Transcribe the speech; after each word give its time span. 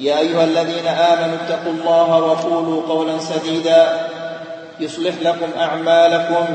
يا 0.00 0.18
أيها 0.18 0.44
الذين 0.44 0.86
آمنوا 0.86 1.36
اتقوا 1.44 1.72
الله 1.72 2.16
وقولوا 2.16 2.82
قولا 2.88 3.18
سديدا 3.18 4.08
يصلح 4.80 5.14
لكم 5.22 5.60
أعمالكم 5.60 6.46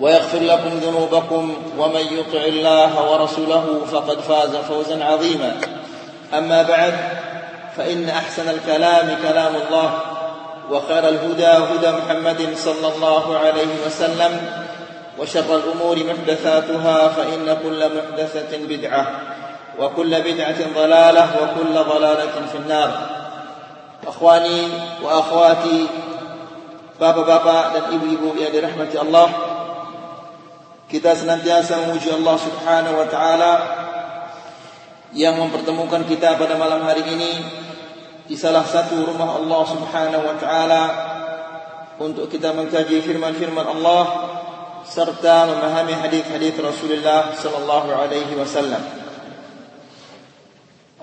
ويغفر 0.00 0.38
لكم 0.38 0.68
ذنوبكم 0.68 1.56
ومن 1.78 2.00
يطع 2.00 2.44
الله 2.44 3.10
ورسوله 3.10 3.80
فقد 3.92 4.20
فاز 4.20 4.56
فوزا 4.56 5.04
عظيما. 5.04 5.56
أما 6.34 6.62
بعد 6.62 6.94
فإن 7.76 8.08
أحسن 8.08 8.48
الكلام 8.48 9.16
كلام 9.22 9.54
الله 9.66 10.00
وخير 10.70 11.08
الهدى 11.08 11.46
هدى 11.46 11.90
محمد 11.90 12.48
صلى 12.56 12.94
الله 12.96 13.38
عليه 13.38 13.86
وسلم 13.86 14.40
وشر 15.18 15.56
الأمور 15.56 15.96
محدثاتها 15.96 17.08
فإن 17.08 17.56
كل 17.62 17.90
محدثة 17.96 18.58
بدعة. 18.68 19.31
وكل 19.78 20.22
بدعة 20.22 20.60
ضلالة 20.74 21.24
وكل 21.42 21.74
ضلالة 21.74 22.46
في 22.52 22.58
النار 22.58 22.90
أخواني 24.06 24.68
وأخواتي 25.02 25.86
Bapak-bapak 27.02 27.64
dan 27.74 27.84
ibu-ibu 27.98 28.30
yang 28.38 28.54
dirahmati 28.54 28.94
Allah 28.94 29.26
Kita 30.86 31.18
senantiasa 31.18 31.82
memuji 31.82 32.14
Allah 32.14 32.36
subhanahu 32.38 32.94
wa 32.94 33.06
ta'ala 33.10 33.52
Yang 35.10 35.34
mempertemukan 35.42 36.06
kita 36.06 36.38
pada 36.38 36.54
malam 36.54 36.86
hari 36.86 37.02
ini 37.02 37.32
Di 38.30 38.38
salah 38.38 38.62
satu 38.62 39.02
rumah 39.02 39.34
Allah 39.34 39.62
subhanahu 39.66 40.22
wa 40.22 40.36
ta'ala 40.38 40.82
Untuk 41.98 42.30
kita 42.30 42.54
mengkaji 42.54 43.02
firman-firman 43.02 43.66
Allah 43.66 44.02
Serta 44.86 45.50
memahami 45.50 45.98
hadis-hadis 46.06 46.54
Rasulullah 46.54 47.34
sallallahu 47.34 47.98
alaihi 47.98 48.38
wasallam 48.38 49.01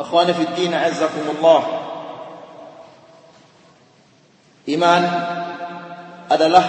Akhwani 0.10 0.34
fi 0.34 0.46
din 0.58 0.74
azzakumullah. 0.74 1.62
Iman 4.66 5.04
adalah 6.26 6.66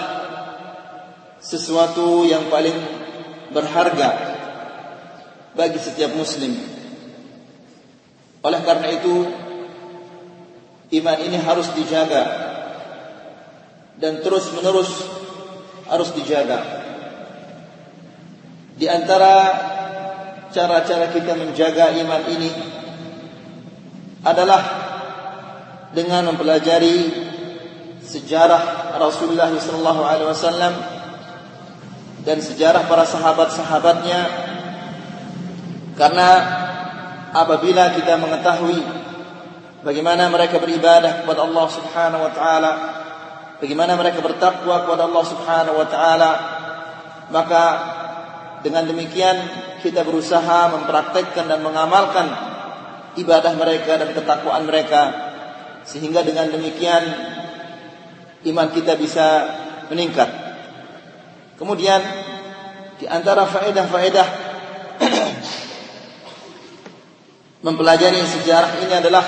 sesuatu 1.41 2.21
yang 2.29 2.53
paling 2.53 2.77
berharga 3.49 4.09
bagi 5.57 5.81
setiap 5.81 6.13
muslim. 6.13 6.53
Oleh 8.45 8.61
karena 8.61 8.93
itu 8.93 9.25
iman 11.01 11.17
ini 11.25 11.41
harus 11.41 11.73
dijaga 11.73 12.23
dan 13.97 14.21
terus-menerus 14.21 15.01
harus 15.89 16.13
dijaga. 16.13 16.61
Di 18.77 18.85
antara 18.85 19.33
cara-cara 20.53 21.09
kita 21.09 21.33
menjaga 21.33 21.89
iman 22.05 22.21
ini 22.29 22.80
adalah 24.21 24.61
dengan 25.91 26.31
mempelajari 26.33 27.09
sejarah 28.05 28.95
Rasulullah 29.01 29.49
sallallahu 29.49 30.01
alaihi 30.05 30.29
wasallam 30.29 30.73
dan 32.21 32.37
sejarah 32.37 32.85
para 32.85 33.03
sahabat-sahabatnya. 33.05 34.21
Karena 35.97 36.29
apabila 37.33 37.93
kita 37.97 38.17
mengetahui 38.17 38.79
bagaimana 39.81 40.29
mereka 40.29 40.61
beribadah 40.61 41.25
kepada 41.25 41.41
Allah 41.45 41.65
Subhanahu 41.69 42.21
wa 42.21 42.31
taala 42.33 42.71
bagaimana 43.57 43.95
mereka 43.97 44.19
bertakwa 44.19 44.85
kepada 44.85 45.05
Allah 45.05 45.25
Subhanahu 45.25 45.75
wa 45.77 45.87
taala 45.87 46.31
maka 47.31 47.63
dengan 48.61 48.85
demikian 48.85 49.37
kita 49.81 50.05
berusaha 50.05 50.69
mempraktekkan 50.75 51.49
dan 51.49 51.59
mengamalkan 51.65 52.50
ibadah 53.19 53.53
mereka 53.59 53.99
dan 53.99 54.15
ketakwaan 54.15 54.63
mereka 54.63 55.01
sehingga 55.83 56.23
dengan 56.23 56.47
demikian 56.47 57.03
iman 58.47 58.67
kita 58.71 58.95
bisa 58.95 59.27
meningkat. 59.91 60.29
Kemudian 61.59 61.99
di 62.97 63.05
antara 63.05 63.45
faedah-faedah 63.49 64.27
mempelajari 67.65 68.21
sejarah 68.23 68.71
ini 68.81 68.93
adalah 68.93 69.25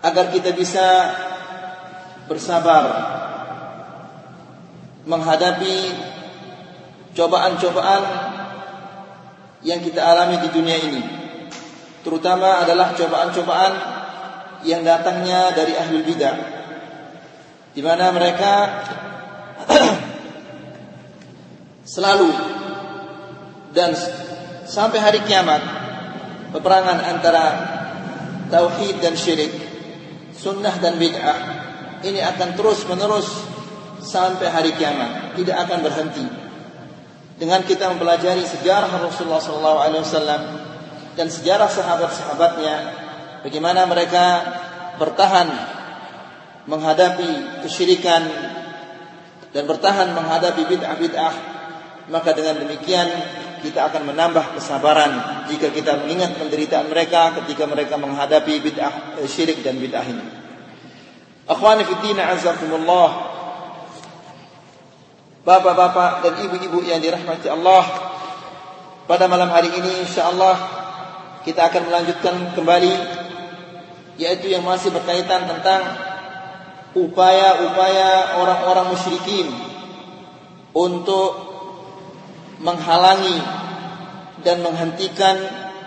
agar 0.00 0.32
kita 0.32 0.56
bisa 0.56 0.86
bersabar 2.28 2.84
menghadapi 5.04 5.92
cobaan-cobaan 7.16 8.02
yang 9.64 9.80
kita 9.84 10.00
alami 10.00 10.40
di 10.40 10.48
dunia 10.52 10.78
ini 10.80 11.19
terutama 12.00 12.64
adalah 12.64 12.96
cobaan-cobaan 12.96 13.72
yang 14.64 14.84
datangnya 14.84 15.52
dari 15.56 15.72
ahli 15.76 15.98
bidah 16.04 16.36
di 17.72 17.80
mana 17.80 18.12
mereka 18.12 18.52
selalu 21.94 22.30
dan 23.72 23.94
sampai 24.66 24.98
hari 24.98 25.20
kiamat 25.24 25.62
peperangan 26.50 26.98
antara 27.06 27.44
tauhid 28.50 28.98
dan 28.98 29.14
syirik 29.14 29.52
sunnah 30.34 30.74
dan 30.82 30.98
bid'ah 30.98 31.40
ini 32.00 32.20
akan 32.24 32.56
terus 32.56 32.88
menerus 32.88 33.28
sampai 34.00 34.48
hari 34.48 34.72
kiamat 34.74 35.36
tidak 35.36 35.68
akan 35.68 35.78
berhenti. 35.84 36.26
Dengan 37.36 37.64
kita 37.64 37.88
mempelajari 37.92 38.44
sejarah 38.44 38.88
Rasulullah 39.00 39.40
SAW 39.40 40.69
dan 41.20 41.28
sejarah 41.28 41.68
sahabat-sahabatnya 41.68 42.74
bagaimana 43.44 43.84
mereka 43.84 44.40
bertahan 44.96 45.52
menghadapi 46.64 47.60
kesyirikan 47.60 48.24
dan 49.52 49.68
bertahan 49.68 50.16
menghadapi 50.16 50.64
bid'ah-bid'ah 50.64 51.34
maka 52.08 52.32
dengan 52.32 52.64
demikian 52.64 53.04
kita 53.60 53.92
akan 53.92 54.08
menambah 54.08 54.56
kesabaran 54.56 55.44
jika 55.52 55.68
kita 55.68 56.00
mengingat 56.00 56.40
penderitaan 56.40 56.88
mereka 56.88 57.36
ketika 57.44 57.68
mereka 57.68 58.00
menghadapi 58.00 58.56
bid'ah 58.64 59.20
eh, 59.20 59.28
syirik 59.28 59.60
dan 59.60 59.76
bid'ah 59.76 60.00
ini. 60.08 60.24
Akhwani 61.44 61.84
fi 61.84 62.00
din 62.00 62.16
azakumullah. 62.16 63.28
Bapak-bapak 65.44 66.24
dan 66.24 66.34
ibu-ibu 66.48 66.80
yang 66.88 67.04
dirahmati 67.04 67.52
Allah, 67.52 67.84
pada 69.04 69.28
malam 69.28 69.52
hari 69.52 69.68
ini 69.68 70.08
insyaallah 70.08 70.80
kita 71.46 71.72
akan 71.72 71.82
melanjutkan 71.88 72.34
kembali 72.52 72.94
yaitu 74.20 74.52
yang 74.52 74.60
masih 74.60 74.92
berkaitan 74.92 75.48
tentang 75.48 75.80
upaya-upaya 76.92 78.36
orang-orang 78.36 78.92
musyrikin 78.92 79.48
untuk 80.76 81.32
menghalangi 82.60 83.40
dan 84.44 84.60
menghentikan 84.60 85.36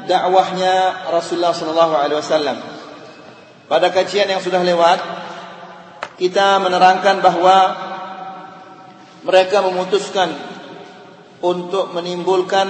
dakwahnya 0.09 1.05
Rasulullah 1.13 1.53
sallallahu 1.53 1.93
alaihi 1.93 2.19
wasallam. 2.19 2.57
Pada 3.69 3.93
kajian 3.93 4.27
yang 4.27 4.41
sudah 4.41 4.65
lewat 4.65 4.99
kita 6.17 6.57
menerangkan 6.61 7.21
bahwa 7.21 7.57
mereka 9.23 9.63
memutuskan 9.63 10.33
untuk 11.39 11.95
menimbulkan 11.95 12.67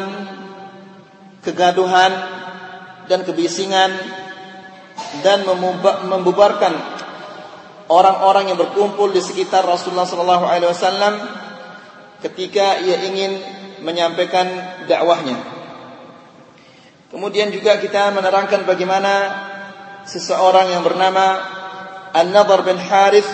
kegaduhan 1.43 2.42
dan 3.07 3.27
kebisingan 3.27 3.91
dan 5.25 5.43
membubarkan 6.07 6.73
orang-orang 7.91 8.53
yang 8.53 8.57
berkumpul 8.59 9.11
di 9.11 9.19
sekitar 9.19 9.65
Rasulullah 9.67 10.07
sallallahu 10.07 10.45
alaihi 10.47 10.71
wasallam 10.71 11.13
ketika 12.23 12.79
ia 12.79 13.03
ingin 13.03 13.37
menyampaikan 13.83 14.47
dakwahnya. 14.87 15.35
Kemudian 17.11 17.53
juga 17.53 17.77
kita 17.77 18.09
menerangkan 18.15 18.65
bagaimana 18.65 19.13
seseorang 20.07 20.73
yang 20.73 20.81
bernama 20.81 21.45
An-Nadhr 22.15 22.65
bin 22.65 22.79
Harith 22.79 23.29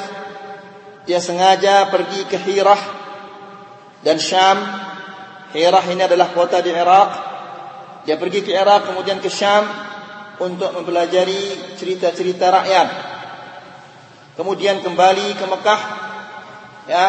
dia 1.08 1.24
sengaja 1.24 1.88
pergi 1.88 2.28
ke 2.28 2.36
Hirah 2.38 2.82
dan 4.04 4.20
Syam. 4.20 4.58
Hirah 5.56 5.86
ini 5.90 6.06
adalah 6.06 6.30
kota 6.30 6.60
di 6.62 6.70
Irak. 6.70 7.29
Dia 8.10 8.18
pergi 8.18 8.42
ke 8.42 8.50
Irak 8.58 8.90
kemudian 8.90 9.22
ke 9.22 9.30
Syam 9.30 9.70
untuk 10.42 10.74
mempelajari 10.74 11.78
cerita-cerita 11.78 12.50
rakyat. 12.50 12.90
Kemudian 14.34 14.82
kembali 14.82 15.38
ke 15.38 15.46
Mekah 15.46 15.82
ya, 16.90 17.06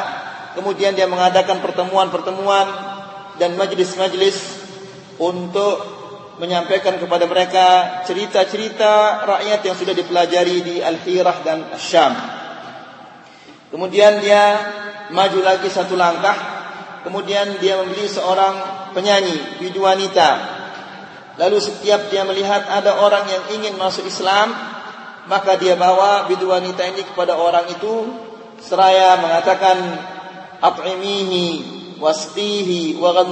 kemudian 0.61 0.93
dia 0.93 1.09
mengadakan 1.09 1.65
pertemuan-pertemuan 1.65 2.69
dan 3.41 3.57
majlis-majlis 3.57 4.61
untuk 5.17 5.81
menyampaikan 6.37 7.01
kepada 7.01 7.25
mereka 7.25 7.67
cerita-cerita 8.05 9.25
rakyat 9.25 9.65
yang 9.65 9.77
sudah 9.81 9.97
dipelajari 9.97 10.61
di 10.61 10.77
Al-Hirah 10.85 11.41
dan 11.41 11.65
Syam. 11.81 12.13
Kemudian 13.73 14.21
dia 14.21 14.61
maju 15.17 15.41
lagi 15.41 15.73
satu 15.73 15.97
langkah, 15.97 16.37
kemudian 17.09 17.57
dia 17.57 17.81
membeli 17.81 18.05
seorang 18.05 18.93
penyanyi, 18.93 19.65
bidu 19.65 19.81
wanita. 19.81 20.60
Lalu 21.41 21.57
setiap 21.57 22.13
dia 22.13 22.21
melihat 22.29 22.69
ada 22.69 23.01
orang 23.01 23.25
yang 23.25 23.45
ingin 23.57 23.81
masuk 23.81 24.05
Islam, 24.05 24.53
maka 25.25 25.57
dia 25.57 25.73
bawa 25.73 26.29
bidu 26.29 26.53
wanita 26.53 26.85
ini 26.85 27.01
kepada 27.01 27.33
orang 27.33 27.65
itu 27.73 28.13
seraya 28.61 29.17
mengatakan 29.17 29.81
at'imihi 30.61 31.47
wasqihi 31.97 33.01
wa 33.01 33.25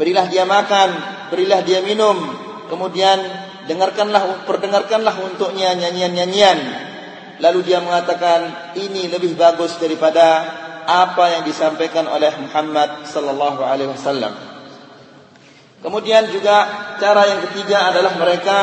Berilah 0.00 0.32
dia 0.32 0.48
makan, 0.48 0.88
berilah 1.28 1.60
dia 1.60 1.84
minum, 1.84 2.16
kemudian 2.72 3.20
dengarkanlah 3.68 4.48
perdengarkanlah 4.48 5.20
untuknya 5.20 5.76
nyanyian-nyanyian. 5.76 6.88
Lalu 7.44 7.60
dia 7.68 7.84
mengatakan 7.84 8.72
ini 8.80 9.12
lebih 9.12 9.36
bagus 9.36 9.76
daripada 9.76 10.48
apa 10.88 11.36
yang 11.36 11.44
disampaikan 11.44 12.08
oleh 12.08 12.32
Muhammad 12.40 13.04
sallallahu 13.04 13.60
alaihi 13.60 13.92
wasallam. 13.92 14.49
Kemudian 15.80 16.28
juga 16.28 16.68
cara 17.00 17.24
yang 17.24 17.40
ketiga 17.48 17.88
adalah 17.88 18.12
mereka 18.20 18.58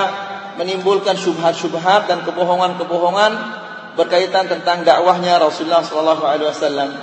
menimbulkan 0.62 1.18
syubhat-syubhat 1.18 2.06
dan 2.06 2.22
kebohongan-kebohongan 2.22 3.32
berkaitan 3.98 4.46
tentang 4.46 4.86
dakwahnya 4.86 5.42
Rasulullah 5.42 5.82
wasallam. 5.82 6.94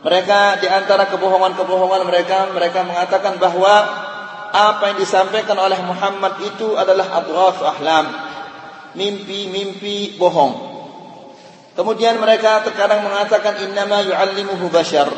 Mereka 0.00 0.64
di 0.64 0.68
antara 0.72 1.08
kebohongan-kebohongan 1.12 2.02
mereka 2.08 2.48
mereka 2.52 2.80
mengatakan 2.88 3.36
bahwa 3.36 3.74
apa 4.56 4.82
yang 4.92 4.98
disampaikan 5.04 5.60
oleh 5.60 5.76
Muhammad 5.84 6.40
itu 6.40 6.72
adalah 6.72 7.20
adghaf 7.20 7.60
ahlam. 7.60 8.06
Mimpi-mimpi 8.96 10.16
bohong. 10.16 10.76
Kemudian 11.76 12.16
mereka 12.16 12.64
terkadang 12.64 13.04
mengatakan 13.04 13.60
innama 13.60 14.00
yu'allimuhu 14.00 14.72
bashar. 14.72 15.12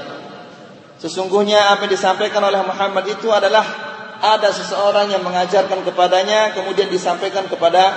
Sesungguhnya 0.99 1.71
apa 1.71 1.87
yang 1.87 1.95
disampaikan 1.95 2.43
oleh 2.43 2.59
Muhammad 2.67 3.07
itu 3.07 3.31
adalah 3.31 3.88
ada 4.19 4.51
seseorang 4.51 5.15
yang 5.15 5.23
mengajarkan 5.23 5.87
kepadanya 5.87 6.55
kemudian 6.55 6.91
disampaikan 6.91 7.47
kepada 7.47 7.95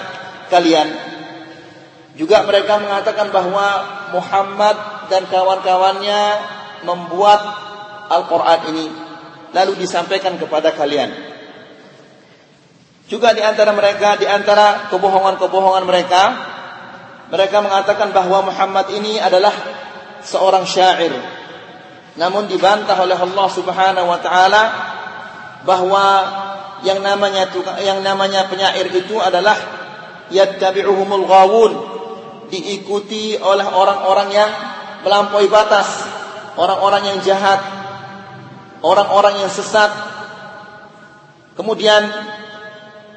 kalian. 0.54 0.90
Juga 2.14 2.44
mereka 2.46 2.78
mengatakan 2.78 3.34
bahwa 3.34 3.68
Muhammad 4.14 5.08
dan 5.10 5.26
kawan-kawannya 5.32 6.22
membuat 6.86 7.42
Al-Quran 8.12 8.60
ini 8.76 8.86
lalu 9.56 9.80
disampaikan 9.80 10.36
kepada 10.36 10.76
kalian. 10.76 11.10
Juga 13.08 13.36
di 13.36 13.44
antara 13.44 13.76
mereka, 13.76 14.16
di 14.16 14.24
antara 14.24 14.88
kebohongan-kebohongan 14.88 15.84
mereka, 15.84 16.24
mereka 17.28 17.60
mengatakan 17.60 18.16
bahwa 18.16 18.52
Muhammad 18.52 18.88
ini 18.96 19.20
adalah 19.20 19.52
seorang 20.24 20.64
syair. 20.64 21.12
Namun 22.16 22.48
dibantah 22.48 22.96
oleh 23.00 23.16
Allah 23.16 23.48
Subhanahu 23.52 24.08
wa 24.08 24.20
taala 24.20 24.64
bahwa 25.68 26.06
yang 26.82 27.02
namanya 27.06 27.50
yang 27.86 28.02
namanya 28.02 28.50
penyair 28.50 28.90
itu 28.90 29.18
adalah 29.22 29.54
yattabi'uhumul 30.34 31.26
ghawun 31.30 31.72
diikuti 32.50 33.38
oleh 33.38 33.64
orang-orang 33.64 34.30
yang 34.34 34.50
melampaui 35.06 35.46
batas 35.48 36.12
orang-orang 36.58 37.04
yang 37.16 37.20
jahat, 37.24 37.62
orang-orang 38.84 39.46
yang 39.46 39.52
sesat. 39.52 39.92
Kemudian 41.56 42.02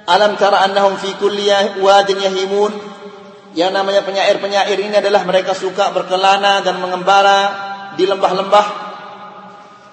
alam 0.04 0.36
tara 0.36 0.62
annahum 0.66 0.98
fi 1.00 1.14
kulli 1.16 1.48
yahimun. 1.48 2.72
Yang 3.54 3.70
namanya 3.70 4.02
penyair-penyair 4.02 4.74
ini 4.82 4.98
adalah 4.98 5.22
mereka 5.22 5.54
suka 5.54 5.94
berkelana 5.94 6.66
dan 6.66 6.82
mengembara 6.82 7.40
di 7.94 8.02
lembah-lembah. 8.02 8.66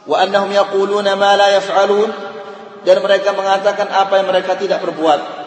Wa 0.10 0.18
annahum 0.26 0.50
yaquluna 0.50 1.14
ma 1.14 1.38
la 1.38 1.62
yaf'alun 1.62 2.31
dan 2.82 2.98
mereka 3.02 3.34
mengatakan 3.34 3.88
apa 3.90 4.22
yang 4.22 4.28
mereka 4.30 4.58
tidak 4.58 4.82
perbuat. 4.82 5.42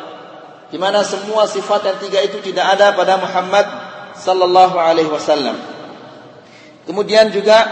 Di 0.70 0.78
mana 0.80 1.06
semua 1.06 1.46
sifat 1.46 1.86
yang 1.86 1.98
tiga 2.02 2.18
itu 2.22 2.42
tidak 2.42 2.78
ada 2.78 2.94
pada 2.98 3.18
Muhammad 3.18 3.66
sallallahu 4.18 4.76
alaihi 4.78 5.10
wasallam. 5.10 5.58
Kemudian 6.84 7.30
juga 7.30 7.64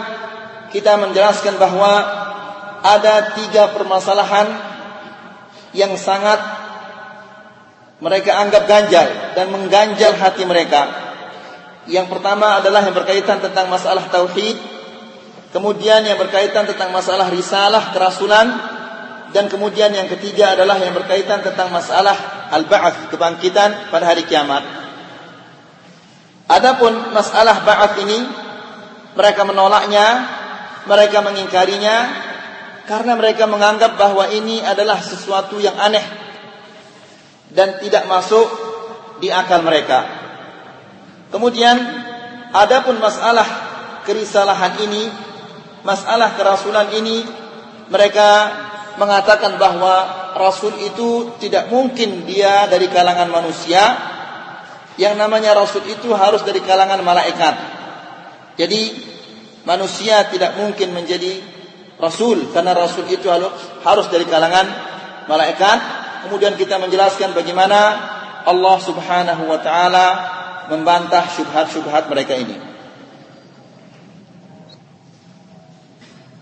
kita 0.72 0.96
menjelaskan 0.96 1.60
bahwa 1.60 1.92
ada 2.82 3.36
tiga 3.38 3.70
permasalahan 3.70 4.48
yang 5.76 5.94
sangat 5.94 6.40
mereka 8.02 8.34
anggap 8.34 8.66
ganjal 8.66 9.08
dan 9.38 9.46
mengganjal 9.54 10.18
hati 10.18 10.42
mereka. 10.42 10.90
Yang 11.86 12.10
pertama 12.10 12.58
adalah 12.58 12.82
yang 12.82 12.94
berkaitan 12.94 13.38
tentang 13.38 13.70
masalah 13.70 14.06
tauhid, 14.10 14.58
kemudian 15.54 16.02
yang 16.02 16.18
berkaitan 16.18 16.66
tentang 16.66 16.90
masalah 16.90 17.30
risalah 17.30 17.94
kerasulan, 17.94 18.71
dan 19.32 19.48
kemudian 19.48 19.92
yang 19.96 20.08
ketiga 20.12 20.52
adalah 20.52 20.76
yang 20.76 20.92
berkaitan 20.92 21.40
tentang 21.40 21.72
masalah 21.72 22.48
al-ba'ats, 22.52 23.08
kebangkitan 23.08 23.88
pada 23.88 24.04
hari 24.12 24.28
kiamat. 24.28 24.60
Adapun 26.52 27.16
masalah 27.16 27.64
ba'ats 27.64 27.96
ini 28.04 28.18
mereka 29.16 29.48
menolaknya, 29.48 30.06
mereka 30.84 31.24
mengingkarinya 31.24 31.96
karena 32.84 33.16
mereka 33.16 33.48
menganggap 33.48 33.96
bahwa 33.96 34.28
ini 34.28 34.60
adalah 34.60 35.00
sesuatu 35.00 35.56
yang 35.56 35.80
aneh 35.80 36.04
dan 37.56 37.80
tidak 37.80 38.04
masuk 38.04 38.48
di 39.24 39.32
akal 39.32 39.64
mereka. 39.64 40.04
Kemudian 41.32 41.80
adapun 42.52 43.00
masalah 43.00 43.48
kerisalahan 44.04 44.76
ini, 44.84 45.08
masalah 45.88 46.36
kerasulan 46.36 46.92
ini, 46.92 47.24
mereka 47.88 48.28
mengatakan 48.96 49.56
bahwa 49.56 49.94
rasul 50.36 50.72
itu 50.80 51.36
tidak 51.40 51.68
mungkin 51.72 52.28
dia 52.28 52.68
dari 52.68 52.88
kalangan 52.88 53.28
manusia. 53.28 53.82
Yang 55.00 55.14
namanya 55.16 55.56
rasul 55.56 55.88
itu 55.88 56.12
harus 56.12 56.44
dari 56.44 56.60
kalangan 56.60 57.00
malaikat. 57.00 57.54
Jadi 58.60 58.92
manusia 59.64 60.28
tidak 60.28 60.60
mungkin 60.60 60.92
menjadi 60.92 61.40
rasul 61.96 62.52
karena 62.52 62.76
rasul 62.76 63.08
itu 63.08 63.24
harus 63.80 64.06
dari 64.12 64.28
kalangan 64.28 64.68
malaikat. 65.30 65.78
Kemudian 66.28 66.54
kita 66.60 66.76
menjelaskan 66.76 67.32
bagaimana 67.32 67.80
Allah 68.44 68.76
Subhanahu 68.82 69.42
wa 69.48 69.58
taala 69.64 70.06
membantah 70.68 71.24
syubhat-syubhat 71.32 72.06
mereka 72.12 72.36
ini. 72.36 72.72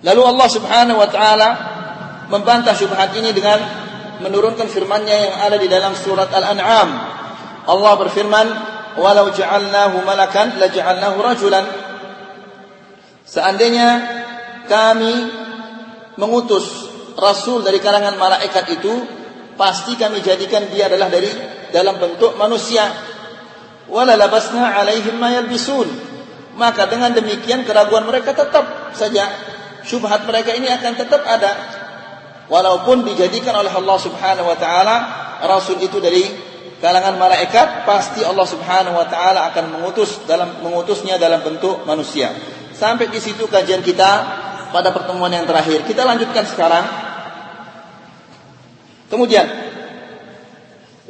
Lalu 0.01 0.23
Allah 0.25 0.49
Subhanahu 0.49 0.99
wa 0.99 1.09
taala 1.13 1.49
membantah 2.31 2.73
syubhat 2.79 3.13
ini 3.19 3.35
dengan 3.35 3.59
menurunkan 4.23 4.71
firman-Nya 4.71 5.17
yang 5.17 5.35
ada 5.43 5.57
di 5.59 5.67
dalam 5.67 5.93
surat 5.99 6.31
Al-An'am. 6.31 6.89
Allah 7.67 7.93
berfirman, 7.99 8.47
"Walau 8.97 9.35
ja'alnahu 9.35 10.07
malakan 10.07 10.61
laja'alnahu 10.63 11.17
rajulan." 11.21 11.67
Seandainya 13.27 13.89
kami 14.71 15.13
mengutus 16.19 16.91
rasul 17.19 17.67
dari 17.67 17.83
kalangan 17.83 18.17
malaikat 18.17 18.79
itu, 18.79 18.93
pasti 19.59 19.99
kami 19.99 20.23
jadikan 20.23 20.69
dia 20.71 20.87
adalah 20.87 21.11
dari 21.11 21.31
dalam 21.75 21.99
bentuk 21.99 22.35
manusia. 22.39 22.87
Wala 23.91 24.15
labasna 24.15 24.79
alaihim 24.79 25.19
ma 25.19 25.35
yalbisun. 25.35 25.89
Maka 26.59 26.91
dengan 26.91 27.15
demikian 27.15 27.63
keraguan 27.63 28.05
mereka 28.05 28.35
tetap 28.35 28.93
saja 28.93 29.31
syubhat 29.87 30.27
mereka 30.27 30.53
ini 30.55 30.69
akan 30.69 30.93
tetap 30.99 31.23
ada 31.25 31.80
Walaupun 32.50 33.02
dijadikan 33.10 33.58
oleh 33.58 33.74
Allah 33.74 33.98
Subhanahu 33.98 34.46
wa 34.46 34.58
taala 34.58 34.96
rasul 35.50 35.82
itu 35.82 35.98
dari 35.98 36.30
kalangan 36.78 37.18
malaikat, 37.18 37.90
pasti 37.90 38.22
Allah 38.22 38.46
Subhanahu 38.46 38.94
wa 38.94 39.08
taala 39.10 39.50
akan 39.50 39.80
mengutus 39.80 40.22
dalam 40.30 40.62
mengutusnya 40.62 41.18
dalam 41.18 41.42
bentuk 41.42 41.82
manusia. 41.90 42.30
Sampai 42.78 43.10
di 43.10 43.18
situ 43.18 43.50
kajian 43.50 43.82
kita 43.82 44.12
pada 44.70 44.94
pertemuan 44.94 45.34
yang 45.34 45.50
terakhir. 45.50 45.88
Kita 45.90 46.06
lanjutkan 46.06 46.46
sekarang. 46.46 46.86
Kemudian, 49.10 49.66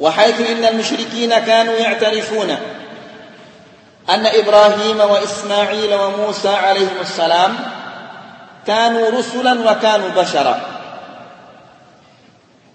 وحيث 0.00 0.40
إن 0.40 0.64
المشركين 0.64 1.38
كانوا 1.38 1.74
يعترفون 1.74 2.50
أن 4.10 4.26
إبراهيم 4.26 5.00
وإسماعيل 5.00 5.94
وموسى 5.94 6.48
عليهم 6.48 7.00
السلام 7.00 7.52
كانوا 8.66 9.10
رسلا 9.10 9.70
وكانوا 9.70 10.08
بشرا 10.08 10.69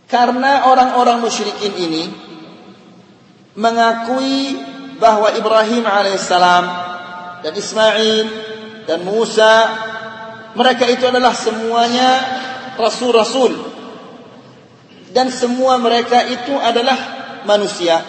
karena 0.07 0.71
orang-orang 0.71 1.19
musyrikin 1.23 1.75
ini 1.75 2.05
mengakui 3.59 4.55
bahwa 5.03 5.35
Ibrahim 5.35 5.83
alaihissalam 5.83 6.65
dan 7.43 7.53
Ismail 7.53 8.27
dan 8.87 9.03
Musa 9.03 9.55
mereka 10.57 10.89
itu 10.89 11.05
adalah 11.05 11.35
semuanya 11.37 12.11
rasul-rasul 12.79 13.53
dan 15.13 15.33
semua 15.33 15.81
mereka 15.81 16.25
itu 16.29 16.53
adalah 16.57 16.97
manusia. 17.49 18.05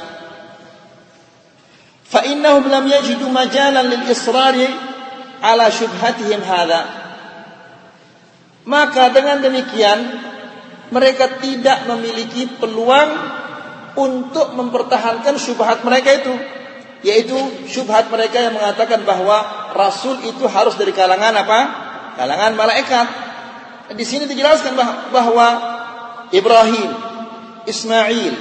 Lam 2.07 2.85
yajidu 2.87 3.27
majalan 3.27 3.87
lil 3.87 4.03
israri 4.11 4.67
ala 5.43 5.67
syubhatihim 5.71 6.39
hadha. 6.43 6.83
Maka 8.67 9.11
dengan 9.15 9.39
demikian 9.39 9.99
mereka 10.93 11.41
tidak 11.41 11.87
memiliki 11.89 12.47
peluang 12.57 13.09
untuk 13.97 14.53
mempertahankan 14.55 15.35
syubhat 15.41 15.81
mereka 15.83 16.13
itu 16.13 16.33
yaitu 17.05 17.37
syubhat 17.69 18.09
mereka 18.09 18.41
yang 18.41 18.57
mengatakan 18.57 19.05
bahwa 19.05 19.69
rasul 19.77 20.17
itu 20.25 20.49
harus 20.49 20.73
dari 20.79 20.93
kalangan 20.93 21.33
apa? 21.33 21.59
Kalangan 22.17 22.57
malaikat. 22.57 23.07
Di 23.93 24.03
sini 24.03 24.25
dijelaskan 24.25 24.73
bahwa 25.13 25.47
Ibrahim, 26.33 26.89
Ismail, 27.69 28.33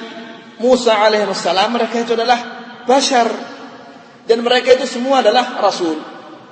Musa 0.56 0.96
alaihissalam 0.96 1.76
mereka 1.76 2.00
itu 2.00 2.16
adalah 2.16 2.40
bashar 2.88 3.28
dan 4.24 4.40
mereka 4.40 4.72
itu 4.74 4.88
semua 4.88 5.20
adalah 5.20 5.60
rasul. 5.60 6.00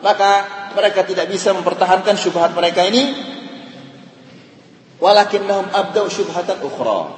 Maka 0.04 0.30
mereka 0.76 1.00
tidak 1.08 1.32
bisa 1.32 1.56
mempertahankan 1.56 2.14
syubhat 2.20 2.52
mereka 2.52 2.84
ini. 2.84 3.32
Walakinnahum 5.04 5.68
abdau 5.68 6.08
syubhatan 6.08 6.64
ukhra. 6.64 7.12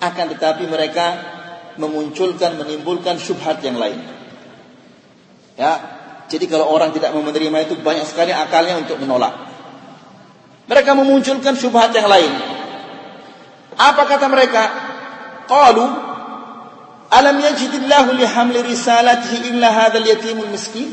Akan 0.00 0.32
tetapi 0.32 0.64
mereka 0.64 1.20
memunculkan 1.76 2.56
menimbulkan 2.56 3.20
syubhat 3.20 3.60
yang 3.60 3.76
lain. 3.76 4.00
Ya, 5.60 5.72
jadi 6.32 6.48
kalau 6.48 6.72
orang 6.72 6.96
tidak 6.96 7.12
mau 7.12 7.20
menerima 7.20 7.68
itu 7.68 7.76
banyak 7.84 8.08
sekali 8.08 8.32
akalnya 8.32 8.80
untuk 8.80 8.96
menolak. 8.96 9.36
Mereka 10.64 10.96
memunculkan 10.96 11.60
syubhat 11.60 11.92
yang 11.92 12.08
lain. 12.08 12.32
Apa 13.76 14.02
kata 14.08 14.26
mereka? 14.32 14.64
qalu 15.46 15.84
alam 17.12 17.36
yajidillahu 17.38 18.16
lihamli 18.16 18.64
risalatihi 18.64 19.54
illa 19.54 19.68
hadzal 19.70 20.04
yatimul 20.04 20.50
miskin 20.50 20.90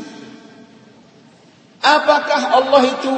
apakah 1.82 2.62
Allah 2.62 2.82
itu 2.86 3.14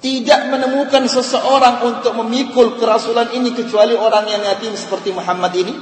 tidak 0.00 0.48
menemukan 0.48 1.04
seseorang 1.04 1.84
untuk 1.84 2.16
memikul 2.24 2.80
kerasulan 2.80 3.36
ini 3.36 3.52
kecuali 3.52 3.92
orang 3.92 4.24
yang 4.32 4.42
yatim 4.48 4.72
seperti 4.72 5.12
Muhammad 5.12 5.52
ini. 5.52 5.74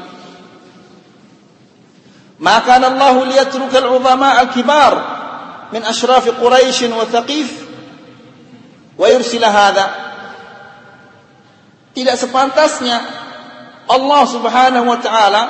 Maka 2.39 2.83
Allah 2.83 3.15
liyatrukal 3.27 3.95
uzama 3.95 4.39
al-kibar 4.43 4.95
min 5.71 5.83
ashraf 5.87 6.27
Quraisy 6.27 6.91
wa 6.91 7.07
Thaqif 7.07 7.49
wa 8.99 9.07
yursila 9.07 9.51
hadha. 9.51 9.87
Tidak 11.95 12.15
sepantasnya 12.19 12.97
Allah 13.91 14.23
Subhanahu 14.27 14.87
wa 14.87 14.99
taala 15.03 15.43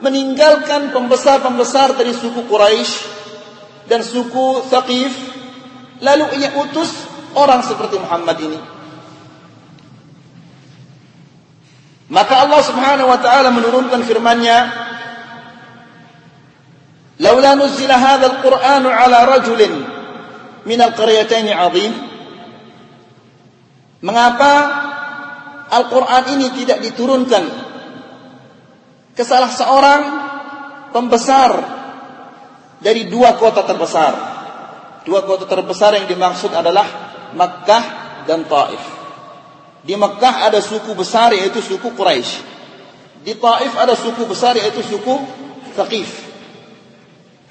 meninggalkan 0.00 0.92
pembesar-pembesar 0.92 1.96
dari 2.00 2.16
suku 2.16 2.48
Quraisy 2.48 2.92
dan 3.88 4.00
suku 4.04 4.68
Thaqif 4.68 5.12
lalu 6.04 6.36
ia 6.36 6.52
utus 6.60 7.07
orang 7.34 7.60
seperti 7.64 8.00
Muhammad 8.00 8.36
ini 8.40 8.60
maka 12.08 12.48
Allah 12.48 12.60
Subhanahu 12.64 13.08
wa 13.08 13.20
taala 13.20 13.52
menurunkan 13.52 14.00
firman-Nya 14.04 14.58
laula 17.20 17.52
nuzila 17.58 17.96
hadzal 18.00 18.40
qur'an 18.40 18.84
ala 18.86 19.18
rajulin 19.28 19.74
min 20.64 20.78
al-qaryatayn 20.80 21.52
mengapa 24.00 24.52
Al-Quran 25.68 26.24
ini 26.32 26.48
tidak 26.64 26.80
diturunkan 26.80 27.44
ke 29.12 29.20
salah 29.20 29.52
seorang 29.52 30.02
pembesar 30.96 31.50
dari 32.80 33.10
dua 33.10 33.36
kota 33.36 33.66
terbesar. 33.66 34.12
Dua 35.04 35.24
kota 35.24 35.44
terbesar 35.44 35.96
yang 35.96 36.06
dimaksud 36.08 36.52
adalah 36.52 37.07
Makkah 37.34 37.84
dan 38.24 38.46
Taif. 38.46 38.82
Di 39.84 39.94
Makkah 39.96 40.48
ada 40.48 40.60
suku 40.60 40.92
besar 40.94 41.32
yaitu 41.32 41.60
suku 41.60 41.92
Quraisy. 41.92 42.44
Di 43.24 43.34
Taif 43.36 43.72
ada 43.74 43.96
suku 43.96 44.22
besar 44.24 44.54
yaitu 44.56 44.84
suku 44.84 45.14
Thaqif. 45.74 46.28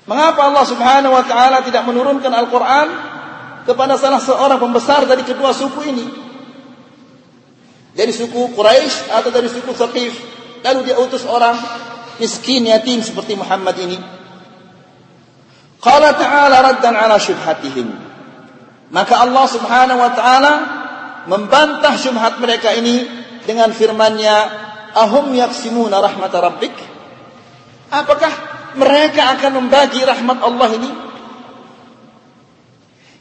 Mengapa 0.07 0.47
Allah 0.47 0.65
Subhanahu 0.65 1.13
wa 1.13 1.23
taala 1.27 1.59
tidak 1.67 1.83
menurunkan 1.83 2.31
Al-Qur'an 2.31 2.87
kepada 3.67 3.99
salah 3.99 4.23
seorang 4.23 4.55
pembesar 4.55 5.03
dari 5.03 5.27
kedua 5.27 5.51
suku 5.51 5.81
ini? 5.83 6.27
dari 7.97 8.13
suku 8.13 8.53
Quraisy 8.53 9.09
atau 9.09 9.33
dari 9.33 9.49
suku 9.49 9.73
Saqif 9.73 10.13
lalu 10.61 10.79
dia 10.85 11.01
utus 11.01 11.25
orang 11.25 11.57
miskin 12.21 12.69
yatim 12.69 13.01
seperti 13.01 13.33
Muhammad 13.33 13.73
ini 13.81 13.97
qala 15.81 16.13
ta'ala 16.13 16.61
raddan 16.61 16.93
ala 16.93 17.17
syubhatihim 17.17 17.89
maka 18.93 19.13
Allah 19.19 19.45
Subhanahu 19.51 19.99
wa 19.99 20.11
taala 20.15 20.53
membantah 21.27 21.95
syubhat 21.99 22.39
mereka 22.39 22.71
ini 22.71 23.03
dengan 23.43 23.71
firman-Nya 23.75 24.35
ahum 24.95 25.31
yaqsimuna 25.35 25.99
rahmat 25.99 26.31
rabbik 26.31 26.75
apakah 27.91 28.33
mereka 28.79 29.35
akan 29.35 29.51
membagi 29.63 30.03
rahmat 30.03 30.37
Allah 30.39 30.69
ini 30.75 30.91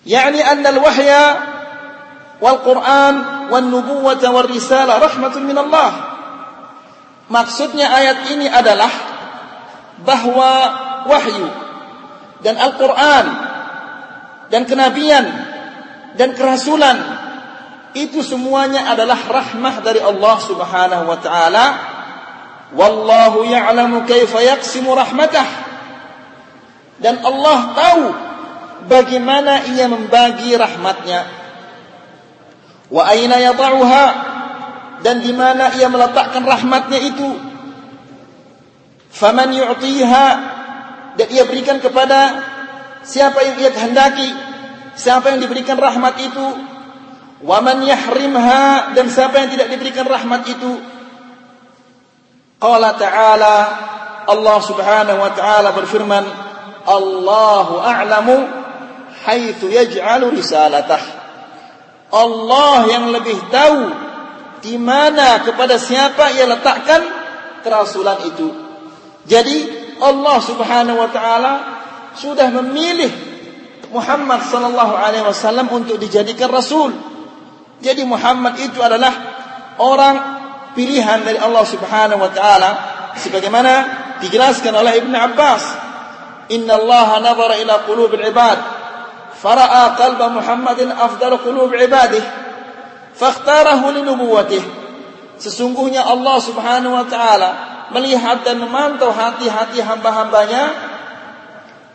yakni 0.06 0.40
anna 0.42 0.70
al-wahya 0.70 1.24
wal 2.38 2.60
Quran 2.62 3.14
wan 3.48 3.64
nubuwwata 3.70 4.30
war 4.32 4.46
risalah 4.48 5.00
rahmatun 5.00 5.46
min 5.46 5.56
Allah. 5.56 5.90
Maksudnya 7.26 7.90
ayat 7.90 8.30
ini 8.30 8.46
adalah 8.46 8.90
bahwa 10.06 10.52
wahyu 11.10 11.48
dan 12.44 12.54
Al-Qur'an 12.54 13.26
dan 14.52 14.62
kenabian 14.62 15.24
dan 16.16 16.32
kerasulan. 16.32 17.24
Itu 17.96 18.20
semuanya 18.20 18.92
adalah 18.92 19.16
rahmah 19.16 19.80
dari 19.80 20.00
Allah 20.04 20.36
Subhanahu 20.44 21.04
wa 21.08 21.18
taala. 21.20 21.66
Wallahu 22.76 23.46
ya'lamu 23.46 24.04
kaifa 24.04 24.42
yaqsimu 24.42 24.92
rahmatah. 24.92 25.48
Dan 27.00 27.20
Allah 27.24 27.58
tahu 27.72 28.04
bagaimana 28.88 29.64
ia 29.72 29.88
membagi 29.88 30.52
rahmatnya. 30.56 31.24
Wa 32.92 33.08
aina 33.08 33.40
yad'uha? 33.40 34.04
Dan 35.00 35.20
di 35.20 35.32
mana 35.32 35.76
ia 35.76 35.88
meletakkan 35.88 36.44
rahmatnya 36.44 37.00
itu? 37.00 37.30
Faman 39.12 39.56
yu'tiha? 39.56 40.28
Dan 41.16 41.26
ia 41.32 41.48
berikan 41.48 41.80
kepada 41.80 42.44
siapa 43.00 43.40
yang 43.40 43.56
ia 43.56 43.70
kehendaki 43.72 44.55
siapa 44.96 45.30
yang 45.32 45.40
diberikan 45.44 45.76
rahmat 45.76 46.14
itu? 46.18 46.46
Waman 47.44 47.84
yahrimha 47.84 48.96
dan 48.96 49.06
siapa 49.12 49.44
yang 49.44 49.52
tidak 49.52 49.68
diberikan 49.68 50.08
rahmat 50.08 50.42
itu? 50.48 50.72
Qala 52.56 52.96
ta'ala 52.96 53.56
Allah 54.26 54.58
Subhanahu 54.64 55.20
wa 55.20 55.30
taala 55.36 55.76
berfirman 55.76 56.24
Allahu 56.88 57.78
a'lamu 57.78 58.36
haitsu 59.28 59.68
yaj'alu 59.68 60.32
risalatah. 60.32 61.02
Allah 62.10 62.88
yang 62.88 63.12
lebih 63.12 63.36
tahu 63.52 63.80
di 64.64 64.80
mana 64.80 65.44
kepada 65.44 65.76
siapa 65.76 66.32
ia 66.32 66.48
letakkan 66.48 67.02
kerasulan 67.60 68.24
itu. 68.24 68.48
Jadi 69.28 69.56
Allah 70.00 70.38
Subhanahu 70.40 70.98
wa 70.98 71.10
taala 71.12 71.52
sudah 72.16 72.48
memilih 72.62 73.35
Muhammad 73.92 74.40
sallallahu 74.46 74.94
alaihi 74.96 75.24
wasallam 75.26 75.70
untuk 75.70 76.00
dijadikan 76.00 76.50
rasul. 76.50 76.90
Jadi 77.82 78.02
Muhammad 78.02 78.58
itu 78.58 78.80
adalah 78.80 79.12
orang 79.78 80.16
pilihan 80.72 81.22
dari 81.22 81.38
Allah 81.38 81.64
Subhanahu 81.64 82.20
wa 82.20 82.30
taala 82.32 82.70
sebagaimana 83.20 83.72
dijelaskan 84.24 84.72
oleh 84.74 85.02
Ibn 85.04 85.12
Abbas. 85.12 85.62
Inna 86.54 86.78
Allah 86.78 87.20
nazara 87.20 87.58
ila 87.58 87.84
qulubil 87.84 88.22
ibad. 88.26 88.58
Fara'a 89.36 89.94
qalba 90.00 90.32
Muhammadin 90.32 90.88
afdal 90.88 91.36
qulub 91.44 91.68
ibadih 91.76 92.46
fakhtarahu 93.16 93.96
li 93.96 94.00
nubuwwatih 94.04 94.62
sesungguhnya 95.40 96.04
Allah 96.04 96.36
Subhanahu 96.40 96.92
wa 96.92 97.06
taala 97.08 97.50
melihat 97.92 98.44
dan 98.44 98.60
memantau 98.60 99.12
hati-hati 99.12 99.80
hamba-hambanya 99.80 100.64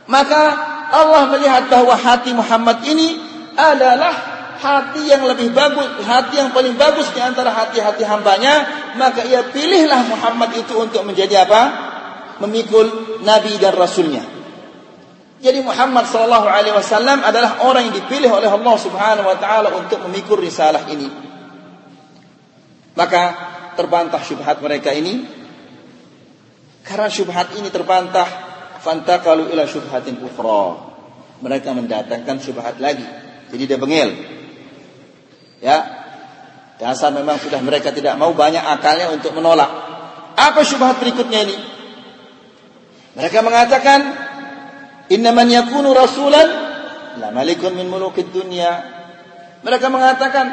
maka 0.10 0.44
Allah 0.92 1.32
melihat 1.32 1.72
bahwa 1.72 1.96
hati 1.96 2.36
Muhammad 2.36 2.84
ini 2.84 3.16
adalah 3.56 4.12
hati 4.62 5.10
yang 5.10 5.26
lebih 5.26 5.50
bagus, 5.56 5.88
hati 6.06 6.38
yang 6.38 6.54
paling 6.54 6.78
bagus 6.78 7.10
di 7.16 7.20
antara 7.24 7.50
hati-hati 7.50 8.06
hambanya, 8.06 8.54
maka 9.00 9.26
ia 9.26 9.42
pilihlah 9.50 10.06
Muhammad 10.06 10.54
itu 10.54 10.78
untuk 10.78 11.02
menjadi 11.02 11.48
apa? 11.50 11.62
Memikul 12.44 13.20
nabi 13.26 13.58
dan 13.58 13.74
rasulnya. 13.74 14.22
Jadi 15.42 15.58
Muhammad 15.66 16.06
sallallahu 16.06 16.46
alaihi 16.46 16.76
wasallam 16.78 17.26
adalah 17.26 17.66
orang 17.66 17.90
yang 17.90 17.98
dipilih 17.98 18.30
oleh 18.30 18.46
Allah 18.46 18.76
Subhanahu 18.78 19.26
wa 19.26 19.38
taala 19.42 19.74
untuk 19.74 19.98
memikul 20.06 20.38
risalah 20.38 20.86
ini. 20.94 21.10
Maka 22.94 23.24
terbantah 23.74 24.22
syubhat 24.22 24.62
mereka 24.62 24.94
ini. 24.94 25.26
Karena 26.86 27.10
syubhat 27.10 27.58
ini 27.58 27.74
terbantah, 27.74 28.30
fantaqalu 28.82 29.54
ila 29.54 29.64
syubhatin 29.70 30.20
ukhra. 30.22 30.94
Mereka 31.42 31.74
mendatangkan 31.74 32.38
syubhat 32.42 32.78
lagi. 32.78 33.06
Jadi 33.50 33.64
dia 33.66 33.78
bengel. 33.78 34.10
Ya. 35.62 36.02
Dasar 36.82 37.14
memang 37.14 37.38
sudah 37.38 37.62
mereka 37.62 37.94
tidak 37.94 38.18
mau 38.18 38.34
banyak 38.34 38.62
akalnya 38.62 39.14
untuk 39.14 39.38
menolak. 39.38 39.70
Apa 40.34 40.66
syubhat 40.66 40.98
berikutnya 40.98 41.46
ini? 41.46 41.58
Mereka 43.14 43.44
mengatakan 43.46 44.00
Innaman 45.12 45.52
yakunu 45.52 45.92
rasulan 45.92 46.48
la 47.20 47.30
malikun 47.36 47.76
min 47.76 47.92
mulukid 47.92 48.32
dunya. 48.32 48.80
Mereka 49.60 49.92
mengatakan 49.92 50.48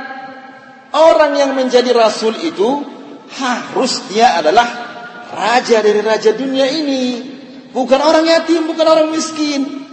orang 0.90 1.38
yang 1.38 1.54
menjadi 1.54 1.94
rasul 1.94 2.34
itu 2.42 2.82
harus 3.38 4.10
dia 4.10 4.34
adalah 4.42 4.66
raja 5.30 5.78
dari 5.78 6.02
raja 6.02 6.34
dunia 6.34 6.66
ini, 6.66 7.37
bukan 7.72 8.00
orang 8.00 8.24
yatim, 8.24 8.68
bukan 8.68 8.86
orang 8.86 9.08
miskin. 9.12 9.84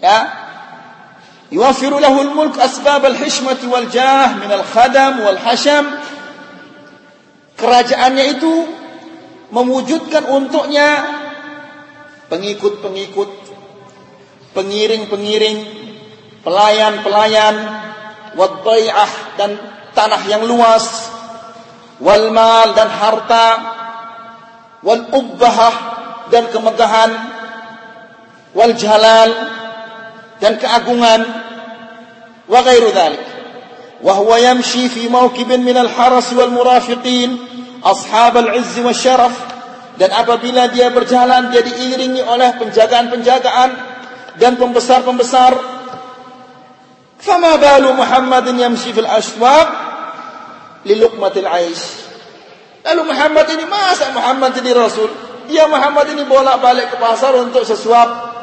Ya. 0.00 0.44
Al-mulk 1.46 2.58
asbab 2.58 3.06
al-hishmati 3.06 3.70
wal 3.70 3.86
jah 3.88 4.36
min 4.42 4.50
al-khadam 4.50 5.22
wal 5.22 5.38
hasham. 5.38 5.86
Kerajaannya 7.56 8.24
itu 8.36 8.52
mewujudkan 9.54 10.26
untuknya 10.28 10.88
pengikut-pengikut 12.28 13.30
pengiring-pengiring, 14.52 15.58
pelayan-pelayan, 16.40 17.56
wadai'ah 18.34 19.12
dan 19.36 19.50
tanah 19.92 20.22
yang 20.28 20.48
luas, 20.48 21.12
wal 22.00 22.32
mal 22.32 22.72
dan 22.72 22.88
harta, 22.88 23.48
wal 24.80 25.04
ubbahah 25.12 25.95
dan 26.32 26.50
kemegahan 26.50 27.10
wal 28.56 28.72
jalal 28.72 29.30
dan 30.40 30.56
keagungan 30.56 31.20
wa 32.48 32.60
ghairu 32.64 32.90
dhalik. 32.92 33.24
Wa 34.00 34.12
huwa 34.20 34.36
yamshi 34.36 34.92
fi 34.92 35.08
mawkibin 35.08 35.64
min 35.64 35.76
al 35.76 35.88
haras 35.88 36.32
wal 36.36 36.52
murafiqin 36.52 37.36
ashab 37.80 38.36
al 38.36 38.56
izz 38.56 38.76
wa 38.80 38.92
syaraf. 38.92 39.34
Dan 39.96 40.12
apabila 40.12 40.68
dia 40.68 40.92
berjalan 40.92 41.48
dia 41.48 41.64
diiringi 41.64 42.20
oleh 42.20 42.52
penjagaan-penjagaan 42.60 43.70
dan 44.36 44.60
pembesar-pembesar. 44.60 45.56
Fama 47.16 47.56
balu 47.56 47.96
Muhammadin 47.96 48.60
yamshi 48.60 48.92
fil 48.92 49.08
aswaq 49.08 49.68
li 50.84 51.00
luqmatil 51.00 51.48
aish. 51.48 52.04
Lalu 52.84 53.02
Muhammad 53.08 53.46
ini 53.50 53.64
masa 53.66 54.12
Muhammad 54.12 54.52
ini 54.60 54.70
rasul? 54.76 55.10
Dia 55.46 55.64
Muhammad 55.70 56.12
ini 56.12 56.26
bolak-balik 56.26 56.94
ke 56.94 56.96
pasar 56.98 57.34
untuk 57.38 57.62
sesuap. 57.62 58.34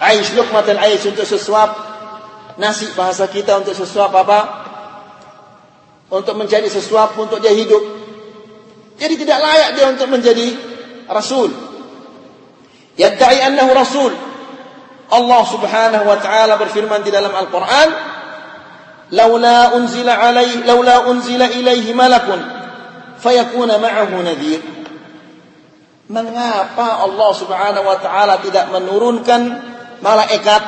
Aish 0.00 0.32
luqmatil 0.32 0.80
aish 0.80 1.04
untuk 1.06 1.28
sesuap. 1.28 1.70
Nasi 2.56 2.88
bahasa 2.96 3.28
kita 3.28 3.60
untuk 3.60 3.76
sesuap 3.76 4.10
apa? 4.16 4.40
Untuk 6.10 6.34
menjadi 6.36 6.66
sesuap 6.66 7.14
untuk 7.20 7.38
dia 7.38 7.52
hidup. 7.52 7.80
Jadi 9.00 9.14
tidak 9.16 9.38
layak 9.40 9.70
dia 9.76 9.86
untuk 9.88 10.08
menjadi 10.12 10.46
rasul. 11.08 11.48
Yadda'i 13.00 13.40
annahu 13.40 13.70
rasul. 13.72 14.12
Allah 15.10 15.42
Subhanahu 15.48 16.04
wa 16.06 16.18
taala 16.20 16.54
berfirman 16.60 17.02
di 17.02 17.10
dalam 17.10 17.32
Al-Qur'an, 17.32 17.88
"Laula 19.16 19.74
unzila 19.74 20.20
alaihi 20.20 20.62
laula 20.62 21.10
unzila 21.10 21.50
ilaihi 21.50 21.96
malakun 21.96 22.38
fayakuna 23.18 23.80
ma'ahu 23.80 24.22
nadhir." 24.22 24.79
Mengapa 26.10 27.06
Allah 27.06 27.30
Subhanahu 27.38 27.86
wa 27.86 27.98
taala 28.02 28.42
tidak 28.42 28.66
menurunkan 28.74 29.42
malaikat 30.02 30.62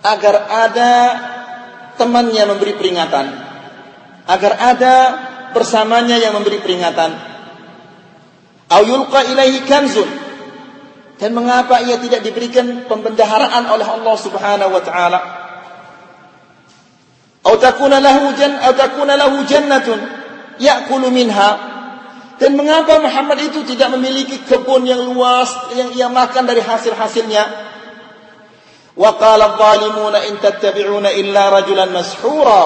agar 0.00 0.34
ada 0.48 0.92
temannya 2.00 2.48
memberi 2.48 2.72
peringatan? 2.72 3.26
Agar 4.24 4.52
ada 4.56 4.94
bersamanya 5.52 6.16
yang 6.16 6.32
memberi 6.32 6.64
peringatan. 6.64 7.12
Au 8.72 8.82
yulqa 8.88 9.20
ilaihi 9.28 9.68
kanzun 9.68 10.08
dan 11.20 11.36
mengapa 11.36 11.84
ia 11.84 12.00
tidak 12.00 12.24
diberikan 12.24 12.88
pembendaharaan 12.88 13.68
oleh 13.68 13.84
Allah 13.84 14.16
Subhanahu 14.16 14.72
wa 14.72 14.82
taala? 14.82 15.20
Atau 17.42 17.58
takuna 17.60 18.00
lahu 18.00 18.32
jan 18.32 18.56
atau 18.56 18.80
takuna 18.80 19.12
lahu 19.12 19.44
jannatun 19.44 20.00
ya'kulu 20.56 21.12
minha. 21.12 21.71
Dan 22.40 22.56
mengapa 22.56 22.98
Muhammad 22.98 23.38
itu 23.44 23.64
tidak 23.68 23.92
memiliki 23.96 24.40
kebun 24.44 24.88
yang 24.88 25.04
luas 25.12 25.52
yang 25.76 25.92
ia 25.92 26.08
makan 26.08 26.48
dari 26.48 26.64
hasil-hasilnya? 26.64 27.44
Wa 28.92 29.16
qala 29.16 29.56
adh-dhalimuna 29.56 30.28
in 30.28 30.36
tattabi'una 30.40 31.12
illa 31.16 31.52
rajulan 31.52 31.92
mashhura. 31.92 32.62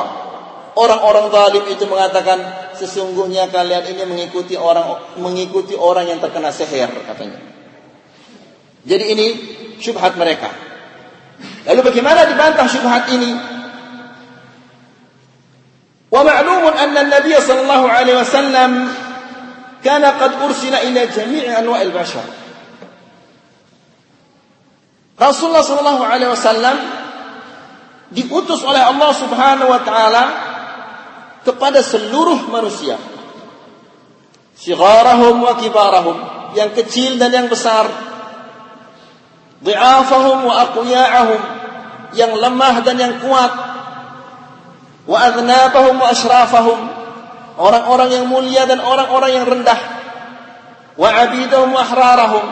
Orang-orang 0.76 1.32
zalim 1.32 1.64
itu 1.72 1.88
mengatakan 1.88 2.36
sesungguhnya 2.76 3.48
kalian 3.48 3.96
ini 3.96 4.02
mengikuti 4.04 4.60
orang 4.60 5.16
mengikuti 5.16 5.72
orang 5.72 6.04
yang 6.12 6.20
terkena 6.20 6.52
sihir 6.52 6.92
katanya. 7.08 7.40
Jadi 8.84 9.04
ini 9.16 9.26
syubhat 9.80 10.20
mereka. 10.20 10.52
Lalu 11.64 11.80
bagaimana 11.80 12.28
dibantah 12.28 12.68
syubhat 12.68 13.08
ini? 13.08 13.56
Ma'lumun 16.12 16.74
anna 16.76 17.08
an-nabiy 17.08 17.36
sallallahu 17.40 17.86
alaihi 17.88 18.16
wasallam 18.16 18.70
kana 19.85 20.17
qad 20.17 20.31
ursila 20.45 20.81
ila 20.85 21.01
jami'i 21.09 21.49
anwa'il 21.49 21.93
bashar. 21.93 22.25
Rasulullah 25.17 25.61
sallallahu 25.61 26.03
alaihi 26.05 26.31
wasallam 26.33 26.77
diutus 28.09 28.65
oleh 28.65 28.81
Allah 28.81 29.11
Subhanahu 29.13 29.69
wa 29.69 29.81
taala 29.85 30.23
kepada 31.45 31.81
seluruh 31.85 32.49
manusia. 32.49 32.97
Sigharahum 34.57 35.41
wa 35.41 35.57
kibarahum, 35.57 36.17
yang 36.53 36.69
kecil 36.77 37.17
dan 37.17 37.33
yang 37.33 37.47
besar, 37.49 37.89
ضعافهم 39.61 40.45
وأقوياءهم 40.45 41.41
yang 42.11 42.35
lemah 42.35 42.83
dan 42.83 42.99
yang 42.99 43.13
kuat 43.23 43.51
wa 45.07 45.17
adnabahum 45.17 45.95
wa 45.95 46.11
ashrafahum 46.11 46.79
orang-orang 47.56 48.08
yang 48.12 48.26
mulia 48.28 48.68
dan 48.68 48.80
orang-orang 48.80 49.30
yang 49.32 49.44
rendah. 49.48 49.80
Wa 50.96 51.08
abidahum 51.12 51.72
wa 51.72 51.82
ahrarahum. 51.82 52.44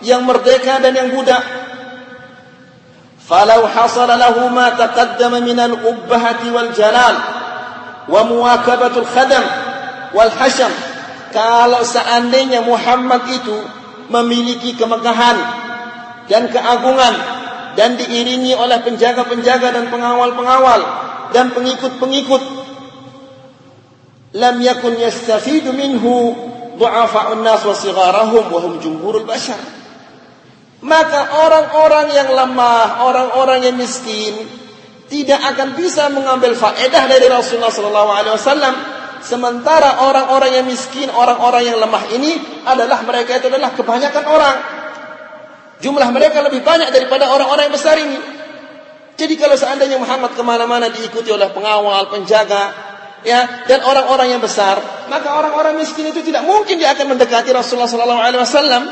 Yang 0.00 0.22
merdeka 0.24 0.80
dan 0.80 0.96
yang 0.96 1.10
budak. 1.12 1.44
Falau 3.20 3.68
hasala 3.68 4.18
lahu 4.18 4.50
ma 4.50 4.74
taqaddama 4.74 5.38
min 5.44 5.58
al-ubbahati 5.58 6.50
wal 6.50 6.70
jalal. 6.74 7.14
Wa 8.10 8.20
muwakabatul 8.26 9.06
khadam 9.06 9.44
wal 10.16 10.32
hasham. 10.34 10.72
Kalau 11.30 11.86
seandainya 11.86 12.66
Muhammad 12.66 13.22
itu 13.30 13.54
memiliki 14.10 14.74
kemegahan 14.74 15.38
dan 16.26 16.50
keagungan 16.50 17.14
dan 17.78 17.94
diiringi 17.94 18.58
oleh 18.58 18.82
penjaga-penjaga 18.82 19.70
dan 19.70 19.84
pengawal-pengawal 19.94 20.80
dan 21.30 21.54
pengikut-pengikut 21.54 22.42
lam 24.36 24.56
yakun 24.62 24.98
yastafidu 24.98 25.74
minhu 25.74 26.34
du'afa'un 26.78 27.42
nas 27.42 27.64
wa 27.66 27.74
sigharahum 27.74 28.44
wa 28.50 28.58
hum 28.62 28.78
jumhurul 28.78 29.26
bashar 29.26 29.58
maka 30.80 31.44
orang-orang 31.44 32.14
yang 32.14 32.28
lemah 32.32 33.04
orang-orang 33.04 33.68
yang 33.68 33.76
miskin 33.76 34.32
tidak 35.10 35.42
akan 35.42 35.74
bisa 35.74 36.06
mengambil 36.14 36.54
faedah 36.54 37.10
dari 37.10 37.26
Rasulullah 37.26 37.74
sallallahu 37.74 38.10
alaihi 38.14 38.34
wasallam 38.38 38.74
Sementara 39.20 40.08
orang-orang 40.08 40.50
yang 40.56 40.66
miskin, 40.66 41.12
orang-orang 41.12 41.68
yang 41.68 41.76
lemah 41.76 42.08
ini 42.16 42.40
adalah 42.64 43.04
mereka 43.04 43.36
itu 43.36 43.52
adalah 43.52 43.76
kebanyakan 43.76 44.24
orang. 44.24 44.56
Jumlah 45.84 46.08
mereka 46.08 46.40
lebih 46.40 46.64
banyak 46.64 46.88
daripada 46.88 47.28
orang-orang 47.28 47.68
yang 47.68 47.76
besar 47.76 48.00
ini. 48.00 48.16
Jadi 49.20 49.36
kalau 49.36 49.60
seandainya 49.60 50.00
Muhammad 50.00 50.32
ke 50.32 50.40
mana-mana 50.40 50.88
diikuti 50.88 51.28
oleh 51.28 51.52
pengawal, 51.52 52.08
penjaga, 52.08 52.89
ya 53.26 53.66
dan 53.68 53.84
orang-orang 53.84 54.36
yang 54.36 54.42
besar, 54.42 54.80
maka 55.12 55.28
orang-orang 55.36 55.76
miskin 55.76 56.08
itu 56.08 56.24
tidak 56.24 56.44
mungkin 56.44 56.80
dia 56.80 56.92
akan 56.96 57.16
mendekati 57.16 57.52
Rasulullah 57.52 57.90
Sallallahu 57.90 58.22
Alaihi 58.22 58.42
Wasallam. 58.42 58.82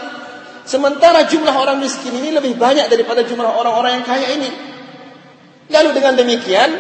Sementara 0.69 1.25
jumlah 1.25 1.55
orang 1.57 1.81
miskin 1.81 2.12
ini 2.12 2.29
lebih 2.29 2.61
banyak 2.61 2.93
daripada 2.93 3.25
jumlah 3.25 3.49
orang-orang 3.49 4.01
yang 4.01 4.05
kaya 4.05 4.37
ini. 4.37 4.51
Lalu 5.73 5.97
dengan 5.97 6.12
demikian, 6.17 6.71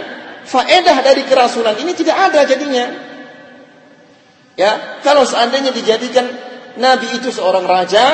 faedah 0.44 1.00
dari 1.00 1.24
kerasulan 1.24 1.76
ini 1.80 1.96
tidak 1.96 2.16
ada 2.28 2.44
jadinya. 2.44 2.84
Ya, 4.58 5.00
kalau 5.00 5.24
seandainya 5.24 5.72
dijadikan 5.72 6.28
Nabi 6.76 7.16
itu 7.16 7.32
seorang 7.32 7.64
raja 7.64 8.04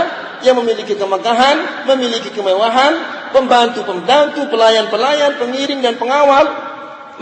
yang 0.44 0.60
memiliki 0.60 0.94
kemegahan, 0.94 1.88
memiliki 1.88 2.30
kemewahan, 2.30 2.92
pembantu-pembantu, 3.32 4.46
pelayan-pelayan, 4.52 5.40
pengiring 5.40 5.80
dan 5.80 5.96
pengawal, 5.96 6.44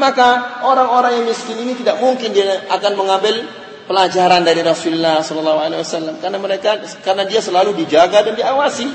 maka 0.01 0.63
orang-orang 0.65 1.21
yang 1.21 1.27
miskin 1.29 1.59
ini 1.61 1.77
tidak 1.77 2.01
mungkin 2.01 2.33
dia 2.33 2.65
akan 2.69 2.93
mengambil 2.97 3.45
pelajaran 3.85 4.41
dari 4.41 4.65
Rasulullah 4.65 5.21
Shallallahu 5.21 5.61
Alaihi 5.61 5.81
Wasallam 5.83 6.15
karena 6.23 6.39
mereka 6.41 6.81
karena 7.05 7.29
dia 7.29 7.45
selalu 7.45 7.77
dijaga 7.77 8.25
dan 8.25 8.35
diawasi. 8.39 8.89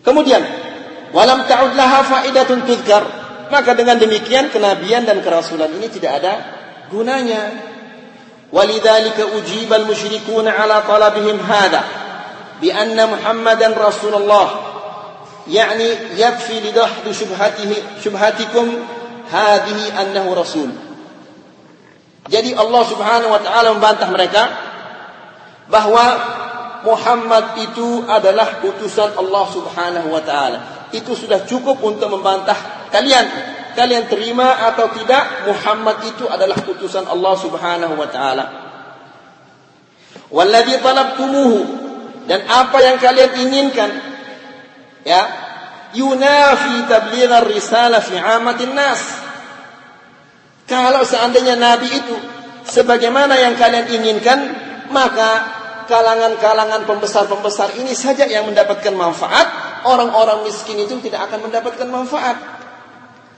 Kemudian 0.00 0.42
walam 1.10 1.44
ta'ud 1.50 1.74
laha 1.74 2.00
faidatun 2.06 2.64
tuzkar 2.64 3.04
maka 3.50 3.74
dengan 3.74 3.98
demikian 3.98 4.54
kenabian 4.54 5.02
dan 5.02 5.18
kerasulan 5.20 5.74
ini 5.74 5.90
tidak 5.90 6.22
ada 6.22 6.32
gunanya. 6.88 7.68
Walidhalika 8.50 9.30
ujibal 9.38 9.86
musyrikuna 9.86 10.50
ala 10.50 10.82
talabihim 10.82 11.38
hada 11.38 11.82
bi 12.58 12.70
anna 12.74 13.06
Muhammadan 13.06 13.78
Rasulullah 13.78 14.69
يعني 15.47 16.17
يكفي 16.17 16.59
لدحض 16.59 17.11
شبهته 17.11 17.71
شبهتكم 18.03 18.67
هذه 19.31 20.01
أنه 20.01 20.25
رسول 20.33 20.69
Jadi 22.25 22.57
Allah 22.57 22.81
Subhanahu 22.89 23.37
wa 23.37 23.37
taala 23.37 23.77
membantah 23.77 24.09
mereka 24.09 24.43
bahwa 25.69 26.05
Muhammad 26.81 27.53
itu 27.61 28.01
adalah 28.09 28.65
utusan 28.65 29.13
Allah 29.13 29.45
Subhanahu 29.53 30.09
wa 30.09 30.21
taala. 30.25 30.89
Itu 30.89 31.13
sudah 31.13 31.45
cukup 31.45 31.85
untuk 31.85 32.09
membantah 32.09 32.89
kalian 32.89 33.29
kalian 33.77 34.09
terima 34.09 34.57
atau 34.73 34.89
tidak 34.97 35.45
Muhammad 35.45 36.01
itu 36.01 36.25
adalah 36.25 36.57
utusan 36.65 37.05
Allah 37.05 37.33
Subhanahu 37.37 37.93
wa 37.93 38.09
taala. 38.09 38.45
Walladzi 40.33 40.81
talabtumuhu 40.81 41.59
dan 42.25 42.41
apa 42.49 42.77
yang 42.81 42.97
kalian 42.97 43.31
inginkan 43.37 43.89
ya 45.04 45.22
yunafi 45.94 46.86
tabligh 46.86 47.30
ar-risalah 47.30 48.00
fi 48.02 48.16
'amatin 48.18 48.74
nas. 48.74 49.02
Kalau 50.70 51.02
seandainya 51.02 51.58
nabi 51.58 51.90
itu 51.90 52.16
sebagaimana 52.70 53.34
yang 53.34 53.58
kalian 53.58 53.90
inginkan, 53.90 54.38
maka 54.94 55.60
kalangan-kalangan 55.90 56.86
pembesar-pembesar 56.86 57.74
ini 57.82 57.90
saja 57.98 58.22
yang 58.30 58.46
mendapatkan 58.46 58.94
manfaat, 58.94 59.46
orang-orang 59.82 60.46
miskin 60.46 60.78
itu 60.78 61.02
tidak 61.02 61.26
akan 61.26 61.50
mendapatkan 61.50 61.88
manfaat. 61.90 62.38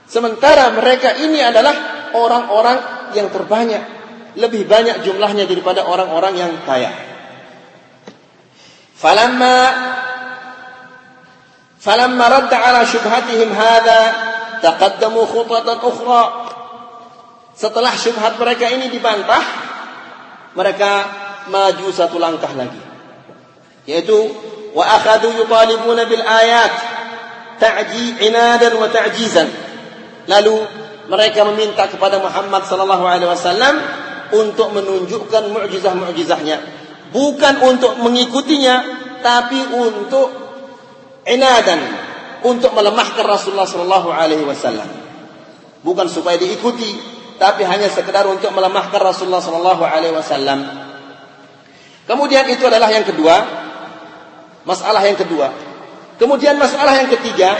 Sementara 0.05 0.69
mereka 0.77 1.17
ini 1.17 1.41
adalah 1.41 1.73
orang-orang 2.13 3.09
yang 3.17 3.33
terbanyak. 3.33 3.81
Lebih 4.37 4.65
banyak 4.65 5.05
jumlahnya 5.05 5.45
daripada 5.49 5.85
orang-orang 5.85 6.33
yang 6.37 6.53
kaya. 6.65 6.89
Falamma 8.97 9.57
falamma 11.83 12.25
radda 12.31 12.57
ala 12.63 12.87
syubhatihim 12.87 13.51
hadha 13.51 14.01
taqaddamu 14.63 15.27
khutatan 15.27 15.83
ukhra. 15.83 16.23
Setelah 17.53 17.93
syubhat 17.93 18.39
mereka 18.39 18.71
ini 18.71 18.89
dibantah, 18.89 19.43
mereka 20.55 20.91
maju 21.51 21.87
satu 21.91 22.17
langkah 22.17 22.49
lagi. 22.55 22.79
Yaitu 23.83 24.15
wa 24.73 24.87
akhadhu 24.87 25.35
yutalibuna 25.37 26.07
bil 26.07 26.23
ayat 26.23 26.73
ta'ji 27.59 28.25
inadan 28.25 28.79
wa 28.79 28.87
ta'jizan. 28.89 29.45
Lalu 30.25 30.55
mereka 31.11 31.43
meminta 31.51 31.85
kepada 31.91 32.17
Muhammad 32.23 32.63
sallallahu 32.63 33.05
alaihi 33.05 33.27
wasallam 33.27 33.75
untuk 34.33 34.71
menunjukkan 34.73 35.51
mukjizah-mukjizahnya, 35.51 36.57
bukan 37.11 37.59
untuk 37.69 37.99
mengikutinya, 38.01 38.75
tapi 39.21 39.61
untuk 39.77 40.42
inadan, 41.27 41.79
untuk 42.43 42.75
melemahkan 42.75 43.23
Rasulullah 43.23 43.67
sallallahu 43.67 44.11
alaihi 44.11 44.43
wasallam. 44.43 44.87
Bukan 45.83 46.07
supaya 46.11 46.35
diikuti, 46.35 46.99
tapi 47.39 47.63
hanya 47.63 47.87
sekedar 47.87 48.27
untuk 48.27 48.51
melemahkan 48.51 48.99
Rasulullah 48.99 49.43
sallallahu 49.43 49.83
alaihi 49.83 50.15
wasallam. 50.15 50.59
Kemudian 52.03 52.43
itu 52.51 52.67
adalah 52.67 52.91
yang 52.91 53.07
kedua, 53.07 53.35
masalah 54.67 55.01
yang 55.07 55.15
kedua. 55.15 55.51
Kemudian 56.19 56.59
masalah 56.59 56.99
yang 56.99 57.09
ketiga 57.09 57.57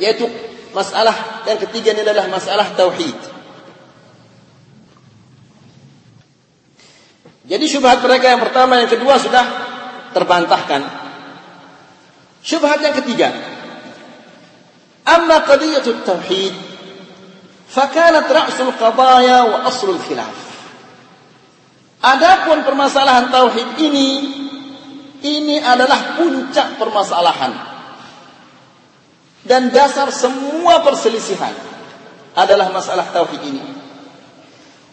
yaitu 0.00 0.24
masalah 0.72 1.44
yang 1.44 1.60
ketiga 1.60 1.92
ini 1.92 2.00
adalah 2.04 2.24
masalah 2.32 2.72
tauhid. 2.72 3.16
Jadi 7.50 7.64
syubhat 7.66 7.98
mereka 8.00 8.30
yang 8.30 8.40
pertama, 8.40 8.78
yang 8.78 8.86
kedua 8.86 9.18
sudah 9.18 9.44
terbantahkan. 10.14 10.99
Syubhat 12.40 12.80
yang 12.80 12.96
ketiga. 12.96 13.28
Amma 15.04 15.44
qadiyatut 15.44 16.04
tauhid, 16.06 16.54
fakanat 17.68 18.28
ra'sul 18.28 18.72
qadaya 18.76 19.48
wa 19.48 19.58
aslul 19.68 20.00
khilaf. 20.00 20.36
Adapun 22.00 22.64
permasalahan 22.64 23.28
tauhid 23.28 23.76
ini, 23.76 24.08
ini 25.20 25.56
adalah 25.60 26.16
puncak 26.16 26.80
permasalahan 26.80 27.52
dan 29.44 29.72
dasar 29.72 30.08
semua 30.12 30.84
perselisihan 30.84 31.52
adalah 32.36 32.72
masalah 32.72 33.08
tauhid 33.08 33.40
ini. 33.44 33.64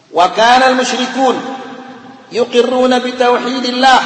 Wa 0.08 0.32
kana 0.32 0.72
al-musyrikun 0.72 1.36
yuqirruna 2.32 3.00
bi 3.04 3.12
tauhidillah 3.12 4.02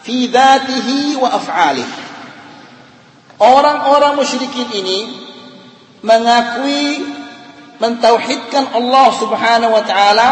fi 0.00 0.28
dzatihi 0.28 1.20
wa 1.20 1.28
af'alihi. 1.28 1.97
Orang-orang 3.38 4.18
musyrikin 4.18 4.66
ini 4.74 5.14
mengakui 6.02 7.06
mentauhidkan 7.78 8.74
Allah 8.74 9.06
Subhanahu 9.14 9.72
wa 9.78 9.84
taala 9.86 10.28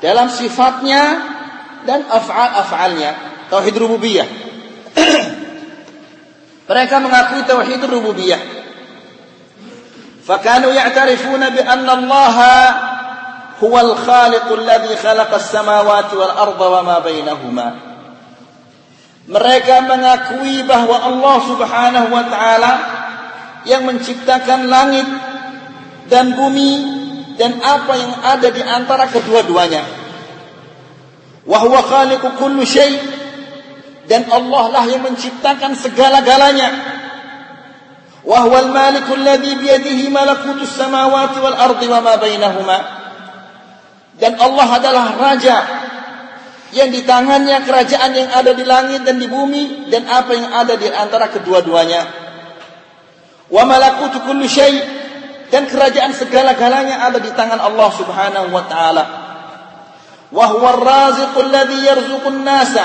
dalam 0.00 0.32
sifatnya 0.32 1.20
dan 1.84 2.08
af'al-af'alnya, 2.08 3.10
tauhid 3.52 3.76
rububiyah. 3.76 4.28
Mereka 6.68 6.96
mengakui 6.98 7.44
tauhid 7.44 7.84
rububiyah. 7.84 8.42
Anna 10.26 11.92
Allah 11.94 12.36
huwa 13.62 13.78
al-khaliq 13.84 14.48
alladhi 14.50 14.98
khalaqa 14.98 15.38
as-samawati 15.38 16.18
wal 16.18 16.34
arda 16.34 16.66
wa 16.66 16.80
ma 16.82 16.96
bainahuma. 16.98 17.95
Mereka 19.26 19.90
mengakui 19.90 20.62
bahwa 20.62 21.02
Allah 21.02 21.36
Subhanahu 21.50 22.08
wa 22.14 22.24
taala 22.30 22.72
yang 23.66 23.82
menciptakan 23.82 24.70
langit 24.70 25.06
dan 26.06 26.38
bumi 26.38 26.72
dan 27.34 27.58
apa 27.58 27.92
yang 27.98 28.14
ada 28.22 28.48
di 28.54 28.62
antara 28.62 29.10
kedua-duanya. 29.10 29.82
Wa 31.42 31.58
dan 34.06 34.22
Allah 34.30 34.64
lah 34.70 34.84
yang 34.86 35.02
menciptakan 35.02 35.74
segala-galanya. 35.74 36.70
Wa 38.22 38.46
wal 41.42 41.58
ardi 41.58 41.86
wa 41.90 41.98
ma 41.98 42.14
bainahuma. 42.14 42.78
Dan 44.16 44.38
Allah 44.38 44.68
adalah 44.78 45.06
raja 45.18 45.58
yang 46.74 46.90
di 46.90 47.06
tangannya 47.06 47.62
kerajaan 47.62 48.10
yang 48.10 48.30
ada 48.34 48.50
di 48.50 48.64
langit 48.66 49.06
dan 49.06 49.22
di 49.22 49.30
bumi 49.30 49.86
dan 49.92 50.06
apa 50.10 50.32
yang 50.34 50.50
ada 50.50 50.74
di 50.74 50.90
antara 50.90 51.30
kedua-duanya. 51.30 52.02
Wa 53.46 53.62
malakutu 53.62 54.26
kulli 54.26 54.50
syai' 54.50 54.82
dan 55.54 55.70
kerajaan 55.70 56.10
segala-galanya 56.10 57.06
ada 57.06 57.22
di 57.22 57.30
tangan 57.30 57.62
Allah 57.62 57.90
Subhanahu 57.94 58.48
wa 58.50 58.64
taala. 58.66 59.04
Wa 60.34 60.44
huwa 60.50 60.74
ar-raziqul 60.74 61.54
ladzi 61.54 61.78
yarzuqun 61.86 62.42
nasa 62.42 62.84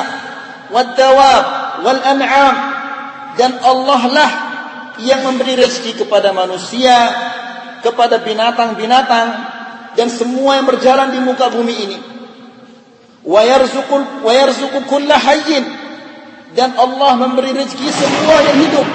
wadawab 0.70 1.46
wal 1.82 2.02
an'am 2.06 2.56
dan 3.34 3.58
Allah 3.66 4.02
lah 4.14 4.32
yang 5.02 5.26
memberi 5.26 5.58
rezeki 5.58 6.06
kepada 6.06 6.30
manusia 6.30 7.10
kepada 7.82 8.22
binatang-binatang 8.22 9.28
dan 9.98 10.08
semua 10.08 10.62
yang 10.62 10.70
berjalan 10.70 11.10
di 11.10 11.20
muka 11.20 11.50
bumi 11.50 11.76
ini. 11.90 11.98
Dan 16.52 16.70
Allah 16.76 17.12
memberi 17.16 17.54
rezeki 17.56 17.90
semua 17.94 18.38
yang 18.44 18.58
hidup. 18.60 18.88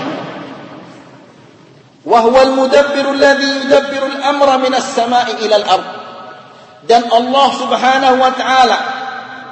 Dan 6.87 7.03
Allah 7.11 7.49
Subhanahu 7.59 8.17
wa 8.23 8.33
taala 8.39 8.79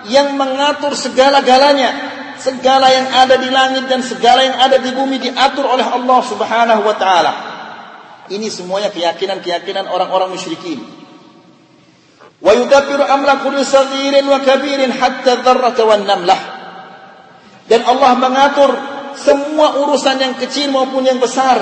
yang 0.06 0.38
mengatur 0.38 0.94
segala-galanya, 0.94 1.90
segala 2.38 2.94
yang 2.94 3.10
ada 3.10 3.34
di 3.42 3.50
langit 3.50 3.90
dan 3.90 4.06
segala 4.06 4.46
yang 4.46 4.54
ada 4.54 4.78
di 4.78 4.94
bumi 4.94 5.18
diatur 5.18 5.66
oleh 5.66 5.82
Allah 5.82 6.20
Subhanahu 6.22 6.82
wa 6.86 6.94
taala. 6.94 7.32
Ini 8.30 8.46
semuanya 8.54 8.94
keyakinan-keyakinan 8.94 9.90
orang-orang 9.90 10.30
musyrikin. 10.38 10.78
Wa 12.44 12.52
yudabbiru 12.52 13.00
amra 13.00 13.40
kulli 13.40 13.64
saghirin 13.64 14.28
wa 14.28 14.36
kabirin 14.44 14.92
hatta. 14.92 15.40
Dan 17.64 17.80
Allah 17.88 18.12
mengatur 18.20 18.70
semua 19.16 19.80
urusan 19.80 20.20
yang 20.20 20.34
kecil 20.36 20.68
maupun 20.68 21.08
yang 21.08 21.16
besar 21.16 21.56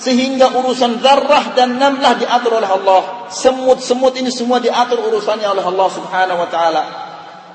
sehingga 0.00 0.50
urusan 0.56 0.98
zarrah 0.98 1.54
dan 1.54 1.78
namlah 1.78 2.18
diatur 2.18 2.58
oleh 2.58 2.66
Allah. 2.66 3.30
Semut-semut 3.30 4.16
ini 4.18 4.34
semua 4.34 4.58
diatur 4.58 4.98
urusannya 4.98 5.46
oleh 5.46 5.62
Allah 5.62 5.88
Subhanahu 5.92 6.38
wa 6.42 6.48
taala. 6.50 6.82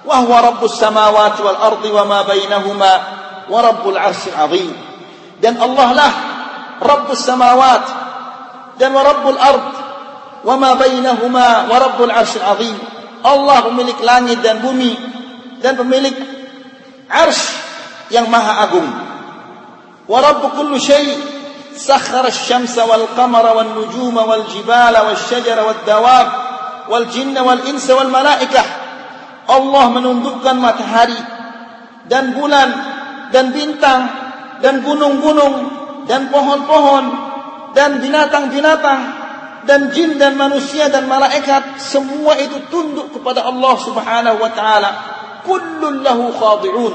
Wa 0.06 0.24
huwa 0.24 0.38
rabbus 0.54 0.80
samawati 0.80 1.44
wal 1.44 1.60
ardi 1.60 1.90
wa 1.92 2.04
ma 2.08 2.20
bainahuma 2.24 2.94
wa 3.52 3.60
rabbul 3.60 4.00
arsyil 4.00 4.38
azim. 4.38 4.72
Dan 5.44 5.60
Allah 5.60 5.90
lah 5.92 6.14
rabbus 6.80 7.20
samawat 7.20 7.84
dan 8.80 8.96
wa 8.96 9.04
rabbul 9.04 9.36
ard 9.36 9.85
ma 10.54 10.78
bainahuma 10.78 11.66
wa 11.66 11.76
rabbul 11.82 12.14
arsyil 12.14 12.46
azim. 12.46 12.78
Allah 13.26 13.66
pemilik 13.66 13.98
langit 14.06 14.46
dan 14.46 14.62
bumi 14.62 14.94
dan 15.66 15.74
pemilik 15.74 16.14
arsy 17.10 17.58
yang 18.14 18.30
maha 18.30 18.70
agung. 18.70 18.86
Wa 20.06 20.22
rabbu 20.22 20.54
kulli 20.54 20.78
syai' 20.78 21.18
wal 25.10 25.18
syajara 25.18 25.66
wad 25.66 25.82
dawab 25.82 26.28
wal 26.94 27.06
jinna 27.10 27.42
wal 27.42 27.66
insa 27.66 27.98
wal 27.98 28.14
malaikah. 28.14 28.86
Allah 29.50 29.86
menundukkan 29.90 30.56
matahari 30.62 31.18
dan 32.06 32.38
bulan 32.38 32.70
dan 33.34 33.50
bintang 33.50 34.02
dan 34.62 34.86
gunung-gunung 34.86 35.56
dan 36.06 36.30
pohon-pohon 36.30 37.06
dan 37.74 37.98
binatang-binatang 38.02 39.25
dan 39.66 39.90
jin 39.90 40.22
dan 40.22 40.38
manusia 40.38 40.88
dan 40.94 41.10
malaikat 41.10 41.82
semua 41.82 42.38
itu 42.38 42.70
tunduk 42.70 43.18
kepada 43.18 43.46
Allah 43.46 43.76
Subhanahu 43.82 44.38
wa 44.38 44.52
taala. 44.54 44.92
Kullun 45.42 46.06
lahu 46.06 46.30
khadi'un. 46.34 46.94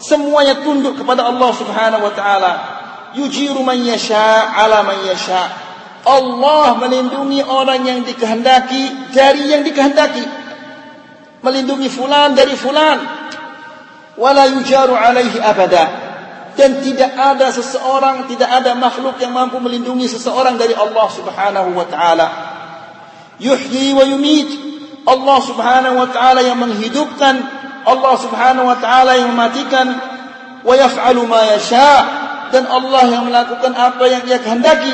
Semuanya 0.00 0.60
tunduk 0.60 1.00
kepada 1.00 1.24
Allah 1.28 1.50
Subhanahu 1.56 2.04
wa 2.04 2.12
taala. 2.12 2.52
Yujiru 3.16 3.64
man 3.64 3.80
yasha 3.80 4.52
ala 4.52 4.84
man 4.84 5.00
yasha. 5.08 5.48
Allah 6.02 6.76
melindungi 6.76 7.40
orang 7.44 7.80
yang 7.86 8.00
dikehendaki 8.04 9.12
dari 9.14 9.52
yang 9.52 9.64
dikehendaki. 9.64 10.24
Melindungi 11.40 11.88
fulan 11.88 12.36
dari 12.36 12.54
fulan. 12.56 12.98
Wala 14.20 14.52
yujaru 14.52 14.92
alaihi 14.92 15.40
abada 15.40 16.01
dan 16.52 16.84
tidak 16.84 17.16
ada 17.16 17.48
seseorang, 17.48 18.28
tidak 18.28 18.48
ada 18.48 18.76
makhluk 18.76 19.16
yang 19.16 19.32
mampu 19.32 19.56
melindungi 19.56 20.04
seseorang 20.04 20.60
dari 20.60 20.76
Allah 20.76 21.08
Subhanahu 21.08 21.72
wa 21.72 21.86
taala. 21.88 22.28
Yuhyi 23.40 23.96
wa 23.96 24.04
yumit. 24.04 24.50
Allah 25.02 25.38
Subhanahu 25.42 25.98
wa 25.98 26.08
taala 26.12 26.44
yang 26.44 26.60
menghidupkan, 26.60 27.34
Allah 27.88 28.14
Subhanahu 28.20 28.68
wa 28.68 28.76
taala 28.78 29.16
yang 29.16 29.32
mematikan. 29.32 29.86
Wa 30.62 30.74
yaf'alu 30.76 31.24
ma 31.24 31.40
yasha. 31.56 31.94
Dan 32.52 32.68
Allah 32.68 33.08
yang 33.08 33.24
melakukan 33.32 33.72
apa 33.72 34.04
yang 34.12 34.22
Dia 34.28 34.36
kehendaki. 34.38 34.92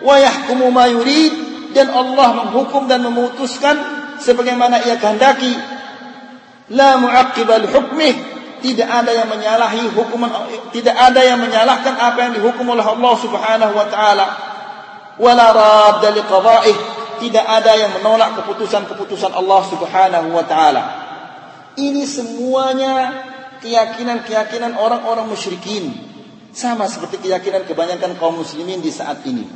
Wa 0.00 0.16
yahkumu 0.16 0.72
ma 0.72 0.88
yurid 0.88 1.50
dan 1.76 1.92
Allah 1.92 2.40
menghukum 2.40 2.88
dan 2.88 3.04
memutuskan 3.04 3.76
sebagaimana 4.16 4.80
Ia 4.88 4.96
kehendaki. 4.96 5.52
La 6.72 6.96
mu'aqqiba 6.96 7.54
li 7.60 7.68
hukmih 7.68 8.29
tidak 8.63 8.89
ada 8.89 9.11
yang 9.13 9.29
menyalahi 9.29 9.91
hukuman 9.93 10.31
tidak 10.73 10.95
ada 10.97 11.21
yang 11.21 11.37
menyalahkan 11.37 11.93
apa 11.95 12.17
yang 12.29 12.33
dihukum 12.33 12.65
oleh 12.73 12.81
Allah 12.81 13.13
Subhanahu 13.19 13.73
wa 13.77 13.87
taala 13.87 14.25
wala 15.21 15.45
radda 15.53 16.09
liqada'ih 16.15 16.77
tidak 17.21 17.45
ada 17.45 17.71
yang 17.79 17.91
menolak 17.95 18.35
keputusan-keputusan 18.41 19.31
Allah 19.31 19.61
Subhanahu 19.69 20.27
wa 20.33 20.43
taala 20.43 20.83
ini 21.77 22.03
semuanya 22.03 23.25
keyakinan-keyakinan 23.61 24.75
orang-orang 24.75 25.27
musyrikin 25.27 25.93
sama 26.55 26.87
seperti 26.87 27.29
keyakinan 27.29 27.67
kebanyakan 27.67 28.15
kaum 28.15 28.39
muslimin 28.39 28.79
di 28.79 28.89
saat 28.89 29.21
ini 29.27 29.47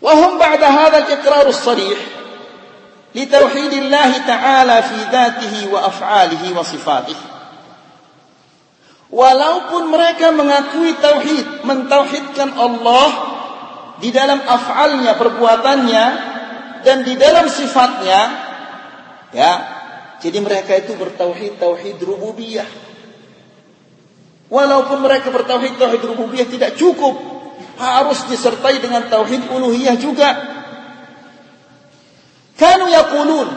wahum 0.00 0.36
ba'da 0.36 0.68
hadha 0.68 1.04
al-iqrar 1.04 1.48
as-sarih 1.48 2.16
لتوحيد 3.16 3.72
الله 3.72 4.18
تعالى 4.28 4.76
في 4.82 4.98
ذاته 5.12 5.72
وأفعاله 5.72 6.58
وصفاته 6.58 7.16
Walaupun 9.11 9.91
mereka 9.91 10.31
mengakui 10.31 10.95
tauhid, 10.95 11.67
mentauhidkan 11.67 12.55
Allah 12.55 13.09
di 13.99 14.07
dalam 14.07 14.39
af'alnya, 14.39 15.19
perbuatannya 15.19 16.05
dan 16.87 17.03
di 17.03 17.19
dalam 17.19 17.51
sifatnya, 17.51 18.19
ya. 19.35 19.53
Jadi 20.23 20.37
mereka 20.39 20.79
itu 20.79 20.95
bertauhid 20.95 21.59
tauhid 21.59 21.99
rububiyah. 21.99 22.69
Walaupun 24.47 25.03
mereka 25.03 25.27
bertauhid 25.27 25.75
tauhid 25.75 26.03
rububiyah 26.07 26.47
tidak 26.47 26.79
cukup, 26.79 27.19
harus 27.81 28.23
disertai 28.31 28.79
dengan 28.79 29.11
tauhid 29.11 29.49
uluhiyah 29.51 29.97
juga. 29.99 30.29
Kanu 32.55 32.87
yaqulun 32.87 33.49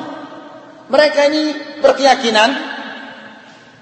mereka 0.88 1.29
ini 1.29 1.45
berkeyakinan 1.85 2.73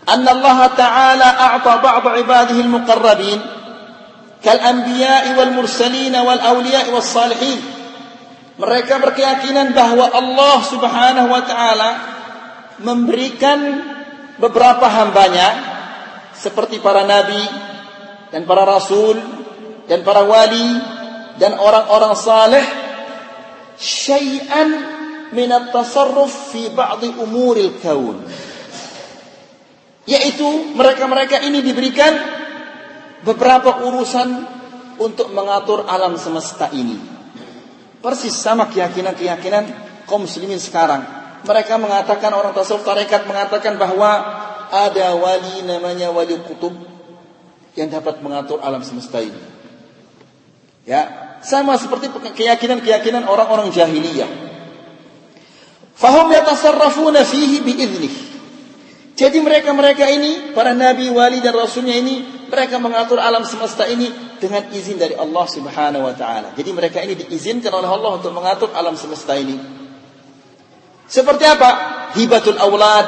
أن 0.08 0.24
الله 0.28 0.60
تعالى 0.68 1.24
أعطى 1.24 1.74
بعض 1.84 2.08
عباده 2.08 2.58
المقربين 2.64 3.40
كالأنبياء 4.44 5.24
والمرسلين 5.40 6.16
والأولياء 6.16 6.86
والصالحين 6.94 7.60
mereka 8.58 8.98
berkeyakinan 8.98 9.78
bahwa 9.78 10.10
Allah 10.18 10.58
Subhanahu 10.66 11.30
wa 11.30 11.46
taala 11.46 11.90
memberikan 12.82 13.86
beberapa 14.42 14.90
hambanya 14.90 15.78
seperti 16.34 16.82
para 16.82 17.06
nabi 17.06 17.38
dan 18.34 18.50
para 18.50 18.66
rasul 18.66 19.14
dan 19.86 20.02
para 20.02 20.26
wali 20.26 20.74
dan 21.38 21.54
orang-orang 21.62 22.18
saleh 22.18 22.66
syai'an 23.78 24.70
min 25.38 25.50
at-tasarruf 25.54 26.50
fi 26.50 26.74
ba'd 26.74 27.06
umuril 27.22 27.78
kaun 27.78 28.26
yaitu 30.07 30.75
mereka-mereka 30.75 31.43
ini 31.47 31.63
diberikan 31.63 32.13
beberapa 33.23 33.87
urusan 33.87 34.29
untuk 34.99 35.31
mengatur 35.31 35.87
alam 35.87 36.19
semesta 36.19 36.71
ini. 36.75 36.99
Persis 38.03 38.35
sama 38.35 38.67
keyakinan-keyakinan 38.67 39.65
kaum 40.11 40.27
muslimin 40.27 40.59
sekarang. 40.59 41.07
Mereka 41.43 41.79
mengatakan 41.79 42.35
orang 42.35 42.55
tasawuf 42.55 42.87
tarekat 42.87 43.27
mengatakan 43.27 43.79
bahwa 43.79 44.11
ada 44.71 45.15
wali 45.19 45.63
namanya 45.67 46.11
wali 46.11 46.39
kutub 46.43 46.75
yang 47.79 47.91
dapat 47.91 48.19
mengatur 48.23 48.59
alam 48.63 48.83
semesta 48.83 49.23
ini. 49.23 49.39
Ya, 50.83 51.39
sama 51.47 51.79
seperti 51.79 52.11
keyakinan-keyakinan 52.11 53.23
orang-orang 53.27 53.71
jahiliyah. 53.71 54.27
Fahum 55.95 56.27
yatasarrafuna 56.35 57.23
fihi 57.23 57.63
biiznih. 57.63 58.32
Jadi 59.13 59.39
mereka-mereka 59.45 60.09
ini, 60.09 60.57
para 60.57 60.73
nabi, 60.73 61.13
wali 61.13 61.45
dan 61.45 61.53
rasulnya 61.53 61.93
ini, 61.93 62.49
mereka 62.49 62.81
mengatur 62.81 63.21
alam 63.21 63.45
semesta 63.45 63.85
ini 63.85 64.09
dengan 64.41 64.69
izin 64.73 64.97
dari 64.97 65.13
Allah 65.17 65.45
Subhanahu 65.49 66.05
wa 66.05 66.15
taala. 66.17 66.57
Jadi 66.57 66.71
mereka 66.73 67.05
ini 67.05 67.17
diizinkan 67.17 67.73
oleh 67.73 67.89
Allah 67.89 68.17
untuk 68.17 68.33
mengatur 68.33 68.73
alam 68.73 68.97
semesta 68.97 69.37
ini. 69.37 69.57
Seperti 71.09 71.45
apa? 71.45 71.71
Hibatul 72.17 72.57
aulad, 72.57 73.07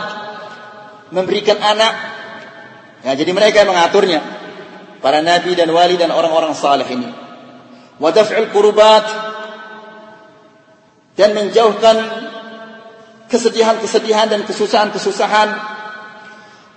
memberikan 1.13 1.57
anak. 1.57 1.95
Ya, 3.05 3.13
jadi 3.17 3.33
mereka 3.33 3.65
yang 3.65 3.73
mengaturnya. 3.73 4.21
Para 5.01 5.21
nabi 5.21 5.53
dan 5.53 5.69
wali 5.73 6.01
dan 6.01 6.13
orang-orang 6.13 6.57
saleh 6.57 6.89
ini. 6.89 7.09
Wa 8.01 8.13
daf'ul 8.13 8.49
qurubat 8.53 9.05
dan 11.17 11.37
menjauhkan 11.37 11.97
kesedihan-kesedihan 13.29 14.33
dan 14.33 14.41
kesusahan-kesusahan 14.49 15.74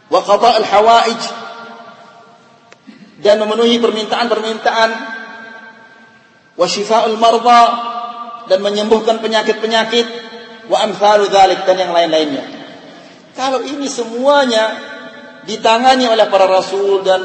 wa 0.07 0.19
qada' 0.23 0.63
al-hawaij 0.63 1.21
dan 3.19 3.41
memenuhi 3.41 3.81
permintaan-permintaan 3.81 4.89
wa 6.57 6.65
syifa'ul 6.65 7.17
marda 7.19 7.63
dan 8.47 8.59
menyembuhkan 8.63 9.19
penyakit-penyakit 9.19 10.07
wa 10.71 10.77
amsalu 10.83 11.27
dzalik 11.27 11.63
dan 11.67 11.77
yang 11.77 11.91
lain-lainnya. 11.91 12.43
Kalau 13.37 13.61
ini 13.61 13.85
semuanya 13.85 14.73
ditangani 15.45 16.09
oleh 16.09 16.25
para 16.27 16.49
rasul 16.49 17.05
dan 17.05 17.21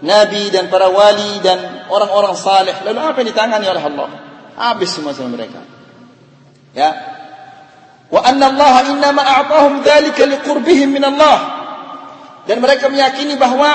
nabi 0.00 0.48
dan 0.54 0.70
para 0.70 0.86
wali 0.92 1.42
dan 1.42 1.88
orang-orang 1.90 2.36
saleh, 2.38 2.76
lalu 2.86 2.98
apa 3.02 3.16
yang 3.20 3.28
ditangani 3.34 3.66
oleh 3.66 3.82
Allah? 3.82 4.08
Habis 4.56 4.96
semua 4.96 5.12
sama 5.12 5.36
mereka. 5.36 5.60
Ya. 6.72 6.92
Wa 8.06 8.22
anna 8.22 8.54
Allah 8.54 8.74
innama 8.94 9.20
a'tahum 9.20 9.82
dzalika 9.82 10.22
liqurbihim 10.24 10.94
min 10.94 11.04
Allah. 11.04 11.65
Dan 12.46 12.62
mereka 12.62 12.86
meyakini 12.86 13.34
bahwa 13.34 13.70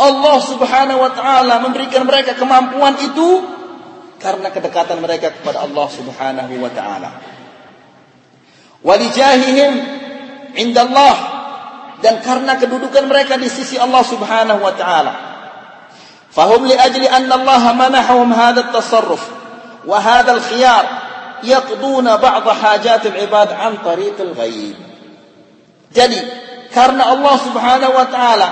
Allah 0.00 0.36
Subhanahu 0.40 1.00
wa 1.00 1.12
taala 1.12 1.60
memberikan 1.60 2.08
mereka 2.08 2.32
kemampuan 2.32 2.96
itu 3.04 3.44
karena 4.16 4.48
kedekatan 4.48 5.00
mereka 5.00 5.32
kepada 5.36 5.64
Allah 5.64 5.86
Subhanahu 5.92 6.54
wa 6.56 6.70
taala. 6.72 7.10
Walijahihim 8.80 9.72
indallah 10.56 11.16
dan 12.00 12.24
karena 12.24 12.56
kedudukan 12.56 13.04
mereka 13.04 13.36
di 13.36 13.52
sisi 13.52 13.76
Allah 13.76 14.00
Subhanahu 14.00 14.60
wa 14.64 14.72
taala. 14.72 15.12
Fahum 16.32 16.64
li 16.64 16.72
ajli 16.72 17.04
anna 17.04 17.36
Allah 17.36 17.62
manahum 17.76 18.32
hadha 18.32 18.70
at-tasarruf 18.70 19.20
wa 19.84 19.98
hadha 20.00 20.38
al-khiyar 20.38 20.84
yaqduna 21.44 22.16
ba'd 22.16 22.46
hajat 22.48 23.04
al-ibad 23.04 23.52
an 23.52 23.84
tariq 23.84 24.16
al-ghaib. 24.16 24.78
Jadi, 25.90 26.20
karena 26.70 27.02
Allah 27.10 27.36
Subhanahu 27.42 27.92
wa 27.98 28.06
taala 28.06 28.48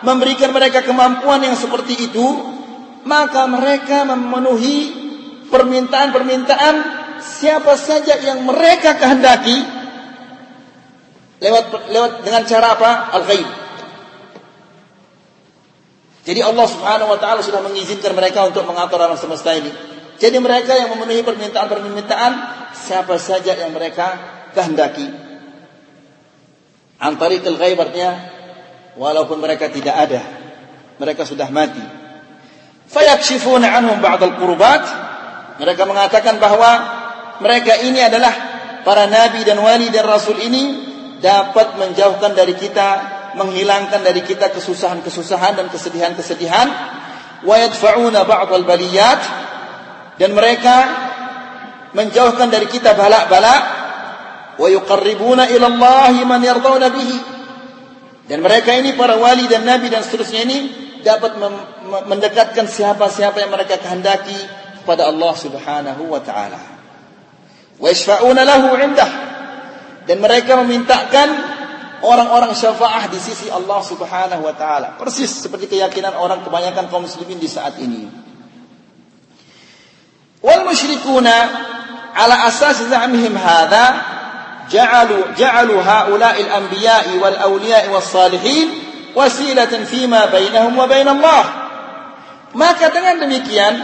memberikan 0.00 0.50
mereka 0.56 0.80
kemampuan 0.80 1.44
yang 1.44 1.56
seperti 1.58 2.08
itu, 2.08 2.26
maka 3.04 3.44
mereka 3.44 4.08
memenuhi 4.08 4.76
permintaan-permintaan 5.52 6.74
siapa 7.20 7.76
saja 7.76 8.16
yang 8.20 8.44
mereka 8.44 8.96
kehendaki 8.96 9.58
lewat 11.38 11.92
lewat 11.92 12.12
dengan 12.24 12.42
cara 12.48 12.66
apa? 12.74 12.90
Al-ghaib. 13.20 13.48
Jadi 16.28 16.40
Allah 16.44 16.66
Subhanahu 16.68 17.08
wa 17.12 17.18
taala 17.20 17.40
sudah 17.40 17.64
mengizinkan 17.64 18.12
mereka 18.12 18.44
untuk 18.44 18.64
mengatur 18.68 19.00
alam 19.00 19.16
semesta 19.16 19.52
ini. 19.56 19.72
Jadi 20.18 20.36
mereka 20.42 20.74
yang 20.74 20.92
memenuhi 20.92 21.22
permintaan-permintaan 21.22 22.32
siapa 22.74 23.16
saja 23.16 23.54
yang 23.54 23.70
mereka 23.72 24.18
kehendaki. 24.52 25.27
Antari 26.98 27.38
ghaib 27.38 27.78
artinya 27.78 28.12
walaupun 28.98 29.38
mereka 29.38 29.70
tidak 29.70 29.94
ada 29.94 30.22
mereka 30.98 31.22
sudah 31.22 31.46
mati. 31.48 31.80
Fayakshifuna 32.90 33.70
anhum 33.70 34.02
ba'd 34.02 34.18
al-qurbat 34.18 34.84
mereka 35.62 35.86
mengatakan 35.86 36.42
bahwa 36.42 36.70
mereka 37.38 37.78
ini 37.86 38.02
adalah 38.02 38.34
para 38.82 39.06
nabi 39.06 39.46
dan 39.46 39.62
wali 39.62 39.94
dan 39.94 40.06
rasul 40.06 40.38
ini 40.42 40.86
dapat 41.22 41.78
menjauhkan 41.78 42.34
dari 42.34 42.54
kita 42.58 43.18
menghilangkan 43.38 44.02
dari 44.02 44.26
kita 44.26 44.50
kesusahan-kesusahan 44.50 45.54
dan 45.54 45.66
kesedihan-kesedihan. 45.70 46.68
Wa 47.46 47.54
yadfa'una 47.62 48.26
ba'd 48.26 48.50
al-baliyat 48.50 49.20
dan 50.18 50.34
mereka 50.34 50.76
menjauhkan 51.94 52.50
dari 52.50 52.66
kita 52.66 52.98
bala-bala 52.98 53.78
wa 54.58 54.66
yuqarribuna 54.66 55.48
ila 55.54 55.66
Allah 55.70 56.14
man 56.26 56.42
yardawna 56.42 56.90
bihi 56.90 57.18
dan 58.28 58.44
mereka 58.44 58.76
ini 58.76 58.92
para 58.92 59.16
wali 59.16 59.48
dan 59.48 59.64
nabi 59.64 59.88
dan 59.88 60.04
seterusnya 60.04 60.44
ini 60.44 60.58
dapat 61.00 61.40
mendekatkan 62.04 62.68
siapa-siapa 62.68 63.40
yang 63.40 63.48
mereka 63.48 63.80
kehendaki 63.80 64.36
kepada 64.84 65.08
Allah 65.08 65.32
Subhanahu 65.32 66.02
wa 66.12 66.20
taala. 66.20 66.60
Wa 67.80 67.88
yashfa'una 67.88 68.44
lahu 68.44 68.76
'indah. 68.76 69.10
Dan 70.08 70.24
mereka 70.24 70.56
memintakan 70.64 71.28
orang-orang 72.00 72.56
syafaah 72.56 73.08
di 73.12 73.20
sisi 73.20 73.48
Allah 73.48 73.80
Subhanahu 73.80 74.44
wa 74.44 74.52
taala. 74.52 75.00
Persis 75.00 75.44
seperti 75.44 75.72
keyakinan 75.72 76.12
orang 76.12 76.44
kebanyakan 76.44 76.92
kaum 76.92 77.08
muslimin 77.08 77.40
di 77.40 77.48
saat 77.48 77.80
ini. 77.80 78.08
Wal 80.44 80.68
musyrikuna 80.68 81.36
ala 82.12 82.48
asas 82.48 82.84
za'mihim 82.84 83.34
hadha 83.36 83.86
جعلوا 84.71 85.23
جعلوا 85.37 85.81
هؤلاء 85.81 86.41
الأنبياء 86.41 87.05
والأولياء 87.21 87.89
والصالحين 87.89 88.67
وسيلة 89.15 89.73
فيما 89.85 90.25
بينهم 90.25 90.79
وبين 90.79 91.07
الله 91.07 91.43
maka 92.53 92.93
dengan 92.93 93.17
demikian 93.17 93.81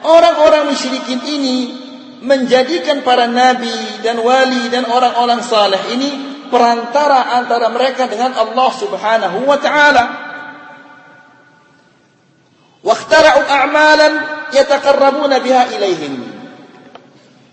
orang-orang 0.00 0.72
musyrikin 0.72 1.20
ini 1.28 1.58
menjadikan 2.24 3.04
para 3.04 3.28
nabi 3.28 4.00
dan 4.00 4.16
wali 4.24 4.72
dan 4.72 4.88
orang-orang 4.88 5.44
saleh 5.44 5.78
ini 5.92 6.10
perantara 6.48 7.36
antara 7.36 7.68
mereka 7.68 8.08
dengan 8.08 8.32
Allah 8.32 8.70
Subhanahu 8.72 9.44
wa 9.44 9.58
taala. 9.60 10.04
Waqtara'u 12.80 13.40
a'malan 13.44 14.12
yataqarrabuna 14.56 15.44
biha 15.44 15.62
ilaihim. 15.76 16.14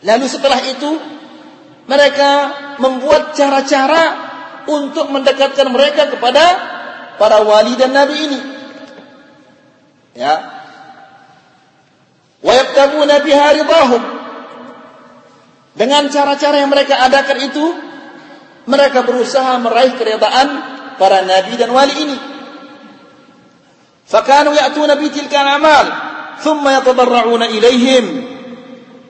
Lalu 0.08 0.26
setelah 0.32 0.64
itu 0.64 0.96
mereka 1.91 2.33
membuat 2.79 3.35
cara-cara 3.35 4.31
untuk 4.71 5.11
mendekatkan 5.11 5.67
mereka 5.75 6.07
kepada 6.07 6.45
para 7.19 7.43
wali 7.43 7.75
dan 7.75 7.91
nabi 7.91 8.15
ini. 8.31 8.41
Ya. 10.15 10.35
Wa 12.39 12.53
yabtaguna 12.55 13.27
biha 13.27 13.47
ridahum. 13.59 14.03
Dengan 15.75 16.07
cara-cara 16.15 16.63
yang 16.63 16.71
mereka 16.71 17.03
adakan 17.03 17.39
itu, 17.43 17.67
mereka 18.71 19.03
berusaha 19.03 19.59
meraih 19.59 19.99
keridaan 19.99 20.49
para 20.95 21.27
nabi 21.27 21.59
dan 21.59 21.75
wali 21.75 21.95
ini. 22.07 22.19
Fakanu 24.07 24.55
ya'tuna 24.55 24.95
bi 24.95 25.11
tilka 25.11 25.43
al-amal, 25.43 25.87
thumma 26.39 26.79
yatadarra'una 26.79 27.51
ilaihim 27.51 28.30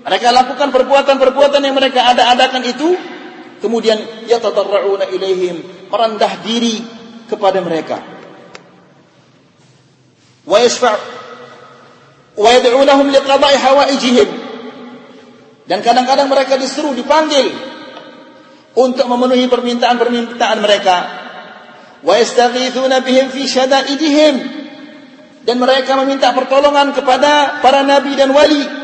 mereka 0.00 0.32
lakukan 0.32 0.72
perbuatan-perbuatan 0.72 1.60
yang 1.60 1.76
mereka 1.76 2.08
ada-adakan 2.08 2.64
itu, 2.64 2.96
kemudian 3.60 4.00
yatadarrauna 4.24 5.12
ilaihim, 5.12 5.60
merendah 5.92 6.40
diri 6.40 6.80
kepada 7.28 7.60
mereka. 7.60 8.00
Wa 10.48 10.56
yashfa' 10.56 10.96
wa 12.40 12.48
yad'unahum 12.48 13.12
liqada'i 13.12 13.56
hawaijihim. 13.60 14.28
Dan 15.68 15.84
kadang-kadang 15.84 16.32
mereka 16.32 16.56
disuruh 16.56 16.96
dipanggil 16.96 17.52
untuk 18.74 19.04
memenuhi 19.04 19.46
permintaan-permintaan 19.52 20.58
mereka. 20.64 20.96
Wa 22.00 22.16
yastaghithuna 22.16 23.04
bihim 23.04 23.28
fi 23.28 23.44
syada'idihim. 23.44 24.34
Dan 25.44 25.60
mereka 25.60 26.00
meminta 26.00 26.32
pertolongan 26.32 26.96
kepada 26.96 27.60
para 27.60 27.84
nabi 27.84 28.16
dan 28.16 28.32
wali 28.32 28.80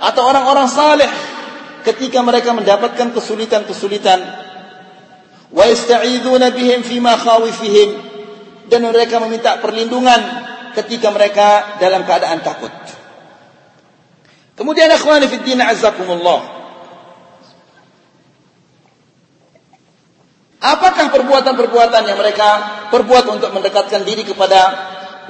atau 0.00 0.22
orang-orang 0.24 0.66
saleh 0.66 1.10
ketika 1.84 2.24
mereka 2.24 2.56
mendapatkan 2.56 3.12
kesulitan-kesulitan 3.12 4.20
wa 5.52 5.64
yasta'iduna 5.68 6.52
bihim 6.56 6.80
fima 6.80 7.16
khawifihim 7.20 7.90
dan 8.72 8.80
mereka 8.86 9.20
meminta 9.20 9.60
perlindungan 9.60 10.20
ketika 10.78 11.10
mereka 11.10 11.76
dalam 11.82 12.06
keadaan 12.06 12.40
takut. 12.40 12.70
Kemudian 14.54 14.92
akhwani 14.92 15.26
fi 15.26 15.40
din. 15.42 15.60
Apakah 20.60 21.06
perbuatan-perbuatan 21.08 22.02
yang 22.04 22.18
mereka 22.20 22.48
perbuat 22.92 23.24
untuk 23.32 23.50
mendekatkan 23.56 24.04
diri 24.04 24.28
kepada 24.28 24.60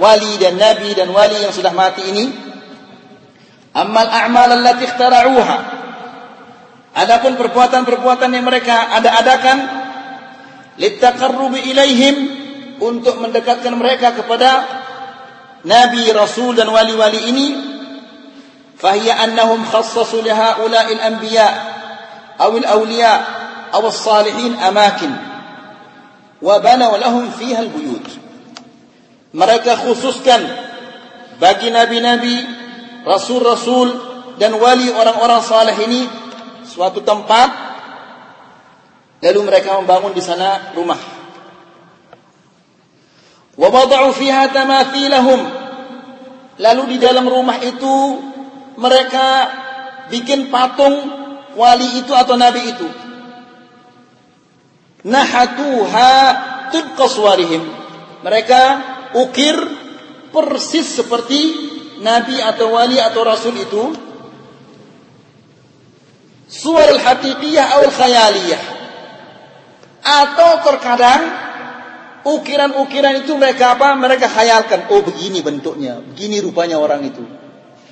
wali 0.02 0.34
dan 0.42 0.58
nabi 0.58 0.90
dan 0.90 1.14
wali 1.14 1.38
yang 1.38 1.54
sudah 1.54 1.70
mati 1.70 2.02
ini? 2.10 2.49
Amal 3.70 4.08
a'mal 4.10 4.50
allati 4.50 4.82
ikhtara'uha. 4.86 5.58
Adapun 6.90 7.38
perbuatan-perbuatan 7.38 8.34
yang 8.34 8.42
mereka 8.42 8.98
ada-adakan 8.98 9.58
litaqarrubi 10.74 11.70
ilaihim 11.70 12.16
untuk 12.82 13.22
mendekatkan 13.22 13.78
mereka 13.78 14.10
kepada 14.18 14.66
nabi, 15.62 16.02
rasul 16.10 16.56
dan 16.58 16.66
wali-wali 16.66 17.30
ini 17.30 17.46
fahiya 18.80 19.22
annahum 19.22 19.62
khassasu 19.62 20.24
li 20.24 20.32
haula'il 20.34 20.98
anbiya 20.98 21.48
aw 22.40 22.50
al-awliya 22.50 23.12
aw 23.70 23.82
as-salihin 23.86 24.56
amakin 24.58 25.12
wa 26.40 26.58
banaw 26.58 26.96
lahum 26.98 27.28
fiha 27.36 27.60
al-buyut. 27.60 28.06
Mereka 29.30 29.86
khususkan 29.86 30.42
bagi 31.38 31.70
nabi-nabi 31.70 32.34
rasul-rasul 33.06 33.88
dan 34.36 34.56
wali 34.56 34.88
orang-orang 34.92 35.40
saleh 35.44 35.76
ini 35.84 36.08
suatu 36.64 37.04
tempat 37.04 37.48
lalu 39.20 39.40
mereka 39.44 39.76
membangun 39.80 40.16
di 40.16 40.22
sana 40.24 40.72
rumah 40.72 41.00
wa 43.60 43.68
wada'u 43.68 44.12
fiha 44.16 44.48
tamathilahum 44.48 45.40
lalu 46.60 46.82
di 46.94 46.96
dalam 47.00 47.28
rumah 47.28 47.60
itu 47.60 47.96
mereka 48.80 49.28
bikin 50.08 50.48
patung 50.48 51.20
wali 51.54 52.00
itu 52.00 52.12
atau 52.16 52.34
nabi 52.34 52.60
itu. 52.64 52.88
Nahatuha 55.04 56.12
tibqa. 56.72 57.06
Mereka 58.20 58.62
ukir 59.16 59.56
persis 60.28 61.00
seperti 61.00 61.69
nabi 62.00 62.40
atau 62.40 62.74
wali 62.74 62.98
atau 62.98 63.20
rasul 63.22 63.54
itu. 63.56 63.94
Suar 66.50 66.90
al-haqiqiyah 66.90 67.64
atau 67.78 67.86
al-khayaliyah. 67.86 68.62
Atau 70.00 70.50
terkadang 70.66 71.22
ukiran-ukiran 72.26 73.22
itu 73.22 73.32
mereka 73.38 73.78
apa? 73.78 73.94
Mereka 73.94 74.26
khayalkan. 74.26 74.90
Oh 74.90 75.04
begini 75.04 75.44
bentuknya, 75.44 76.02
begini 76.02 76.42
rupanya 76.42 76.80
orang 76.82 77.06
itu. 77.06 77.22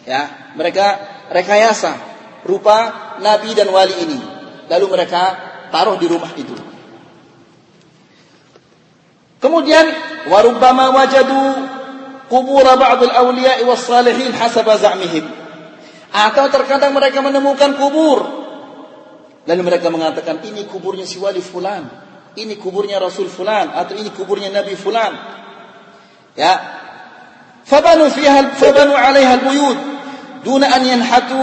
Ya, 0.08 0.52
mereka 0.56 0.98
rekayasa 1.30 1.94
rupa 2.48 3.14
nabi 3.20 3.52
dan 3.54 3.68
wali 3.70 3.94
ini. 4.08 4.18
Lalu 4.66 4.86
mereka 4.88 5.22
taruh 5.70 6.00
di 6.00 6.08
rumah 6.08 6.32
itu. 6.34 6.56
Kemudian 9.38 9.86
warubbama 10.26 10.90
wajadu 10.90 11.77
kubur 12.28 12.64
ba'd 12.64 13.00
al-awliya 13.02 13.64
was 13.64 13.84
salihin 13.84 14.32
hasaba 14.32 14.76
za'mihim. 14.76 15.24
Atau 16.08 16.48
terkadang 16.48 16.96
mereka 16.96 17.20
menemukan 17.20 17.76
kubur. 17.76 18.24
Lalu 19.48 19.62
mereka 19.64 19.88
mengatakan 19.88 20.40
ini 20.44 20.68
kuburnya 20.68 21.08
si 21.08 21.16
wali 21.16 21.40
fulan, 21.40 21.88
ini 22.36 22.60
kuburnya 22.60 23.00
rasul 23.00 23.32
fulan 23.32 23.72
atau 23.72 23.96
ini 23.96 24.12
kuburnya 24.12 24.52
nabi 24.52 24.76
fulan. 24.76 25.12
Ya. 26.36 26.54
Fabanu 27.64 28.08
fiha 28.08 28.56
fabanu 28.56 28.96
al-buyut 28.96 29.78
duna 30.44 30.68
an 30.72 30.82
yanhatu 30.84 31.40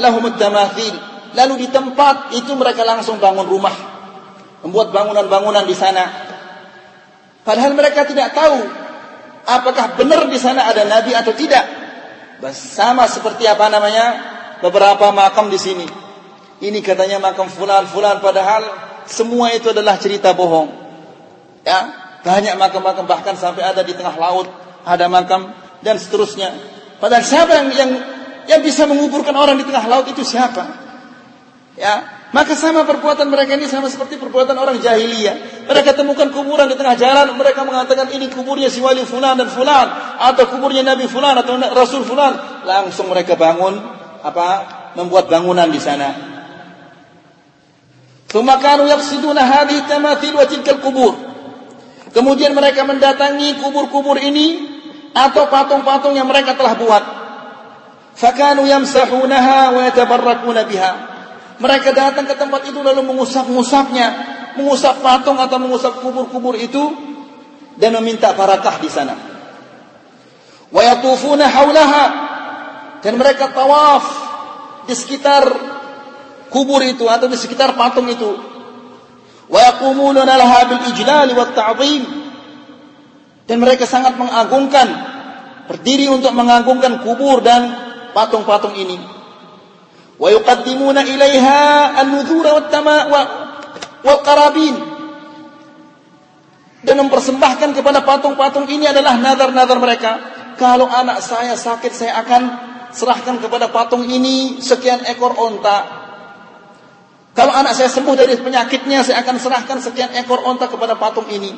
lahum 0.00 0.24
ad-damathil. 0.32 0.96
Lalu 1.32 1.64
di 1.64 1.68
tempat 1.72 2.36
itu 2.36 2.52
mereka 2.52 2.84
langsung 2.84 3.16
bangun 3.16 3.48
rumah. 3.48 3.72
Membuat 4.64 4.92
bangunan-bangunan 4.92 5.64
di 5.64 5.72
sana 5.72 6.32
Padahal 7.42 7.74
mereka 7.74 8.06
tidak 8.06 8.30
tahu 8.38 8.58
apakah 9.46 9.98
benar 9.98 10.26
di 10.30 10.38
sana 10.38 10.66
ada 10.68 10.86
nabi 10.86 11.14
atau 11.14 11.34
tidak. 11.34 11.64
Sama 12.52 13.06
seperti 13.06 13.46
apa 13.46 13.70
namanya 13.70 14.06
beberapa 14.58 15.14
makam 15.14 15.46
di 15.46 15.58
sini. 15.58 15.86
Ini 16.62 16.78
katanya 16.82 17.22
makam 17.22 17.46
fulan 17.46 17.86
fulan 17.90 18.18
padahal 18.18 18.62
semua 19.06 19.54
itu 19.54 19.70
adalah 19.70 19.98
cerita 19.98 20.34
bohong. 20.34 20.70
Ya, 21.62 21.94
banyak 22.26 22.58
makam-makam 22.58 23.06
bahkan 23.06 23.38
sampai 23.38 23.62
ada 23.62 23.86
di 23.86 23.94
tengah 23.94 24.14
laut 24.18 24.50
ada 24.82 25.06
makam 25.06 25.54
dan 25.82 25.98
seterusnya. 25.98 26.50
Padahal 26.98 27.22
siapa 27.26 27.52
yang 27.58 27.68
yang 27.74 27.90
yang 28.46 28.60
bisa 28.62 28.86
menguburkan 28.86 29.34
orang 29.34 29.58
di 29.58 29.66
tengah 29.66 29.86
laut 29.86 30.06
itu 30.10 30.22
siapa? 30.26 30.66
Ya, 31.78 32.21
maka 32.32 32.56
sama 32.56 32.88
perbuatan 32.88 33.28
mereka 33.28 33.60
ini 33.60 33.68
sama 33.68 33.92
seperti 33.92 34.16
perbuatan 34.16 34.56
orang 34.56 34.80
jahiliyah. 34.80 35.68
Mereka 35.68 35.92
temukan 35.92 36.32
kuburan 36.32 36.64
di 36.64 36.80
tengah 36.80 36.96
jalan, 36.96 37.36
mereka 37.36 37.60
mengatakan 37.60 38.08
ini 38.08 38.32
kuburnya 38.32 38.72
si 38.72 38.80
wali 38.80 39.04
fulan 39.04 39.36
dan 39.36 39.52
fulan 39.52 40.16
atau 40.16 40.48
kuburnya 40.48 40.80
nabi 40.80 41.04
fulan 41.12 41.36
atau 41.36 41.60
rasul 41.76 42.08
fulan. 42.08 42.64
Langsung 42.64 43.12
mereka 43.12 43.36
bangun 43.36 43.76
apa? 44.24 44.48
Membuat 44.96 45.28
bangunan 45.28 45.68
di 45.68 45.76
sana. 45.76 46.08
Tsumma 48.32 48.56
kanu 48.64 48.88
yaqsiduna 48.88 49.44
hadhihi 49.44 49.84
tamathil 49.84 50.32
wa 50.32 50.48
tilkal 50.48 50.80
kubur. 50.80 51.12
Kemudian 52.16 52.56
mereka 52.56 52.88
mendatangi 52.88 53.60
kubur-kubur 53.60 54.16
ini 54.16 54.72
atau 55.12 55.52
patung-patung 55.52 56.16
yang 56.16 56.24
mereka 56.24 56.56
telah 56.56 56.80
buat. 56.80 57.04
Fakanu 58.16 58.64
yamsahunaha 58.64 59.76
wa 59.76 59.80
yatabarrakuna 59.84 60.64
biha. 60.64 61.11
Mereka 61.60 61.92
datang 61.92 62.24
ke 62.24 62.34
tempat 62.38 62.64
itu 62.68 62.80
lalu 62.80 63.04
mengusap-ngusapnya, 63.12 64.08
mengusap 64.56 65.04
patung 65.04 65.36
atau 65.36 65.56
mengusap 65.60 66.00
kubur-kubur 66.00 66.56
itu. 66.56 67.12
Dan 67.72 67.96
meminta 67.96 68.36
barakah 68.36 68.76
di 68.84 68.88
sana. 68.92 69.16
Wa 70.68 70.80
yatufuna 70.84 71.48
haulaha 71.48 72.04
dan 73.00 73.16
mereka 73.16 73.48
tawaf 73.48 74.04
di 74.84 74.92
sekitar 74.92 75.48
kubur 76.52 76.84
itu 76.84 77.08
atau 77.08 77.32
di 77.32 77.36
sekitar 77.40 77.72
patung 77.72 78.12
itu. 78.12 78.28
Wa 79.48 79.72
yaqumuna 79.72 80.28
laha 80.28 80.68
bil 80.68 80.82
ijlal 80.92 81.32
wa 81.32 81.48
ta'zim. 81.48 82.04
Dan 83.48 83.56
mereka 83.58 83.88
sangat 83.88 84.20
mengagungkan 84.20 84.88
berdiri 85.66 86.12
untuk 86.12 86.36
mengagungkan 86.36 87.00
kubur 87.00 87.40
dan 87.40 87.72
patung-patung 88.12 88.76
ini 88.76 89.21
ilaiha 90.22 91.60
an-nudhura 91.98 92.62
wat 94.02 94.20
qarabin 94.22 94.92
dan 96.82 96.98
mempersembahkan 96.98 97.78
kepada 97.78 98.02
patung-patung 98.02 98.66
ini 98.66 98.90
adalah 98.90 99.14
nazar-nazar 99.14 99.78
mereka. 99.78 100.12
Kalau 100.58 100.90
anak 100.90 101.22
saya 101.22 101.54
sakit, 101.54 101.92
saya 101.94 102.18
akan 102.22 102.42
serahkan 102.92 103.38
kepada 103.38 103.70
patung 103.70 104.04
ini 104.04 104.58
sekian 104.58 105.06
ekor 105.06 105.32
onta. 105.38 106.02
Kalau 107.32 107.54
anak 107.54 107.72
saya 107.72 107.88
sembuh 107.88 108.12
dari 108.12 108.36
penyakitnya, 108.36 109.06
saya 109.06 109.24
akan 109.24 109.36
serahkan 109.40 109.78
sekian 109.80 110.12
ekor 110.20 110.44
onta 110.44 110.68
kepada 110.68 110.98
patung 110.98 111.24
ini. 111.32 111.54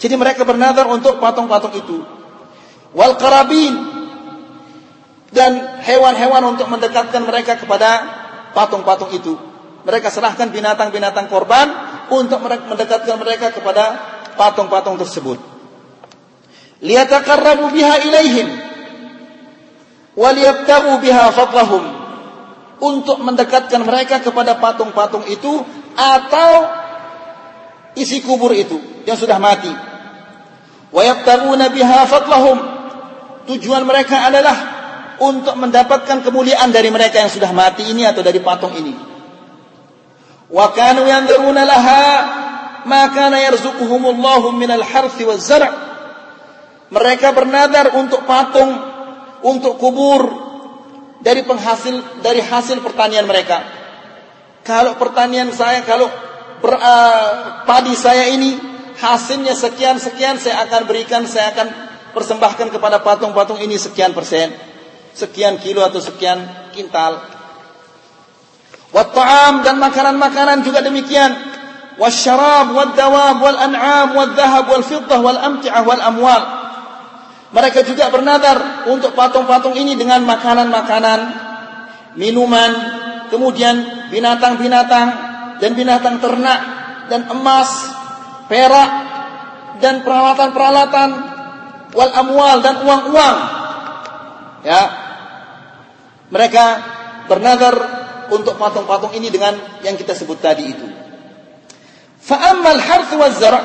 Jadi 0.00 0.14
mereka 0.18 0.42
bernazar 0.42 0.90
untuk 0.90 1.22
patung-patung 1.22 1.76
itu. 1.78 2.02
Wal 2.96 3.14
qarabin 3.20 3.93
dan 5.34 5.82
hewan-hewan 5.82 6.54
untuk 6.54 6.70
mendekatkan 6.70 7.26
mereka 7.26 7.58
kepada 7.58 7.90
patung-patung 8.54 9.10
itu. 9.12 9.34
Mereka 9.84 10.08
serahkan 10.08 10.48
binatang-binatang 10.48 11.28
korban 11.28 11.68
untuk 12.08 12.40
mendekatkan 12.46 13.18
mereka 13.20 13.52
kepada 13.52 13.98
patung-patung 14.38 14.96
tersebut. 14.96 15.36
Liyataqarrabu 16.80 17.68
biha 17.74 18.00
ilaihim 18.06 18.48
wa 20.14 20.30
biha 21.02 21.24
fadlahum 21.34 21.84
untuk 22.78 23.18
mendekatkan 23.18 23.82
mereka 23.82 24.22
kepada 24.22 24.56
patung-patung 24.62 25.26
itu 25.26 25.66
atau 25.98 26.50
isi 27.98 28.22
kubur 28.22 28.54
itu 28.54 28.78
yang 29.04 29.18
sudah 29.18 29.42
mati. 29.42 29.70
Wa 30.94 31.02
yabtaguna 31.02 31.74
biha 31.74 32.06
fadlahum 32.06 32.58
tujuan 33.50 33.82
mereka 33.84 34.30
adalah 34.30 34.73
untuk 35.22 35.54
mendapatkan 35.54 36.24
kemuliaan 36.24 36.74
dari 36.74 36.90
mereka 36.90 37.22
yang 37.22 37.30
sudah 37.30 37.50
mati 37.54 37.86
ini 37.86 38.02
atau 38.06 38.22
dari 38.24 38.40
patung 38.42 38.74
ini. 38.74 38.94
Wa 40.50 40.70
kanu 40.74 41.06
yanzuruna 41.06 41.62
laha 41.66 42.04
ma 42.86 43.08
kana 43.10 43.42
yarzuquhumullahu 43.42 44.54
minal 44.54 44.82
harthi 44.82 45.26
zar'. 45.38 45.82
Mereka 46.94 47.34
bernadar 47.34 47.96
untuk 47.98 48.22
patung, 48.28 48.70
untuk 49.42 49.80
kubur 49.82 50.22
dari 51.24 51.42
penghasil 51.42 52.22
dari 52.22 52.44
hasil 52.44 52.84
pertanian 52.84 53.26
mereka. 53.26 53.64
Kalau 54.62 54.96
pertanian 54.96 55.50
saya, 55.50 55.82
kalau 55.84 56.06
ber, 56.62 56.76
uh, 56.76 57.28
padi 57.68 57.92
saya 57.98 58.30
ini 58.30 58.56
hasilnya 58.96 59.52
sekian 59.58 59.98
sekian 59.98 60.38
saya 60.38 60.64
akan 60.68 60.86
berikan, 60.88 61.26
saya 61.26 61.52
akan 61.52 61.68
persembahkan 62.14 62.70
kepada 62.70 63.02
patung-patung 63.02 63.58
ini 63.58 63.74
sekian 63.74 64.14
persen 64.14 64.54
sekian 65.14 65.62
kilo 65.62 65.86
atau 65.86 66.02
sekian 66.02 66.70
kintal. 66.74 67.22
Wat-ta'am 68.94 69.66
dan 69.66 69.82
makanan-makanan 69.82 70.62
juga 70.62 70.82
demikian. 70.82 71.34
Wasyarab 71.94 72.74
wad-dawab 72.74 73.38
wal-an'am 73.38 74.14
wal-dhahab 74.14 74.66
wal-fiddah 74.70 75.18
wal-amti'ah 75.18 75.82
wal-amwal. 75.82 76.42
Mereka 77.54 77.86
juga 77.86 78.10
bernadar 78.10 78.86
untuk 78.90 79.14
patung-patung 79.14 79.78
ini 79.78 79.94
dengan 79.94 80.26
makanan-makanan, 80.26 81.20
minuman, 82.18 82.70
kemudian 83.30 84.10
binatang-binatang 84.10 85.06
dan 85.62 85.70
binatang 85.78 86.18
ternak 86.18 86.60
dan 87.06 87.30
emas, 87.30 87.70
perak 88.50 88.90
dan 89.78 90.02
peralatan-peralatan 90.02 91.10
wal 91.94 92.10
amwal 92.10 92.58
dan 92.58 92.74
uang-uang. 92.82 93.36
Ya, 94.66 95.03
mereka 96.32 96.64
bernazar 97.28 97.74
untuk 98.32 98.56
patung-patung 98.56 99.12
ini 99.16 99.28
dengan 99.28 99.56
yang 99.84 99.96
kita 99.96 100.16
sebut 100.16 100.40
tadi 100.40 100.64
itu. 100.64 100.86
Fa'ammal 102.24 102.80
harth 102.80 103.12
wa 103.16 103.28
zara' 103.28 103.64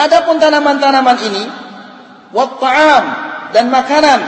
Adapun 0.00 0.38
tanaman-tanaman 0.40 1.18
ini 1.28 1.44
wat 2.30 2.56
ta'am 2.62 3.04
dan 3.52 3.68
makanan 3.68 4.20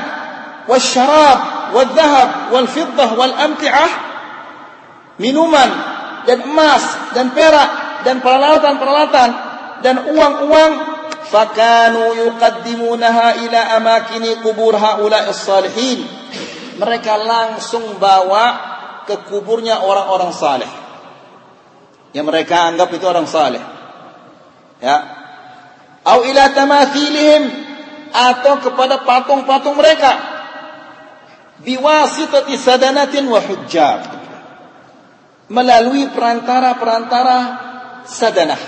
wasyarab 0.66 1.72
wadh-dhahab 1.72 2.28
wal 2.52 2.68
fiddah 2.68 3.08
wal 3.14 3.32
amti'ah 3.32 3.92
minuman 5.22 5.70
dan 6.26 6.44
emas 6.44 6.82
dan 7.14 7.30
perak 7.30 7.70
dan 8.04 8.18
peralatan-peralatan 8.20 9.30
dan 9.80 9.96
uang-uang 10.10 10.72
fakanu 11.30 12.20
yuqaddimunaha 12.26 13.40
ila 13.46 13.60
amakini 13.78 14.42
qubur 14.42 14.74
haula'is 14.76 15.40
salihin 15.40 16.04
mereka 16.82 17.14
langsung 17.14 18.02
bawa 18.02 18.44
ke 19.06 19.14
kuburnya 19.30 19.86
orang-orang 19.86 20.34
saleh. 20.34 20.70
Yang 22.10 22.26
mereka 22.26 22.66
anggap 22.68 22.90
itu 22.90 23.06
orang 23.06 23.30
saleh. 23.30 23.62
Ya. 24.82 24.96
Au 26.02 26.26
ila 26.26 26.50
tamathilihim 26.50 27.42
atau 28.10 28.58
kepada 28.58 29.06
patung-patung 29.06 29.78
mereka. 29.78 30.12
Biwasitati 31.62 32.58
sadanatin 32.58 33.30
wa 33.30 33.38
hujjab. 33.38 34.00
Melalui 35.46 36.10
perantara-perantara 36.10 37.38
sadanah. 38.02 38.62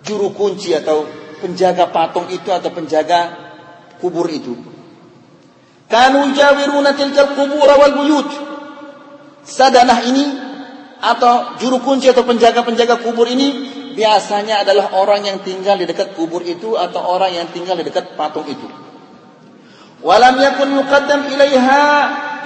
Juru 0.00 0.32
kunci 0.32 0.72
atau 0.72 1.04
penjaga 1.44 1.92
patung 1.92 2.32
itu 2.32 2.48
atau 2.48 2.72
penjaga 2.72 3.36
kubur 4.00 4.30
itu. 4.32 4.77
Kanu 5.88 6.36
jawiruna 6.36 6.92
tilkal 6.92 7.32
kubur 7.32 7.68
wal 7.68 7.94
buyut. 7.96 8.28
Sadanah 9.48 10.04
ini 10.04 10.24
atau 11.00 11.56
juru 11.56 11.80
kunci 11.80 12.12
atau 12.12 12.28
penjaga-penjaga 12.28 13.00
kubur 13.00 13.24
ini 13.24 13.72
biasanya 13.96 14.68
adalah 14.68 14.92
orang 14.92 15.24
yang 15.24 15.38
tinggal 15.40 15.80
di 15.80 15.88
dekat 15.88 16.12
kubur 16.12 16.44
itu 16.44 16.76
atau 16.76 17.00
orang 17.00 17.32
yang 17.32 17.48
tinggal 17.48 17.74
di 17.80 17.88
dekat 17.88 18.14
patung 18.20 18.44
itu. 18.44 18.68
Walam 20.04 20.36
yakun 20.38 20.76
yuqaddam 20.76 21.26
ilaiha 21.32 21.82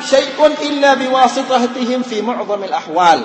syai'un 0.01 0.53
illa 0.63 0.95
biwasitahitihim 0.97 2.07
fi 2.07 2.23
mu'dhamil 2.23 2.73
ahwal. 2.73 3.21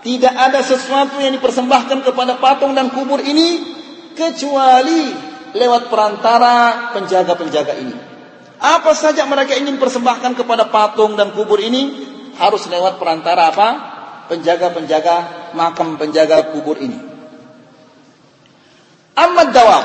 Tidak 0.00 0.34
ada 0.34 0.64
sesuatu 0.64 1.20
yang 1.20 1.36
dipersembahkan 1.36 2.06
kepada 2.06 2.40
patung 2.40 2.72
dan 2.72 2.88
kubur 2.88 3.20
ini 3.20 3.76
kecuali 4.16 5.12
lewat 5.52 5.92
perantara 5.92 6.90
penjaga-penjaga 6.94 7.74
ini. 7.76 8.15
Apa 8.56 8.96
saja 8.96 9.28
mereka 9.28 9.52
ingin 9.52 9.76
persembahkan 9.76 10.32
kepada 10.32 10.72
patung 10.72 11.12
dan 11.12 11.36
kubur 11.36 11.60
ini 11.60 11.92
harus 12.40 12.64
lewat 12.68 12.96
perantara 12.96 13.52
apa? 13.52 13.68
Penjaga-penjaga 14.32 15.52
makam 15.54 16.00
penjaga 16.00 16.50
kubur 16.56 16.80
ini. 16.80 16.98
Ahmad 19.16 19.52
dawab. 19.52 19.84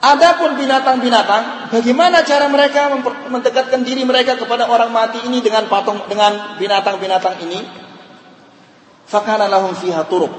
Adapun 0.00 0.56
binatang-binatang, 0.56 1.68
bagaimana 1.68 2.24
cara 2.24 2.48
mereka 2.48 2.88
mendekatkan 3.28 3.84
diri 3.84 4.00
mereka 4.08 4.40
kepada 4.40 4.64
orang 4.64 4.88
mati 4.88 5.20
ini 5.28 5.44
dengan 5.44 5.68
patung 5.68 6.08
dengan 6.08 6.56
binatang-binatang 6.56 7.44
ini? 7.44 7.60
Fakana 9.04 9.44
lahum 9.44 9.76
fiha 9.76 10.08
turuk. 10.08 10.32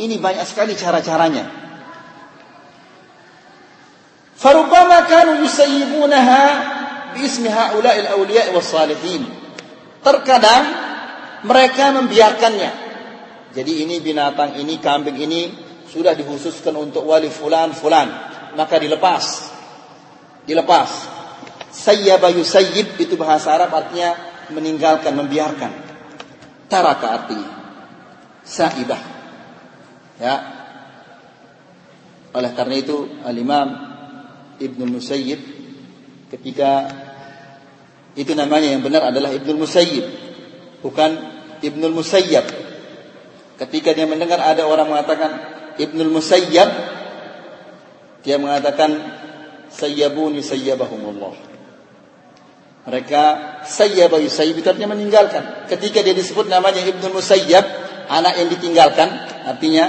Ini 0.00 0.16
banyak 0.16 0.48
sekali 0.48 0.72
cara-caranya. 0.72 1.63
فربما 4.39 4.99
كانوا 4.99 5.35
يسيبونها 5.45 6.43
باسم 7.15 7.43
هؤلاء 7.47 7.95
الأولياء 7.99 8.55
والصالحين 8.55 9.23
terkadang 9.99 10.63
mereka 11.43 11.91
membiarkannya 11.91 12.71
jadi 13.51 13.71
ini 13.83 13.99
binatang 13.99 14.55
ini 14.55 14.79
kambing 14.79 15.19
ini 15.19 15.51
sudah 15.91 16.15
dikhususkan 16.15 16.71
untuk 16.79 17.03
wali 17.03 17.27
fulan 17.27 17.75
fulan 17.75 18.07
maka 18.55 18.79
dilepas 18.79 19.51
dilepas 20.47 20.89
sayyaba 21.67 22.31
yusayyib 22.31 22.95
itu 22.95 23.19
bahasa 23.19 23.51
Arab 23.51 23.75
artinya 23.75 24.15
meninggalkan 24.55 25.19
membiarkan 25.19 25.71
taraka 26.71 27.07
artinya 27.11 27.51
saibah 28.47 29.01
ya 30.15 30.35
oleh 32.29 32.51
karena 32.55 32.75
itu 32.77 32.97
al-imam 33.25 33.82
Ibnu 34.60 34.98
Musayyib 34.98 35.40
ketika 36.30 36.90
itu 38.14 38.30
namanya 38.34 38.70
yang 38.70 38.82
benar 38.82 39.10
adalah 39.10 39.34
Ibnu 39.34 39.58
Musayyib 39.58 40.06
bukan 40.84 41.10
Ibnu 41.64 41.86
Musayyab. 41.90 42.46
Ketika 43.54 43.94
dia 43.94 44.04
mendengar 44.04 44.42
ada 44.42 44.66
orang 44.66 44.90
mengatakan 44.90 45.30
Ibnu 45.78 46.10
Musayyab 46.12 46.70
dia 48.24 48.36
mengatakan 48.36 48.90
sayyabuni 49.72 50.40
sayyabahumullah. 50.44 51.34
Mereka 52.84 53.22
sayyaba 53.64 54.20
yusayyib 54.20 54.60
itu 54.60 54.68
artinya 54.68 54.92
meninggalkan. 54.92 55.64
Ketika 55.72 56.04
dia 56.04 56.12
disebut 56.12 56.52
namanya 56.52 56.84
Ibnu 56.84 57.16
Musayyab 57.16 57.64
anak 58.12 58.36
yang 58.36 58.48
ditinggalkan 58.52 59.08
artinya 59.48 59.84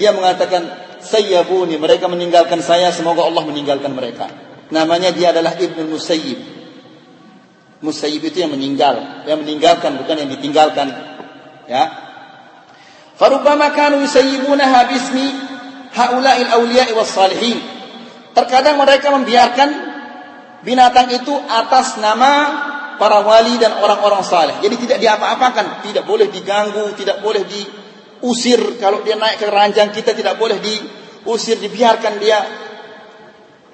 dia 0.00 0.16
mengatakan 0.16 0.79
sayyabuni 1.02 1.80
mereka 1.80 2.06
meninggalkan 2.06 2.60
saya 2.64 2.92
semoga 2.92 3.24
Allah 3.26 3.44
meninggalkan 3.44 3.92
mereka. 3.92 4.28
Namanya 4.70 5.10
dia 5.10 5.34
adalah 5.34 5.58
Ibnu 5.58 5.90
Musayyib. 5.90 6.38
Musayyib 7.80 8.22
itu 8.22 8.44
yang 8.44 8.52
meninggal 8.52 9.24
yang 9.26 9.40
meninggalkan 9.42 9.98
bukan 9.98 10.16
yang 10.20 10.30
ditinggalkan. 10.30 10.88
Ya. 11.66 11.84
Farubbama 13.16 13.72
kanu 13.72 14.04
yusayyibunaha 14.04 14.88
bismi 14.92 15.26
haula'il 15.92 16.50
awliya'i 16.54 16.92
was 16.94 17.10
salihin 17.10 17.58
terkadang 18.32 18.78
mereka 18.78 19.10
membiarkan 19.10 19.68
binatang 20.62 21.10
itu 21.10 21.34
atas 21.50 21.98
nama 21.98 22.32
para 23.00 23.24
wali 23.24 23.56
dan 23.56 23.80
orang-orang 23.80 24.20
saleh. 24.20 24.60
Jadi 24.60 24.76
tidak 24.86 24.98
diapa-apakan, 25.00 25.80
tidak 25.88 26.04
boleh 26.04 26.28
diganggu, 26.28 26.92
tidak 26.94 27.24
boleh 27.24 27.48
di 27.48 27.79
usir. 28.24 28.60
Kalau 28.80 29.04
dia 29.04 29.16
naik 29.16 29.40
ke 29.40 29.46
ranjang 29.48 29.92
kita 29.92 30.12
tidak 30.16 30.36
boleh 30.36 30.60
diusir 30.60 31.56
dibiarkan 31.60 32.14
dia. 32.20 32.40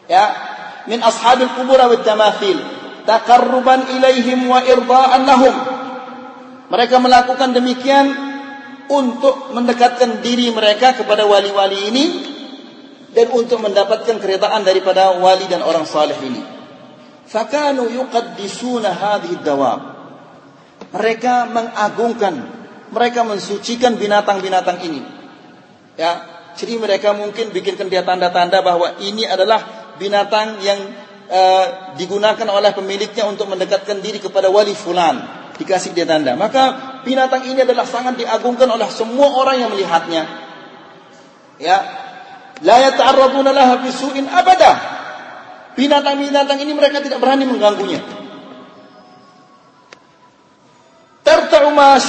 Ya. 0.06 0.24
Min 0.86 1.02
ashabil 1.02 1.50
kubur 1.58 1.78
wa 1.78 1.98
tamathil. 2.02 2.58
Taqarruban 3.06 3.90
ilaihim 3.90 4.50
wa 4.50 4.62
irdaan 4.62 5.22
lahum. 5.26 5.54
Mereka 6.66 6.98
melakukan 6.98 7.54
demikian 7.54 8.06
untuk 8.90 9.54
mendekatkan 9.54 10.22
diri 10.22 10.50
mereka 10.50 10.94
kepada 10.98 11.26
wali-wali 11.26 11.90
ini 11.90 12.04
dan 13.14 13.30
untuk 13.34 13.62
mendapatkan 13.62 14.18
keridaan 14.18 14.66
daripada 14.66 15.16
wali 15.18 15.46
dan 15.46 15.62
orang 15.62 15.86
saleh 15.86 16.18
ini. 16.22 16.42
Fakanu 17.26 17.90
yuqaddisuna 17.90 18.94
hadhihi 18.94 19.42
dawab. 19.42 19.80
Mereka 20.94 21.50
mengagungkan 21.50 22.55
mereka 22.96 23.20
mensucikan 23.28 24.00
binatang-binatang 24.00 24.80
ini. 24.80 25.04
Ya, 26.00 26.24
jadi 26.56 26.80
mereka 26.80 27.12
mungkin 27.12 27.52
bikinkan 27.52 27.92
dia 27.92 28.00
tanda-tanda 28.00 28.64
bahwa 28.64 28.96
ini 29.04 29.28
adalah 29.28 29.92
binatang 30.00 30.64
yang 30.64 30.80
uh, 31.28 31.92
digunakan 32.00 32.48
oleh 32.48 32.72
pemiliknya 32.72 33.28
untuk 33.28 33.52
mendekatkan 33.52 34.00
diri 34.00 34.16
kepada 34.16 34.48
wali 34.48 34.72
fulan. 34.72 35.20
Dikasih 35.60 35.92
dia 35.92 36.08
tanda. 36.08 36.32
Maka 36.36 37.00
binatang 37.04 37.44
ini 37.44 37.60
adalah 37.60 37.84
sangat 37.84 38.16
diagungkan 38.16 38.68
oleh 38.72 38.88
semua 38.88 39.36
orang 39.36 39.56
yang 39.60 39.70
melihatnya. 39.72 40.24
Ya. 41.60 41.78
La 42.64 42.76
yata'arraduna 42.88 43.52
laha 43.52 43.84
bisu'in 43.84 44.24
abada. 44.24 44.72
Binatang-binatang 45.76 46.56
ini 46.56 46.72
mereka 46.72 47.04
tidak 47.04 47.20
berani 47.20 47.44
mengganggunya. 47.44 48.00
Tarta'u 51.20 51.68
ma. 51.76 52.00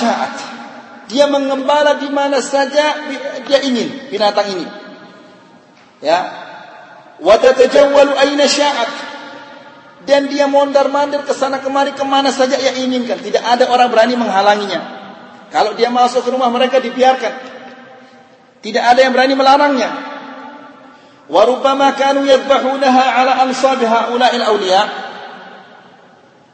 Dia 1.08 1.26
mengembala 1.32 1.96
di 2.04 2.12
mana 2.12 2.44
saja 2.44 3.08
dia 3.48 3.60
ingin 3.64 4.12
binatang 4.12 4.48
ini. 4.52 4.68
Ya. 6.04 6.20
Wa 7.24 7.40
tatajawwalu 7.40 8.12
aina 8.14 8.46
sya'at. 8.46 8.92
Dan 10.08 10.32
dia 10.32 10.48
mondar-mandir 10.48 11.28
ke 11.28 11.36
sana 11.36 11.60
kemari 11.60 11.92
ke 11.92 12.04
mana 12.04 12.32
saja 12.32 12.56
ia 12.60 12.80
inginkan. 12.80 13.20
Tidak 13.20 13.44
ada 13.44 13.68
orang 13.72 13.92
berani 13.92 14.16
menghalanginya. 14.16 14.80
Kalau 15.52 15.76
dia 15.80 15.92
masuk 15.92 16.28
ke 16.28 16.30
rumah 16.32 16.52
mereka 16.52 16.80
dibiarkan. 16.80 17.34
Tidak 18.64 18.84
ada 18.84 19.00
yang 19.00 19.16
berani 19.16 19.36
melarangnya. 19.36 19.90
Wa 21.28 21.44
rubbama 21.44 21.92
kanu 21.96 22.24
yadhbahunaha 22.24 23.04
ala 23.20 23.32
ansab 23.48 23.80
haula'il 23.80 24.44
awliya. 24.44 24.84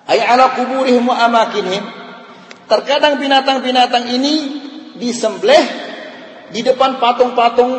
Ay 0.09 0.21
ala 0.21 0.53
kuburihim 0.57 1.05
wa 1.05 1.17
amakinihim. 1.25 2.02
Terkadang 2.73 3.21
binatang-binatang 3.21 4.09
ini 4.09 4.33
disembelih 4.97 5.61
di 6.49 6.65
depan 6.65 6.97
patung-patung 6.97 7.69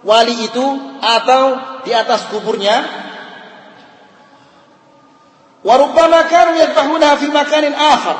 wali 0.00 0.40
itu 0.40 0.66
atau 1.04 1.42
di 1.84 1.92
atas 1.92 2.32
kuburnya. 2.32 2.80
Warubbama 5.60 6.24
kanu 6.32 6.56
yadhbahunaha 6.56 7.20
fi 7.20 7.28
makanin 7.28 7.76
akhar. 7.76 8.18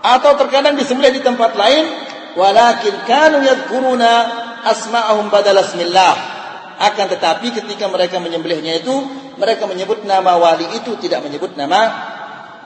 Atau 0.00 0.32
terkadang 0.40 0.80
disembelih 0.80 1.12
di 1.12 1.20
tempat 1.20 1.60
lain, 1.60 1.84
walakin 2.32 2.96
kanu 3.04 3.44
yadhkuruna 3.44 4.12
asma'ahum 4.64 5.28
badal 5.28 5.60
asmillah. 5.60 6.16
Akan 6.80 7.12
tetapi 7.12 7.52
ketika 7.52 7.84
mereka 7.92 8.16
menyembelihnya 8.16 8.80
itu, 8.80 8.96
mereka 9.36 9.68
menyebut 9.68 10.08
nama 10.08 10.40
wali 10.40 10.72
itu 10.72 10.96
tidak 10.96 11.20
menyebut 11.20 11.52
nama 11.52 11.80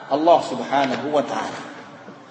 Allah 0.07 0.39
Subhanahu 0.47 1.11
wa 1.11 1.27
taala. 1.27 1.66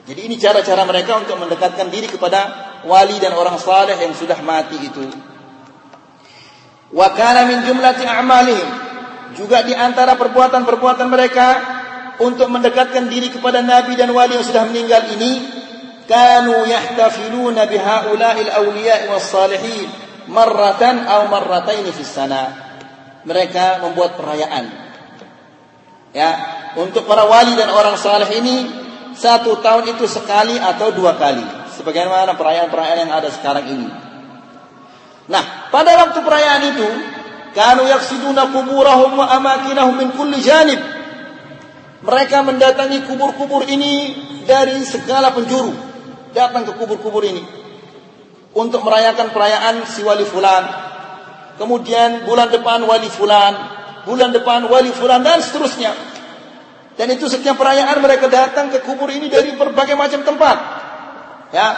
Jadi 0.07 0.21
ini 0.23 0.39
cara-cara 0.39 0.87
mereka 0.87 1.19
untuk 1.19 1.35
mendekatkan 1.35 1.91
diri 1.91 2.07
kepada 2.07 2.41
wali 2.87 3.19
dan 3.19 3.35
orang 3.35 3.59
saleh 3.59 3.99
yang 3.99 4.15
sudah 4.15 4.39
mati 4.39 4.79
itu. 4.79 5.03
Wa 6.95 7.11
kana 7.11 7.51
min 7.51 7.67
jumlati 7.67 8.07
a'malihim. 8.07 8.69
Juga 9.35 9.67
di 9.67 9.75
antara 9.75 10.15
perbuatan-perbuatan 10.15 11.11
mereka 11.11 11.49
untuk 12.23 12.47
mendekatkan 12.49 13.11
diri 13.11 13.35
kepada 13.35 13.61
nabi 13.61 13.99
dan 13.99 14.15
wali 14.15 14.39
yang 14.39 14.47
sudah 14.47 14.65
meninggal 14.71 15.11
ini 15.19 15.43
kanu 16.07 16.55
yahtafiluna 16.65 17.67
bihaula'il 17.67 18.49
awliya'i 18.49 19.11
was 19.11 19.27
salihin 19.27 19.91
marratan 20.31 21.03
aw 21.03 21.27
marrataini 21.27 21.91
fis 21.91 22.15
sana. 22.15 22.55
Mereka 23.27 23.83
membuat 23.83 24.15
perayaan. 24.15 24.71
Ya 26.15 26.31
untuk 26.79 27.05
para 27.11 27.27
wali 27.27 27.59
dan 27.59 27.75
orang 27.75 27.99
saleh 27.99 28.31
ini 28.39 28.86
satu 29.17 29.59
tahun 29.65 29.97
itu 29.97 30.05
sekali 30.05 30.61
atau 30.61 30.93
dua 30.93 31.17
kali 31.17 31.43
sebagaimana 31.75 32.37
perayaan-perayaan 32.37 33.09
yang 33.09 33.13
ada 33.13 33.33
sekarang 33.33 33.67
ini 33.67 33.89
nah 35.27 35.73
pada 35.73 36.07
waktu 36.07 36.19
perayaan 36.23 36.63
itu 36.77 36.89
Kanu 37.57 37.89
yaksiduna 37.89 38.53
kuburahum 38.53 39.17
wa 39.17 39.33
amakinahum 39.33 39.97
min 39.97 40.13
kulli 40.13 40.45
janib. 40.45 40.77
Mereka 42.05 42.45
mendatangi 42.45 43.09
kubur-kubur 43.09 43.65
ini 43.65 44.13
dari 44.45 44.85
segala 44.85 45.33
penjuru. 45.33 45.73
Datang 46.37 46.69
ke 46.69 46.77
kubur-kubur 46.77 47.25
ini. 47.25 47.41
Untuk 48.53 48.85
merayakan 48.85 49.33
perayaan 49.33 49.89
si 49.89 50.05
wali 50.05 50.29
fulan. 50.29 50.69
Kemudian 51.57 52.29
bulan 52.29 52.53
depan 52.53 52.85
wali 52.85 53.09
fulan. 53.09 53.57
Bulan 54.05 54.37
depan 54.37 54.69
wali 54.69 54.93
fulan 54.93 55.25
dan 55.25 55.41
seterusnya. 55.41 55.97
Dan 56.97 57.13
itu 57.13 57.29
setiap 57.29 57.61
perayaan 57.61 58.01
mereka 58.01 58.33
datang 58.33 58.73
ke 58.73 58.81
kubur 58.81 59.13
ini 59.13 59.29
dari 59.29 59.53
berbagai 59.53 59.93
macam 59.93 60.25
tempat. 60.25 60.57
Ya. 61.53 61.69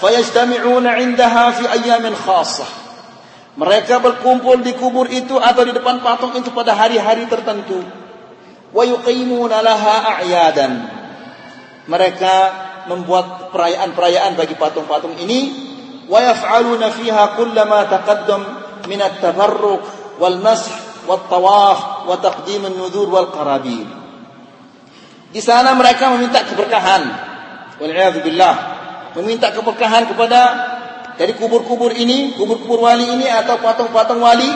Fayajtami'una 0.00 0.98
indaha 1.04 1.52
fi 1.52 1.64
ayyamin 1.68 2.16
khassah. 2.16 2.66
Mereka 3.54 4.02
berkumpul 4.02 4.66
di 4.66 4.74
kubur 4.74 5.06
itu 5.06 5.38
atau 5.38 5.62
di 5.62 5.70
depan 5.70 6.02
patung 6.02 6.34
itu 6.34 6.50
pada 6.50 6.74
hari-hari 6.74 7.30
tertentu. 7.30 7.78
Wa 8.74 8.82
yuqimuna 8.82 9.62
laha 9.62 10.18
a'yadan. 10.18 10.72
Mereka 11.86 12.34
membuat 12.90 13.54
perayaan-perayaan 13.54 14.34
bagi 14.34 14.58
patung-patung 14.58 15.14
ini 15.20 15.40
wa 16.08 16.20
yaf'aluna 16.20 16.92
fiha 16.92 17.36
kullama 17.36 17.88
taqaddam 17.88 18.40
min 18.88 19.00
at-tabarruk 19.00 19.82
wal 20.20 20.38
mash 20.40 20.68
wat 21.08 21.28
tawaf 21.28 22.08
wa 22.08 22.16
taqdim 22.18 22.68
an-nudhur 22.68 23.08
wal 23.08 23.30
qarabin. 23.32 24.03
Di 25.34 25.42
sana 25.42 25.74
mereka 25.74 26.14
meminta 26.14 26.46
keberkahan. 26.46 27.02
Wal 27.82 27.90
billah. 28.22 28.54
Meminta 29.18 29.50
keberkahan 29.50 30.06
kepada 30.06 30.40
dari 31.18 31.34
kubur-kubur 31.34 31.90
ini, 31.90 32.38
kubur-kubur 32.38 32.86
wali 32.86 33.02
ini 33.02 33.26
atau 33.26 33.58
patung-patung 33.58 34.22
wali 34.22 34.46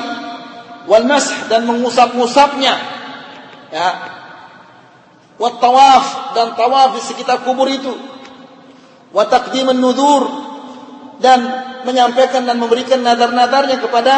wal 0.87 1.03
masah 1.03 1.51
dan 1.51 1.67
mengusap-ngusapnya. 1.67 2.75
Ya. 3.75 3.89
Wat 5.39 5.59
tawaf 5.59 6.35
dan 6.39 6.55
tawaf 6.55 6.95
di 6.95 7.03
sekitar 7.03 7.43
kubur 7.43 7.67
itu. 7.67 7.99
Wa 9.11 9.27
taqdimun 9.27 9.83
nudzur 9.83 10.31
dan 11.19 11.43
menyampaikan 11.83 12.47
dan 12.47 12.55
memberikan 12.55 13.03
nadar-nadarnya 13.03 13.83
kepada 13.83 14.15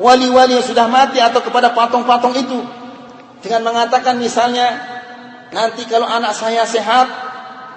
wali-wali 0.00 0.56
yang 0.56 0.64
sudah 0.64 0.88
mati 0.88 1.20
atau 1.20 1.44
kepada 1.44 1.76
patung-patung 1.76 2.32
itu 2.32 2.64
dengan 3.44 3.72
mengatakan 3.72 4.16
misalnya 4.16 4.89
nanti 5.50 5.82
kalau 5.86 6.06
anak 6.06 6.34
saya 6.34 6.62
sehat 6.66 7.30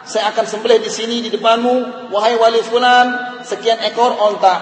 saya 0.03 0.35
akan 0.35 0.45
sembelih 0.45 0.83
di 0.83 0.91
sini 0.91 1.23
di 1.23 1.31
depanmu. 1.31 2.09
Wahai 2.11 2.35
wali 2.35 2.59
fulan 2.67 3.39
sekian 3.47 3.79
ekor 3.87 4.11
onta. 4.19 4.55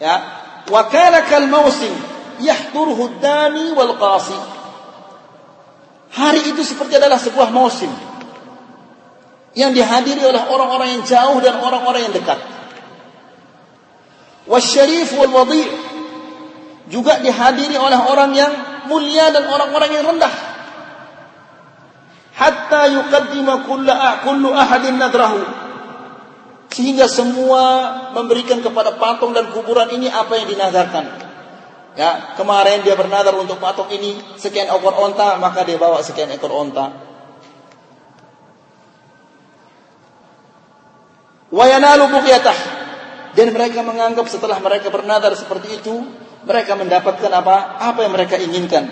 Ya. 0.00 0.16
Wa 0.68 0.88
kana 0.88 1.24
kal 1.28 1.48
mausim 1.48 1.92
yahduruhu 2.40 3.20
dani 3.20 3.76
wal 3.76 4.00
qasi. 4.00 4.36
Hari 6.08 6.40
itu 6.56 6.64
seperti 6.64 6.96
adalah 6.96 7.20
sebuah 7.20 7.52
musim 7.52 7.92
yang 9.52 9.76
dihadiri 9.76 10.24
oleh 10.24 10.40
orang-orang 10.48 10.88
yang 10.96 11.02
jauh 11.04 11.36
dan 11.44 11.60
orang-orang 11.60 12.08
yang 12.08 12.14
dekat. 12.16 12.40
Wasyarif 14.48 15.12
wal 15.20 15.44
wadi' 15.44 15.68
juga 16.88 17.20
dihadiri 17.20 17.76
oleh 17.76 18.00
orang 18.08 18.32
yang 18.32 18.52
mulia 18.88 19.28
dan 19.28 19.44
orang-orang 19.44 20.00
yang 20.00 20.04
rendah 20.08 20.47
hatta 22.38 22.86
yuqaddima 22.94 23.66
kullu 24.22 24.50
ahadin 24.54 24.96
nadrahu. 24.96 25.42
Sehingga 26.70 27.10
semua 27.10 27.62
memberikan 28.14 28.62
kepada 28.62 28.94
patung 28.94 29.34
dan 29.34 29.50
kuburan 29.50 29.90
ini 29.90 30.06
apa 30.06 30.38
yang 30.38 30.46
dinazarkan 30.46 31.28
ya 31.98 32.38
kemarin 32.38 32.86
dia 32.86 32.94
bernazar 32.94 33.34
untuk 33.34 33.58
patung 33.58 33.90
ini 33.90 34.14
sekian 34.38 34.70
ekor 34.70 34.94
onta 34.94 35.34
maka 35.42 35.66
dia 35.66 35.74
bawa 35.74 35.98
sekian 35.98 36.30
ekor 36.30 36.54
onta. 36.54 36.94
Wa 41.50 41.64
yanalu 41.66 42.06
buqyatah. 42.14 42.78
Dan 43.34 43.54
mereka 43.54 43.82
menganggap 43.82 44.26
setelah 44.30 44.58
mereka 44.62 44.94
bernazar 44.94 45.34
seperti 45.34 45.82
itu 45.82 45.94
mereka 46.46 46.78
mendapatkan 46.78 47.30
apa? 47.34 47.82
Apa 47.82 48.06
yang 48.06 48.14
mereka 48.14 48.38
inginkan? 48.38 48.88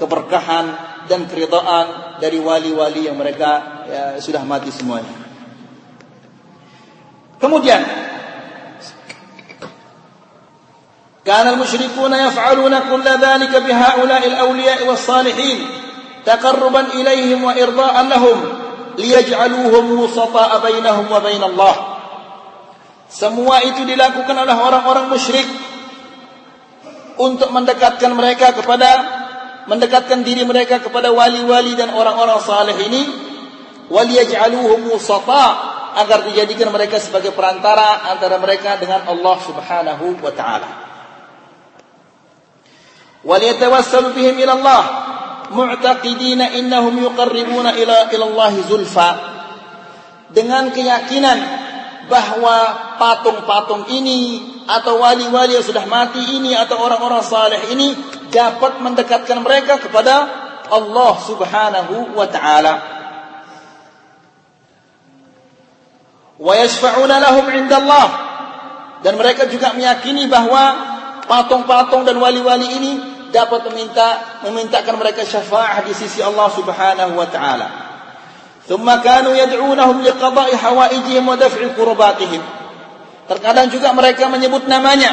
Keberkahan 0.00 0.66
dan 1.07 1.27
keridhaan 1.27 2.19
dari 2.19 2.39
wali-wali 2.39 3.11
yang 3.11 3.17
mereka 3.19 3.83
ya, 3.87 4.03
sudah 4.17 4.41
mati 4.47 4.71
semuanya. 4.71 5.11
Kemudian 7.39 7.81
كان 11.23 11.47
المشركون 11.47 12.13
يفعلون 12.13 12.79
كل 12.91 13.07
ذلك 13.07 13.53
بهؤلاء 13.55 14.27
الأولياء 14.27 14.87
والصالحين 14.87 15.59
تقربا 16.25 16.81
إليهم 16.99 17.43
وإرضاء 17.43 17.95
لهم 18.03 18.37
ليجعلوهم 18.97 19.99
وسطاء 19.99 20.51
بينهم 20.59 21.05
وبين 21.11 21.43
الله 21.43 21.75
Semua 23.13 23.61
itu 23.61 23.85
dilakukan 23.85 24.33
oleh 24.33 24.57
orang-orang 24.57 25.05
musyrik 25.13 25.45
untuk 27.21 27.53
mendekatkan 27.53 28.09
mereka 28.17 28.57
kepada 28.57 28.89
mendekatkan 29.68 30.24
diri 30.24 30.48
mereka 30.48 30.80
kepada 30.80 31.12
wali-wali 31.12 31.76
dan 31.76 31.92
orang-orang 31.92 32.40
saleh 32.40 32.76
ini 32.88 33.02
waliyaj'aluhum 33.92 34.88
musata 34.88 35.76
agar 35.98 36.24
dijadikan 36.28 36.72
mereka 36.72 36.96
sebagai 36.96 37.36
perantara 37.36 38.08
antara 38.08 38.40
mereka 38.40 38.80
dengan 38.80 39.04
Allah 39.04 39.36
Subhanahu 39.44 40.24
wa 40.24 40.32
taala. 40.32 40.70
Waliyatawassalu 43.28 44.14
bihim 44.16 44.36
ila 44.40 44.52
Allah 44.56 44.82
mu'taqidina 45.52 46.54
innahum 46.56 46.96
yuqarribuna 46.96 47.76
ila 47.76 48.08
ila 48.14 48.24
Allah 48.24 48.52
zulfa 48.64 49.10
dengan 50.32 50.72
keyakinan 50.72 51.38
bahwa 52.08 52.56
patung-patung 52.96 53.88
ini 53.92 54.40
atau 54.68 55.00
wali-wali 55.00 55.56
yang 55.56 55.64
sudah 55.64 55.84
mati 55.88 56.20
ini 56.40 56.52
atau 56.56 56.80
orang-orang 56.80 57.24
saleh 57.24 57.72
ini 57.72 57.96
dapat 58.28 58.80
mendekatkan 58.80 59.40
mereka 59.40 59.80
kepada 59.80 60.14
Allah 60.68 61.14
Subhanahu 61.24 62.12
wa 62.12 62.26
taala. 62.28 62.74
Wa 66.38 66.54
yashfa'una 66.54 67.18
lahum 67.18 67.46
'inda 67.50 67.76
Allah. 67.82 68.08
Dan 69.02 69.14
mereka 69.14 69.46
juga 69.46 69.74
meyakini 69.74 70.26
bahwa 70.26 70.74
patung-patung 71.30 72.02
dan 72.02 72.18
wali-wali 72.18 72.66
ini 72.66 72.92
dapat 73.30 73.68
meminta 73.70 74.40
memintakan 74.42 74.98
mereka 74.98 75.22
syafaat 75.22 75.86
di 75.86 75.94
sisi 75.94 76.18
Allah 76.24 76.48
Subhanahu 76.50 77.12
wa 77.14 77.28
taala. 77.28 77.68
Thumma 78.68 79.00
kanu 79.00 79.32
yad'unahum 79.32 80.04
liqada'i 80.04 80.52
hawaijihim 80.52 81.24
wa 81.24 81.36
daf'i. 81.38 81.68
Terkadang 83.28 83.68
juga 83.68 83.92
mereka 83.92 84.28
menyebut 84.28 84.64
namanya 84.68 85.10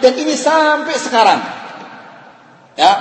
dan 0.00 0.12
ini 0.16 0.36
sampai 0.36 0.96
sekarang. 1.00 1.63
Ya. 2.74 2.92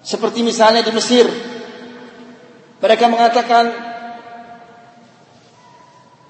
Seperti 0.00 0.40
misalnya 0.40 0.80
di 0.80 0.92
Mesir. 0.92 1.28
Mereka 2.80 3.12
mengatakan 3.12 3.68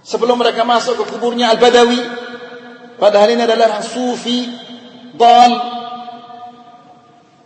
sebelum 0.02 0.34
mereka 0.34 0.66
masuk 0.66 0.98
ke 0.98 1.04
kuburnya 1.14 1.54
Al-Badawi 1.54 2.02
padahal 2.98 3.30
ini 3.30 3.46
adalah 3.46 3.78
sufi 3.86 4.50
dal. 5.14 5.52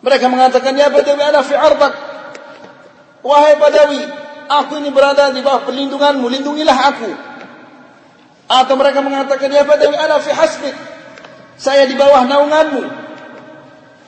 Mereka 0.00 0.26
mengatakan 0.32 0.72
ya 0.72 0.88
Badawi 0.88 1.20
ana 1.20 1.44
fi 1.44 1.52
ardak. 1.52 1.92
Wahai 3.20 3.60
Badawi 3.60 4.00
aku 4.48 4.80
ini 4.80 4.88
berada 4.88 5.28
di 5.36 5.44
bawah 5.44 5.68
perlindunganmu 5.68 6.24
lindungilah 6.24 6.78
aku. 6.96 7.10
Atau 8.48 8.74
mereka 8.80 9.04
mengatakan 9.04 9.52
ya 9.52 9.68
Badawi 9.68 10.00
ana 10.00 10.16
fi 10.16 10.32
hasbik. 10.32 10.76
Saya 11.60 11.84
di 11.84 11.92
bawah 11.92 12.24
naunganmu 12.24 13.03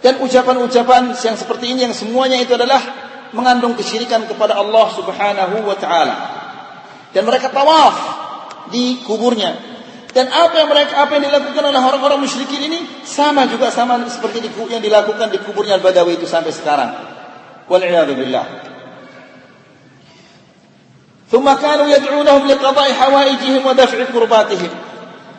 dan 0.02 0.18
ucapan-ucapan 0.18 1.14
yang 1.14 1.38
seperti 1.38 1.78
ini 1.78 1.86
yang 1.86 1.94
semuanya 1.94 2.42
itu 2.42 2.58
adalah 2.58 2.82
mengandung 3.38 3.78
kesyirikan 3.78 4.26
kepada 4.26 4.58
Allah 4.58 4.90
Subhanahu 4.98 5.62
wa 5.62 5.78
taala. 5.78 6.16
Dan 7.14 7.30
mereka 7.30 7.54
tawaf 7.54 7.96
di 8.74 8.98
kuburnya. 9.06 9.70
Dan 10.12 10.28
apa 10.28 10.60
yang 10.60 10.70
mereka 10.74 11.08
apa 11.08 11.16
yang 11.16 11.24
dilakukan 11.30 11.64
oleh 11.64 11.80
orang-orang 11.80 12.20
musyrikin 12.20 12.68
ini 12.68 12.84
sama 13.08 13.48
juga 13.48 13.72
sama 13.72 14.04
seperti 14.12 14.44
yang 14.68 14.84
dilakukan 14.84 15.32
di 15.32 15.40
kuburnya 15.40 15.80
Al-Badawi 15.80 16.20
itu 16.20 16.28
sampai 16.28 16.52
sekarang. 16.52 16.90
Wal 17.70 17.86
billah. 18.12 18.72
ثم 21.32 21.48
كانوا 21.48 21.88
يدعونهم 21.88 22.44
لقضاء 22.44 22.88
حوائجهم 22.92 23.62
ودفع 23.64 24.00
كرباتهم 24.12 24.72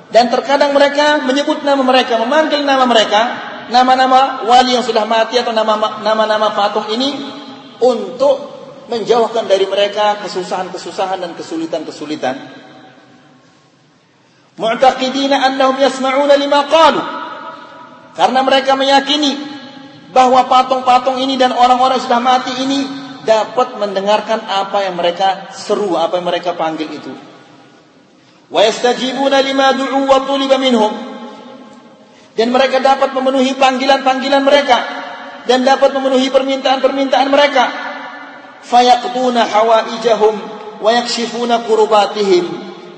dan 0.08 0.28
terkadang 0.32 0.72
mereka 0.72 1.20
menyebut 1.24 1.60
nama 1.64 1.84
mereka 1.84 2.16
memanggil 2.16 2.64
nama 2.64 2.88
mereka 2.88 3.45
nama-nama 3.69 4.47
wali 4.47 4.75
yang 4.75 4.85
sudah 4.85 5.03
mati 5.03 5.39
atau 5.39 5.51
nama-nama 5.51 6.47
patung 6.55 6.87
ini 6.91 7.13
untuk 7.83 8.57
menjauhkan 8.87 9.45
dari 9.45 9.67
mereka 9.67 10.23
kesusahan-kesusahan 10.23 11.19
dan 11.19 11.31
kesulitan-kesulitan 11.35 12.35
mu'taqidina 14.57 15.43
annahum 15.43 15.77
yasma'una 15.77 16.33
lima 16.39 16.65
qalu 16.71 17.01
karena 18.17 18.39
mereka 18.41 18.73
meyakini 18.73 19.37
bahwa 20.09 20.49
patung-patung 20.49 21.21
ini 21.21 21.37
dan 21.37 21.53
orang-orang 21.53 22.01
sudah 22.01 22.17
mati 22.17 22.49
ini 22.65 22.79
dapat 23.27 23.77
mendengarkan 23.77 24.41
apa 24.41 24.87
yang 24.87 24.95
mereka 24.95 25.51
seru, 25.53 25.93
apa 25.99 26.17
yang 26.17 26.25
mereka 26.25 26.55
panggil 26.55 26.89
itu. 26.89 27.13
Wa 28.47 28.63
yastajibuna 28.63 29.43
lima 29.43 29.75
du'u 29.75 30.07
wa 30.07 30.23
tuliba 30.25 30.55
minhum. 30.57 30.89
Dan 32.37 32.53
mereka 32.53 32.77
dapat 32.77 33.17
memenuhi 33.17 33.57
panggilan-panggilan 33.57 34.45
mereka 34.45 34.77
dan 35.49 35.65
dapat 35.65 35.89
memenuhi 35.97 36.29
permintaan-permintaan 36.29 37.27
mereka. 37.33 37.65
Fayaqduna 38.61 39.41
hawaijahum 39.41 40.35
wa 40.85 40.89
yakshifuna 40.93 41.65
kurubatihim. 41.65 42.45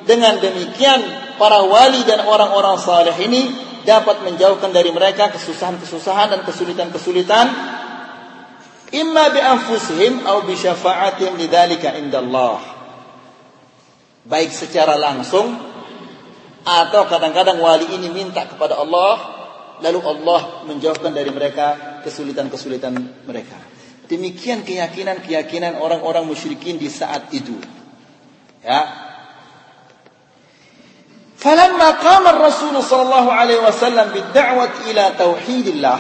Dengan 0.04 0.42
demikian 0.44 1.00
para 1.40 1.64
wali 1.64 2.04
dan 2.04 2.28
orang-orang 2.28 2.76
saleh 2.82 3.16
ini 3.24 3.42
dapat 3.88 4.28
menjauhkan 4.28 4.76
dari 4.76 4.92
mereka 4.92 5.32
kesusahan-kesusahan 5.32 6.36
dan 6.36 6.42
kesulitan-kesulitan 6.44 7.46
imma 8.92 9.26
bi 9.32 9.40
anfusihim 9.40 10.26
atau 10.26 10.44
bi 10.44 10.58
syafa'atihim 10.58 11.38
lidzalika 11.38 11.96
indallah 11.96 12.60
baik 14.26 14.52
secara 14.52 14.98
langsung 14.98 15.69
atau 16.68 17.08
kadang-kadang 17.08 17.58
wali 17.60 17.88
ini 17.96 18.12
minta 18.12 18.44
kepada 18.44 18.76
Allah, 18.78 19.40
lalu 19.80 20.00
Allah 20.04 20.64
menjawabkan 20.68 21.16
dari 21.16 21.32
mereka 21.32 22.00
kesulitan-kesulitan 22.04 22.94
mereka. 23.24 23.58
Demikian 24.10 24.66
keyakinan-keyakinan 24.66 25.78
orang-orang 25.78 26.26
musyrikin 26.26 26.82
di 26.82 26.90
saat 26.90 27.30
itu. 27.30 27.54
Ya. 28.66 28.90
Falamma 31.40 31.96
qama 32.04 32.36
Rasul 32.36 32.76
sallallahu 32.76 33.30
alaihi 33.32 33.64
wasallam 33.64 34.12
bid-da'wati 34.12 34.92
ila 34.92 35.04
tauhidillah. 35.16 36.00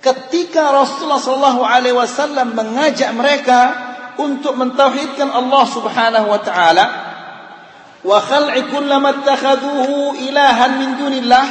Ketika 0.00 0.72
Rasulullah 0.72 1.20
sallallahu 1.20 1.60
alaihi 1.60 1.92
wasallam 1.92 2.56
mengajak 2.56 3.12
mereka 3.12 3.60
untuk 4.16 4.56
mentauhidkan 4.56 5.28
Allah 5.28 5.64
Subhanahu 5.68 6.32
wa 6.32 6.40
taala, 6.40 7.09
wa 8.00 8.18
khal'i 8.20 8.64
ilahan 10.24 10.70
min 10.80 10.90
dunillah 10.96 11.46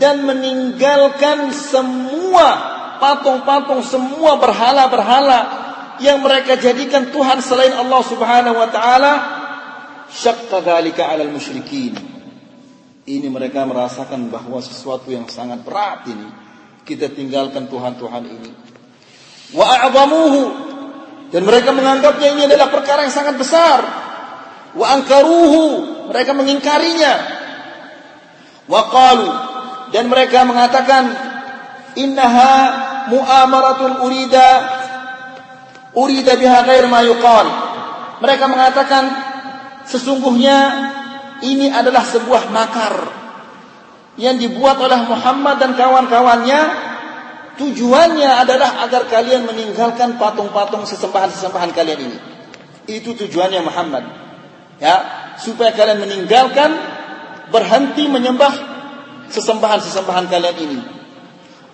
dan 0.00 0.24
meninggalkan 0.24 1.52
semua 1.52 2.48
patung-patung 2.96 3.84
semua 3.84 4.40
berhala-berhala 4.40 5.40
yang 6.00 6.24
mereka 6.24 6.56
jadikan 6.56 7.12
Tuhan 7.12 7.44
selain 7.44 7.76
Allah 7.76 8.02
Subhanahu 8.06 8.56
wa 8.56 8.68
taala 8.72 9.12
syakka 10.08 10.64
dzalika 10.64 11.12
'alal 11.12 11.34
musyrikin. 11.34 11.98
Ini 13.02 13.26
mereka 13.26 13.66
merasakan 13.66 14.30
bahwa 14.30 14.62
sesuatu 14.62 15.10
yang 15.10 15.26
sangat 15.26 15.66
berat 15.66 16.06
ini 16.06 16.28
kita 16.86 17.10
tinggalkan 17.10 17.66
Tuhan-Tuhan 17.66 18.24
ini. 18.30 18.50
Wa 19.52 19.90
dan 21.32 21.42
mereka 21.48 21.72
menganggapnya 21.72 22.28
ini 22.36 22.42
adalah 22.44 22.68
perkara 22.68 23.08
yang 23.08 23.14
sangat 23.14 23.40
besar. 23.40 24.01
Wa 24.72 24.86
ankaruhu 24.98 25.64
mereka 26.08 26.32
mengingkarinya. 26.36 27.14
Wa 28.66 28.82
qalu 28.88 29.28
dan 29.92 30.08
mereka 30.08 30.48
mengatakan 30.48 31.12
innaha 31.98 32.52
mu'amaratun 33.12 34.00
urida 34.06 34.48
urida 35.92 36.38
biha 36.40 36.58
ghair 36.64 36.88
ma 36.88 37.04
yuqal. 37.04 37.46
Mereka 38.22 38.44
mengatakan 38.46 39.32
Sesungguhnya 39.82 40.58
ini 41.42 41.66
adalah 41.66 42.06
sebuah 42.06 42.54
makar 42.54 42.94
yang 44.14 44.38
dibuat 44.38 44.78
oleh 44.78 45.00
Muhammad 45.10 45.58
dan 45.58 45.74
kawan-kawannya. 45.74 46.60
Tujuannya 47.52 48.30
adalah 48.32 48.80
agar 48.88 49.12
kalian 49.12 49.44
meninggalkan 49.44 50.16
patung-patung 50.16 50.88
sesembahan-sesembahan 50.88 51.70
kalian 51.76 52.00
ini. 52.00 52.18
Itu 52.88 53.12
tujuannya 53.12 53.60
Muhammad. 53.60 54.04
Ya, 54.82 54.94
supaya 55.38 55.70
kalian 55.70 56.02
meninggalkan 56.02 56.74
berhenti 57.54 58.10
menyembah 58.10 58.50
sesembahan-sesembahan 59.30 60.26
kalian 60.26 60.56
ini. 60.58 60.80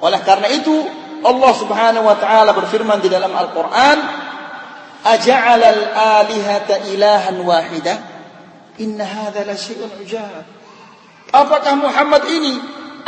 Oleh 0.04 0.20
karena 0.28 0.52
itu, 0.52 0.84
Allah 1.24 1.52
Subhanahu 1.56 2.04
wa 2.04 2.16
taala 2.20 2.52
berfirman 2.52 3.00
di 3.00 3.08
dalam 3.08 3.32
Al-Qur'an, 3.32 3.98
"Aja'ala 5.08 5.66
al-alihata 5.72 6.84
ilahan 6.92 7.40
wahida? 7.40 7.94
Inna 8.78 9.08
hadza 9.08 9.42
la 9.42 9.56
syai'un 9.56 9.90
ujab." 9.98 10.44
Apakah 11.32 11.74
Muhammad 11.80 12.28
ini 12.28 12.54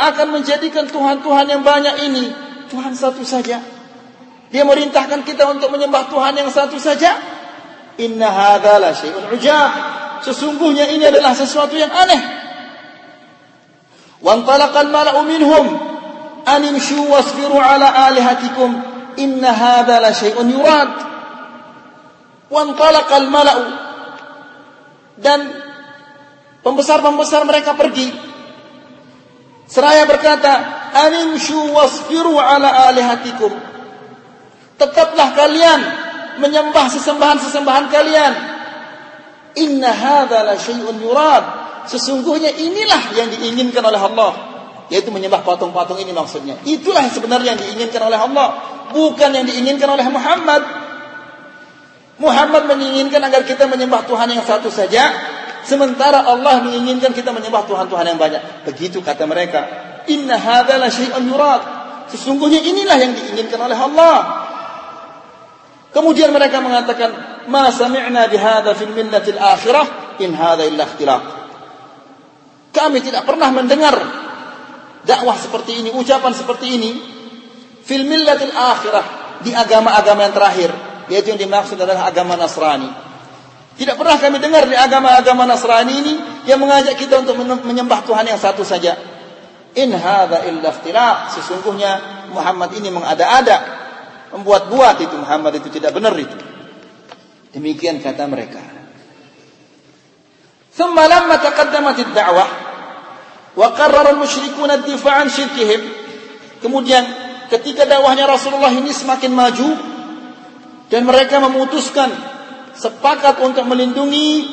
akan 0.01 0.27
menjadikan 0.41 0.89
tuhan-tuhan 0.89 1.45
yang 1.45 1.61
banyak 1.61 1.95
ini 2.09 2.25
Tuhan 2.73 2.97
satu 2.97 3.21
saja? 3.21 3.61
Dia 4.51 4.63
merintahkan 4.67 5.23
kita 5.23 5.47
untuk 5.47 5.71
menyembah 5.71 6.11
Tuhan 6.11 6.35
yang 6.35 6.51
satu 6.51 6.75
saja? 6.75 7.15
Inna 7.99 8.29
hadza 8.31 8.79
la 8.79 8.95
syai'un 8.95 9.33
ujab. 9.33 9.71
Sesungguhnya 10.21 10.87
ini 10.93 11.09
adalah 11.09 11.33
sesuatu 11.33 11.75
yang 11.75 11.91
aneh. 11.91 12.21
Wa 14.21 14.37
antalaqal 14.37 14.87
mala'u 14.93 15.25
minhum 15.25 15.65
an 16.45 16.61
imshu 16.61 17.09
wasbiru 17.09 17.57
ala 17.57 18.07
alihatikum 18.07 18.69
inna 19.17 19.49
hadza 19.51 19.97
la 19.99 20.11
syai'un 20.13 20.47
yurad. 20.47 20.91
Wantalaqal 22.51 23.27
mala'u. 23.31 23.65
Dan 25.21 25.39
pembesar-pembesar 26.61 27.47
mereka 27.47 27.73
pergi. 27.79 28.11
Seraya 29.71 30.03
berkata, 30.03 30.81
Animshu 30.91 31.71
wasfiru 31.71 32.35
ala 32.35 32.91
alihatikum. 32.91 33.55
Tetaplah 34.75 35.31
kalian 35.31 35.79
menyembah 36.41 36.89
sesembahan-sesembahan 36.89 37.85
kalian. 37.93 38.33
Inna 39.61 39.91
hadza 39.93 40.41
la 40.41 40.55
syai'un 40.57 40.97
yurad. 40.97 41.43
Sesungguhnya 41.85 42.51
inilah 42.51 43.13
yang 43.13 43.29
diinginkan 43.29 43.85
oleh 43.85 44.01
Allah. 44.01 44.31
Yaitu 44.91 45.07
menyembah 45.13 45.45
patung-patung 45.45 46.01
ini 46.01 46.11
maksudnya. 46.11 46.59
Itulah 46.67 47.07
yang 47.07 47.13
sebenarnya 47.15 47.55
yang 47.55 47.61
diinginkan 47.61 48.01
oleh 48.03 48.19
Allah. 48.19 48.47
Bukan 48.91 49.29
yang 49.31 49.47
diinginkan 49.47 49.87
oleh 49.87 50.03
Muhammad. 50.11 50.61
Muhammad 52.19 52.69
menginginkan 52.69 53.23
agar 53.23 53.41
kita 53.47 53.65
menyembah 53.65 54.05
Tuhan 54.05 54.29
yang 54.29 54.45
satu 54.45 54.69
saja, 54.69 55.09
sementara 55.65 56.21
Allah 56.21 56.61
menginginkan 56.61 57.15
kita 57.17 57.33
menyembah 57.33 57.65
Tuhan-Tuhan 57.65 58.05
yang 58.13 58.19
banyak. 58.19 58.67
Begitu 58.67 59.01
kata 59.01 59.25
mereka. 59.25 59.61
Inna 60.11 60.37
hadza 60.37 60.75
la 60.77 60.89
syai'un 60.91 61.23
yurad. 61.25 61.61
Sesungguhnya 62.11 62.59
inilah 62.59 62.97
yang 62.99 63.15
diinginkan 63.15 63.57
oleh 63.57 63.77
Allah. 63.79 64.40
Kemudian 65.91 66.31
mereka 66.31 66.63
mengatakan, 66.63 67.09
"Ma 67.51 67.67
sami'na 67.67 68.31
bihadza 68.31 68.71
fil 68.79 68.95
millatil 68.95 69.39
akhirah 69.39 70.17
in 70.23 70.31
hadza 70.31 70.63
illa 70.63 70.87
ikhtilaq." 70.87 71.23
Kami 72.71 72.97
tidak 73.03 73.27
pernah 73.27 73.51
mendengar 73.51 73.95
dakwah 75.03 75.35
seperti 75.35 75.83
ini, 75.83 75.89
ucapan 75.91 76.31
seperti 76.31 76.67
ini 76.71 76.91
fil 77.83 78.07
millatil 78.07 78.55
akhirah 78.55 79.05
di 79.43 79.51
agama-agama 79.51 80.29
yang 80.29 80.35
terakhir 80.35 80.71
yaitu 81.11 81.35
yang 81.35 81.41
dimaksud 81.43 81.75
adalah 81.75 82.07
agama 82.07 82.39
Nasrani. 82.39 82.87
Tidak 83.75 83.95
pernah 83.99 84.15
kami 84.15 84.39
dengar 84.39 84.63
di 84.63 84.77
agama-agama 84.79 85.43
Nasrani 85.43 85.93
ini 85.99 86.13
yang 86.47 86.59
mengajak 86.63 86.95
kita 86.95 87.19
untuk 87.19 87.35
menyembah 87.43 88.03
Tuhan 88.07 88.23
yang 88.27 88.39
satu 88.39 88.63
saja. 88.63 88.95
In 89.75 89.91
hadza 89.95 90.47
illa 90.47 90.71
iftiraq. 90.71 91.35
Sesungguhnya 91.35 91.91
Muhammad 92.31 92.75
ini 92.75 92.91
mengada-ada, 92.91 93.80
membuat-buat 94.34 94.96
itu 95.02 95.14
Muhammad 95.16 95.58
itu 95.58 95.68
tidak 95.70 95.94
benar 95.94 96.12
itu. 96.18 96.36
Demikian 97.54 98.02
kata 98.04 98.28
mereka. 98.28 98.76
ثم 100.76 100.92
لما 100.92 101.36
تقدمت 101.36 101.98
الدعوة 102.00 102.46
وقرر 103.56 104.06
المشركون 104.10 104.70
الدفاع 104.70 105.14
عن 105.24 105.28
شركهم 105.32 105.80
kemudian 106.60 107.04
ketika 107.48 107.88
dakwahnya 107.88 108.28
Rasulullah 108.28 108.68
ini 108.68 108.92
semakin 108.92 109.32
maju 109.32 109.68
dan 110.92 111.08
mereka 111.08 111.40
memutuskan 111.40 112.12
sepakat 112.76 113.40
untuk 113.40 113.64
melindungi 113.64 114.44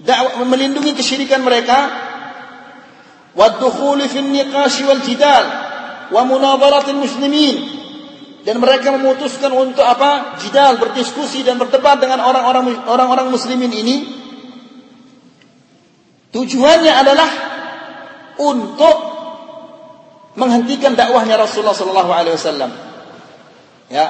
dakwah 0.00 0.48
melindungi 0.48 0.96
kesyirikan 0.96 1.44
mereka 1.44 1.92
wadkhul 3.36 4.00
fi 4.08 4.18
niqash 4.24 4.80
wal 4.88 5.02
jidal 5.04 5.44
wa 6.08 6.24
munadarat 6.24 6.88
muslimin 6.96 7.56
dan 8.43 8.59
mereka 8.59 8.91
memutuskan 8.91 9.55
untuk 9.55 9.87
apa? 9.87 10.35
Jidal, 10.43 10.75
berdiskusi 10.75 11.47
dan 11.47 11.55
berdebat 11.55 12.03
dengan 12.03 12.19
orang-orang 12.19 12.75
orang-orang 12.91 13.31
muslimin 13.31 13.71
ini. 13.71 13.97
Tujuannya 16.35 16.91
adalah 16.91 17.29
untuk 18.35 18.97
menghentikan 20.35 20.91
dakwahnya 20.91 21.39
Rasulullah 21.39 21.77
sallallahu 21.77 22.11
alaihi 22.11 22.35
wasallam. 22.35 22.71
Ya. 23.87 24.07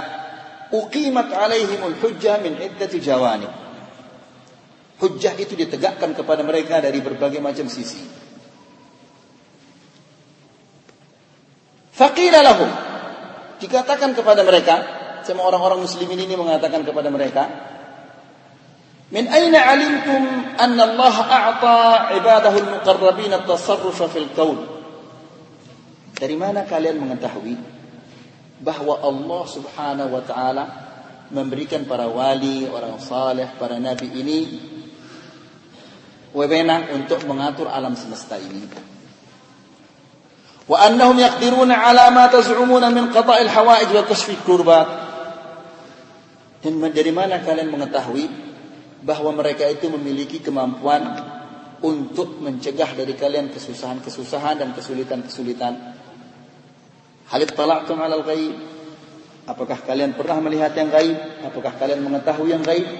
Uqimat 0.73 1.29
alaihimul 1.29 1.93
hujjah 2.01 2.41
min 2.41 2.57
iddati 2.57 2.97
jawani. 2.97 3.45
Hujjah 4.97 5.37
itu 5.37 5.53
ditegakkan 5.53 6.17
kepada 6.17 6.41
mereka 6.41 6.81
dari 6.81 6.97
berbagai 7.05 7.37
macam 7.37 7.69
sisi. 7.69 8.01
Faqila 11.93 12.41
lahum 12.41 12.92
dikatakan 13.63 14.11
kepada 14.11 14.43
mereka 14.43 14.75
sama 15.23 15.47
orang-orang 15.47 15.87
muslimin 15.87 16.19
ini 16.19 16.35
mengatakan 16.35 16.83
kepada 16.83 17.07
mereka 17.07 17.43
min 19.07 19.23
aina 19.31 19.59
alimtum 19.71 20.23
anna 20.59 20.83
Allah 20.83 21.15
a'ta 21.23 21.77
ibadahu 22.19 22.57
al-muqarrabin 22.59 23.31
at-tasarruf 23.31 24.03
fil 24.11 24.27
kaun 24.35 24.59
dari 26.19 26.35
mana 26.35 26.67
kalian 26.67 26.99
mengetahui 26.99 27.55
bahwa 28.59 28.99
Allah 28.99 29.43
Subhanahu 29.47 30.11
wa 30.11 30.23
taala 30.23 30.65
memberikan 31.33 31.83
para 31.83 32.07
wali, 32.07 32.63
orang 32.69 33.01
saleh, 33.01 33.49
para 33.59 33.75
nabi 33.81 34.07
ini 34.07 34.39
wewenang 36.31 36.93
untuk 36.95 37.25
mengatur 37.25 37.67
alam 37.67 37.97
semesta 37.97 38.37
ini. 38.37 38.92
وأنهم 40.68 41.16
يقدرون 41.18 41.72
على 41.72 42.04
ما 42.10 42.28
تزعمون 42.28 42.84
من 42.92 43.04
قضاء 43.16 43.42
الحوائج 43.42 43.88
وكشف 43.96 44.28
الكربات 44.30 44.88
dan 46.58 46.74
dari 46.90 47.14
mana 47.14 47.38
kalian 47.38 47.70
mengetahui 47.70 48.26
bahwa 49.06 49.30
mereka 49.30 49.62
itu 49.70 49.86
memiliki 49.94 50.42
kemampuan 50.42 51.06
untuk 51.78 52.42
mencegah 52.42 52.98
dari 52.98 53.14
kalian 53.14 53.54
kesusahan-kesusahan 53.54 54.58
dan 54.58 54.74
kesulitan-kesulitan. 54.74 55.94
Halid 57.30 57.54
tala'tum 57.54 58.02
'alal 58.02 58.26
ghaib? 58.26 58.58
Apakah 59.46 59.78
kalian 59.86 60.18
pernah 60.18 60.42
melihat 60.42 60.74
yang 60.74 60.90
gaib? 60.90 61.46
Apakah 61.46 61.78
kalian 61.78 62.02
mengetahui 62.02 62.50
yang 62.50 62.66
gaib? 62.66 62.90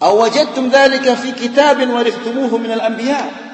Aw 0.00 0.12
wajadtum 0.16 0.72
dhalika 0.72 1.12
fi 1.20 1.36
kitabin 1.36 1.92
warithumuhu 1.92 2.56
min 2.56 2.72
al-anbiya'? 2.72 3.45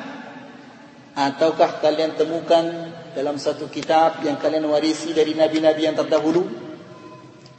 ataukah 1.14 1.82
kalian 1.82 2.18
temukan 2.18 2.93
dalam 3.14 3.38
satu 3.38 3.70
kitab 3.70 4.26
yang 4.26 4.41
kalian 4.41 4.66
warisi 4.66 5.14
dari 5.14 5.38
nabi-nabi 5.38 5.86
yang 5.86 5.97
terdahulu? 5.97 6.49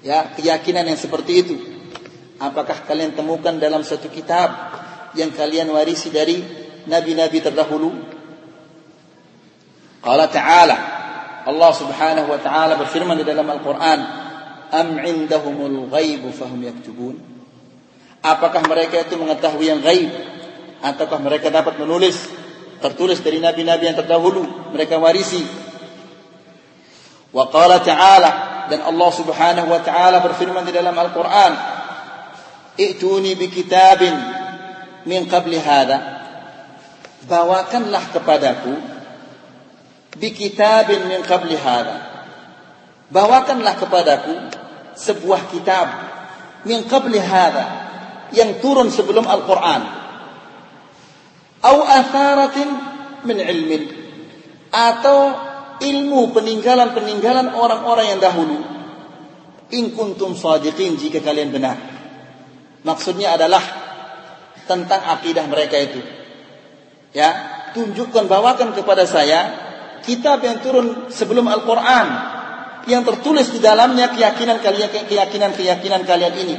Ya 0.05 0.35
keyakinan 0.35 0.85
yang 0.85 0.99
seperti 1.01 1.33
itu. 1.41 1.57
Apakah 2.43 2.85
kalian 2.85 3.15
temukan 3.15 3.57
dalam 3.57 3.87
satu 3.87 4.11
kitab 4.11 4.51
yang 5.15 5.31
kalian 5.33 5.71
warisi 5.71 6.11
dari 6.11 6.43
nabi-nabi 6.85 7.39
terdahulu? 7.41 7.91
Qala 10.05 10.29
ta'ala. 10.29 10.77
Allah 11.45 11.73
Subhanahu 11.77 12.29
wa 12.29 12.41
taala 12.41 12.77
berfirman 12.77 13.21
di 13.21 13.25
dalam 13.25 13.45
Al-Qur'an 13.49 14.01
am 14.73 14.89
indahumul 15.01 15.89
ghaib 15.93 16.25
fahum 16.35 16.61
yaktubun. 16.61 17.21
Apakah 18.25 18.65
mereka 18.65 19.05
itu 19.05 19.21
mengetahui 19.21 19.69
yang 19.69 19.81
gaib 19.85 20.09
ataukah 20.81 21.21
mereka 21.21 21.53
dapat 21.53 21.77
menulis 21.77 22.44
tertulis 22.81 23.21
dari 23.21 23.39
nabi-nabi 23.43 23.91
yang 23.93 23.99
terdahulu. 23.99 24.73
Mereka 24.75 24.99
warisi. 24.99 25.43
Wa 27.35 27.51
qala 27.51 27.83
ta'ala 27.83 28.31
dan 28.71 28.81
Allah 28.87 29.11
Subhanahu 29.11 29.69
wa 29.69 29.81
taala 29.83 30.23
berfirman 30.25 30.65
di 30.65 30.73
dalam 30.73 30.95
Al-Qur'an 30.95 31.53
i'tuni 32.79 33.35
bi 33.35 33.51
kitabin 33.51 34.15
min 35.05 35.27
qabli 35.27 35.59
hadha. 35.59 35.99
Bawakanlah 37.25 38.15
kepadaku 38.15 38.73
bi 40.17 40.29
kitabin 40.31 41.11
min 41.11 41.21
qabli 41.27 41.59
hadha. 41.59 41.97
Bawakanlah 43.11 43.75
kepadaku 43.79 44.35
sebuah 44.95 45.51
kitab 45.51 45.87
min 46.65 46.87
qabli 46.89 47.19
hadha 47.21 47.65
yang 48.33 48.63
turun 48.63 48.89
sebelum 48.89 49.27
Al-Qur'an 49.29 50.04
au 51.65 51.79
atharatin 51.81 52.69
min 53.25 53.39
ilmin. 53.41 53.83
Atau 54.69 55.33
ilmu 55.81 56.35
peninggalan-peninggalan 56.37 57.57
orang-orang 57.57 58.07
yang 58.15 58.21
dahulu. 58.21 58.59
In 59.73 59.97
kuntum 59.97 60.37
sadiqin 60.37 61.01
jika 61.01 61.25
kalian 61.25 61.51
benar. 61.51 61.81
Maksudnya 62.85 63.35
adalah 63.41 63.65
tentang 64.69 65.03
akidah 65.19 65.49
mereka 65.49 65.81
itu. 65.81 66.05
Ya 67.17 67.33
tunjukkan 67.73 68.29
bawakan 68.29 68.77
kepada 68.77 69.09
saya 69.09 69.41
kitab 70.05 70.45
yang 70.45 70.61
turun 70.61 71.09
sebelum 71.09 71.49
Al-Qur'an. 71.49 72.37
Yang 72.85 73.17
tertulis 73.17 73.49
di 73.49 73.65
dalamnya 73.65 74.13
keyakinan 74.13 74.61
kalian 74.61 75.09
keyakinan-keyakinan 75.09 76.05
kalian 76.05 76.35
ini. 76.37 76.57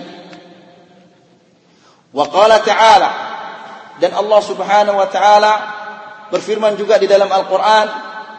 Wa 2.10 2.26
qala 2.34 2.66
ta'ala 2.66 3.25
dan 4.00 4.12
Allah 4.12 4.42
Subhanahu 4.44 4.98
wa 5.00 5.08
taala 5.08 5.54
berfirman 6.28 6.76
juga 6.76 7.00
di 7.00 7.08
dalam 7.08 7.32
Al-Qur'an, 7.32 7.88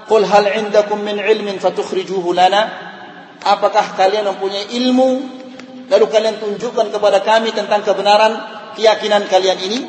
"Qul 0.05 0.29
hal 0.29 0.47
'indakum 0.53 1.01
min 1.01 1.17
'ilmin 1.17 1.57
fatukhrijuhu 1.57 2.37
lana?" 2.37 2.63
Apakah 3.47 3.95
kalian 3.95 4.27
mempunyai 4.27 4.75
ilmu 4.75 5.11
lalu 5.87 6.07
kalian 6.11 6.43
tunjukkan 6.43 6.91
kepada 6.91 7.23
kami 7.23 7.55
tentang 7.55 7.87
kebenaran 7.87 8.33
keyakinan 8.75 9.25
kalian 9.31 9.59
ini? 9.63 9.81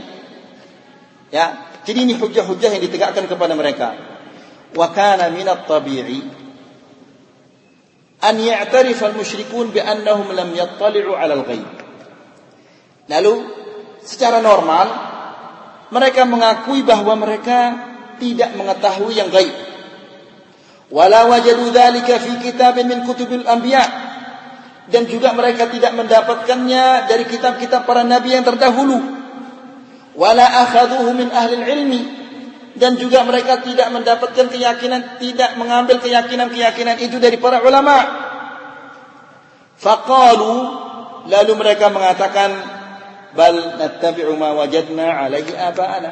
Ya, 1.33 1.67
jadi 1.83 2.05
ini 2.05 2.15
hujah-hujah 2.15 2.69
yang 2.77 2.83
ditegakkan 2.83 3.27
kepada 3.27 3.57
mereka. 3.57 3.97
Wa 4.77 4.93
kana 4.93 5.31
min 5.33 5.47
at-tabi'i 5.47 6.19
an 8.23 8.35
ya'tarif 8.39 8.99
al-musyrikun 9.03 9.71
bi 9.71 9.79
annahum 9.83 10.31
lam 10.31 10.53
yattali'u 10.53 11.15
'ala 11.15 11.33
al-ghaib. 11.43 11.67
Lalu 13.07 13.33
secara 14.03 14.43
normal 14.43 15.06
mereka 15.87 16.27
mengakui 16.27 16.83
bahwa 16.83 17.15
mereka 17.15 17.59
tidak 18.19 18.53
mengetahui 18.57 19.13
yang 19.15 19.29
gaib. 19.31 19.53
Wala 20.87 21.27
wajadu 21.27 21.71
dzalika 21.71 22.19
fi 22.19 22.31
kitabin 22.43 22.87
min 22.87 22.99
kutubil 23.03 23.43
anbiya. 23.47 23.83
Dan 24.87 25.03
juga 25.03 25.35
mereka 25.35 25.67
tidak 25.67 25.99
mendapatkannya 25.99 27.11
dari 27.11 27.27
kitab-kitab 27.27 27.83
para 27.83 28.07
nabi 28.07 28.39
yang 28.39 28.47
terdahulu. 28.47 28.95
Wala 30.15 30.47
akhaduhu 30.63 31.11
min 31.11 31.27
ahli 31.27 31.59
ilmi. 31.59 32.01
Dan 32.77 32.95
juga 32.95 33.25
mereka 33.27 33.59
tidak 33.65 33.89
mendapatkan 33.91 34.47
keyakinan, 34.47 35.19
tidak 35.19 35.59
mengambil 35.59 35.99
keyakinan-keyakinan 35.99 37.03
itu 37.03 37.19
dari 37.19 37.35
para 37.35 37.59
ulama. 37.59 37.97
Faqalu 39.77 40.55
lalu 41.27 41.53
mereka 41.57 41.91
mengatakan 41.91 42.76
bal 43.33 43.79
nattabi'u 43.79 44.35
ma 44.37 44.53
wajadna 44.55 45.27
alaihi 45.27 45.51
aba'ana. 45.55 46.11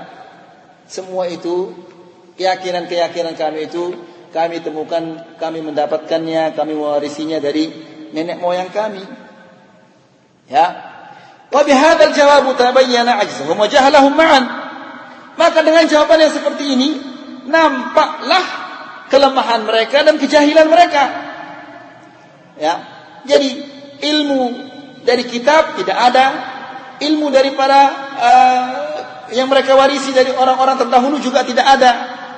Semua 0.90 1.30
itu 1.32 1.72
keyakinan-keyakinan 2.36 3.36
kami 3.40 3.72
itu 3.72 3.96
kami 4.36 4.60
temukan, 4.60 5.24
kami 5.40 5.64
mendapatkannya, 5.64 6.52
kami 6.60 6.76
mewarisinya 6.76 7.40
dari 7.40 7.72
nenek 8.12 8.44
moyang 8.44 8.68
kami. 8.68 9.00
Ya. 10.52 10.92
Wa 11.48 11.62
bihadzal 11.64 12.12
jawab 12.12 12.52
tabayyana 12.60 13.24
ajzahum 13.24 13.56
wa 13.56 13.68
jahlahum 13.72 14.12
ma'an. 14.12 14.44
Maka 15.40 15.64
dengan 15.64 15.88
jawaban 15.88 16.20
yang 16.20 16.34
seperti 16.36 16.76
ini 16.76 16.90
nampaklah 17.48 18.46
kelemahan 19.08 19.64
mereka 19.64 20.04
dan 20.04 20.20
kejahilan 20.20 20.68
mereka. 20.68 21.04
Ya. 22.60 22.74
Jadi 23.24 23.50
ilmu 24.04 24.44
dari 25.08 25.24
kitab 25.26 25.80
tidak 25.80 25.96
ada 25.96 26.55
ilmu 27.02 27.28
daripada 27.32 27.80
uh, 28.16 28.64
yang 29.34 29.50
mereka 29.50 29.74
warisi 29.74 30.14
dari 30.14 30.32
orang-orang 30.32 30.78
terdahulu 30.80 31.18
juga 31.18 31.42
tidak 31.42 31.66
ada. 31.66 31.92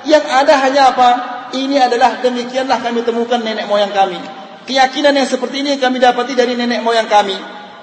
Yang 0.08 0.24
ada 0.30 0.54
hanya 0.64 0.82
apa? 0.94 1.08
Ini 1.52 1.76
adalah 1.90 2.20
demikianlah 2.22 2.80
kami 2.80 3.04
temukan 3.04 3.40
nenek 3.40 3.68
moyang 3.68 3.92
kami. 3.92 4.18
Keyakinan 4.68 5.16
yang 5.16 5.28
seperti 5.28 5.64
ini 5.64 5.80
kami 5.80 6.00
dapati 6.00 6.36
dari 6.36 6.56
nenek 6.56 6.80
moyang 6.84 7.08
kami. 7.08 7.36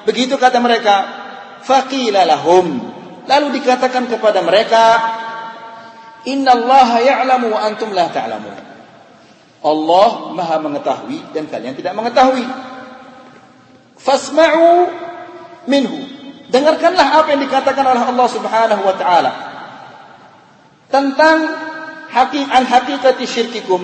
Begitu 0.06 0.38
kata 0.38 0.62
mereka. 0.62 0.96
Faqila 1.66 2.26
lahum. 2.30 2.94
Lalu 3.26 3.58
dikatakan 3.58 4.06
kepada 4.06 4.46
mereka, 4.46 5.02
Inna 6.30 6.54
Allah 6.54 6.90
ya'lamu 7.02 7.58
wa 7.58 7.60
antum 7.66 7.90
la 7.90 8.06
ta'lamun. 8.14 8.54
Allah 9.66 10.10
maha 10.38 10.62
mengetahui 10.62 11.34
dan 11.34 11.50
kalian 11.50 11.74
tidak 11.74 11.98
mengetahui. 11.98 12.46
Fasma'u 13.98 14.86
minhu 15.66 16.15
Dengarkanlah 16.56 17.20
apa 17.20 17.36
yang 17.36 17.44
dikatakan 17.44 17.84
oleh 17.84 18.04
Allah 18.16 18.28
Subhanahu 18.32 18.82
wa 18.88 18.96
taala 18.96 19.32
tentang 20.88 21.38
hakikat 22.16 22.64
hakikati 22.64 23.28
syirkikum, 23.28 23.84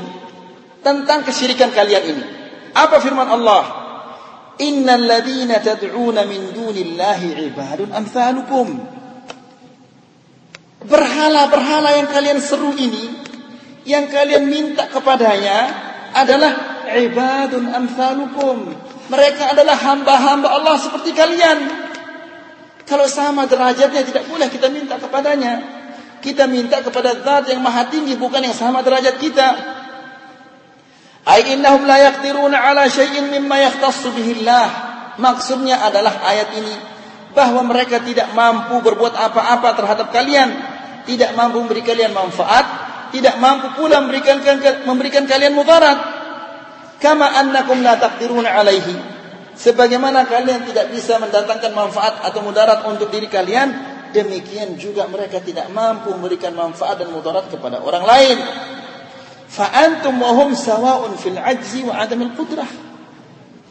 tentang 0.79 1.27
kesyirikan 1.27 1.75
kalian 1.75 2.15
ini. 2.15 2.23
Apa 2.71 3.03
firman 3.03 3.27
Allah? 3.27 3.83
Innal 4.63 5.03
ladzina 5.03 5.59
min 6.23 6.55
dunillahi 6.55 7.43
ibadun 7.51 7.91
amsalukum. 7.91 8.79
Berhala-berhala 10.87 11.99
yang 11.99 12.07
kalian 12.07 12.39
seru 12.39 12.71
ini, 12.71 13.19
yang 13.83 14.07
kalian 14.07 14.47
minta 14.47 14.87
kepadanya 14.87 15.59
adalah 16.15 16.87
ibadun 16.87 17.67
amsalukum. 17.67 18.79
Mereka 19.11 19.59
adalah 19.59 19.75
hamba-hamba 19.75 20.47
Allah 20.55 20.79
seperti 20.79 21.11
kalian. 21.11 21.90
Kalau 22.91 23.07
sama 23.07 23.47
derajatnya 23.47 24.03
tidak 24.03 24.27
boleh 24.27 24.51
kita 24.51 24.67
minta 24.67 24.99
kepadanya. 24.99 25.63
Kita 26.19 26.43
minta 26.43 26.83
kepada 26.83 27.23
zat 27.23 27.47
yang 27.47 27.63
maha 27.63 27.87
tinggi 27.87 28.19
bukan 28.19 28.43
yang 28.43 28.51
sama 28.51 28.83
derajat 28.83 29.15
kita. 29.15 29.47
Ai 31.23 31.55
innahum 31.55 31.87
la 31.87 32.11
yaqdiruna 32.11 32.59
ala 32.59 32.91
syai'in 32.91 33.31
mimma 33.31 33.63
yahtassu 33.63 34.11
bihi 34.11 34.43
Allah. 34.43 34.67
Maksudnya 35.23 35.79
adalah 35.87 36.19
ayat 36.19 36.51
ini 36.51 36.75
bahwa 37.31 37.63
mereka 37.63 38.03
tidak 38.03 38.35
mampu 38.35 38.83
berbuat 38.83 39.15
apa-apa 39.15 39.71
terhadap 39.71 40.07
kalian, 40.11 40.51
tidak 41.07 41.31
mampu 41.39 41.63
memberi 41.63 41.87
kalian 41.87 42.11
manfaat, 42.11 42.67
tidak 43.15 43.39
mampu 43.39 43.71
pula 43.79 44.03
memberikan 44.03 44.43
memberikan 44.83 45.23
kalian 45.23 45.55
mudarat. 45.55 45.95
Kama 46.99 47.39
annakum 47.39 47.79
la 47.79 47.95
taqdiruna 47.95 48.51
alaihi 48.51 49.10
Sebagaimana 49.61 50.25
kalian 50.25 50.65
tidak 50.65 50.89
bisa 50.89 51.21
mendatangkan 51.21 51.69
manfaat 51.77 52.25
atau 52.25 52.41
mudarat 52.41 52.81
untuk 52.89 53.13
diri 53.13 53.29
kalian, 53.29 53.69
demikian 54.09 54.73
juga 54.81 55.05
mereka 55.05 55.37
tidak 55.37 55.69
mampu 55.69 56.09
memberikan 56.17 56.57
manfaat 56.57 56.97
dan 56.97 57.13
mudarat 57.13 57.45
kepada 57.45 57.77
orang 57.77 58.01
lain. 58.01 58.37
Fa 59.45 59.69
antum 59.69 60.17
wa 60.17 60.33
hum 60.33 60.57
sawa'un 60.57 61.13
fil 61.13 61.37
ajzi 61.37 61.85
wa 61.85 61.93
adamil 61.93 62.33
qudrah. 62.33 62.65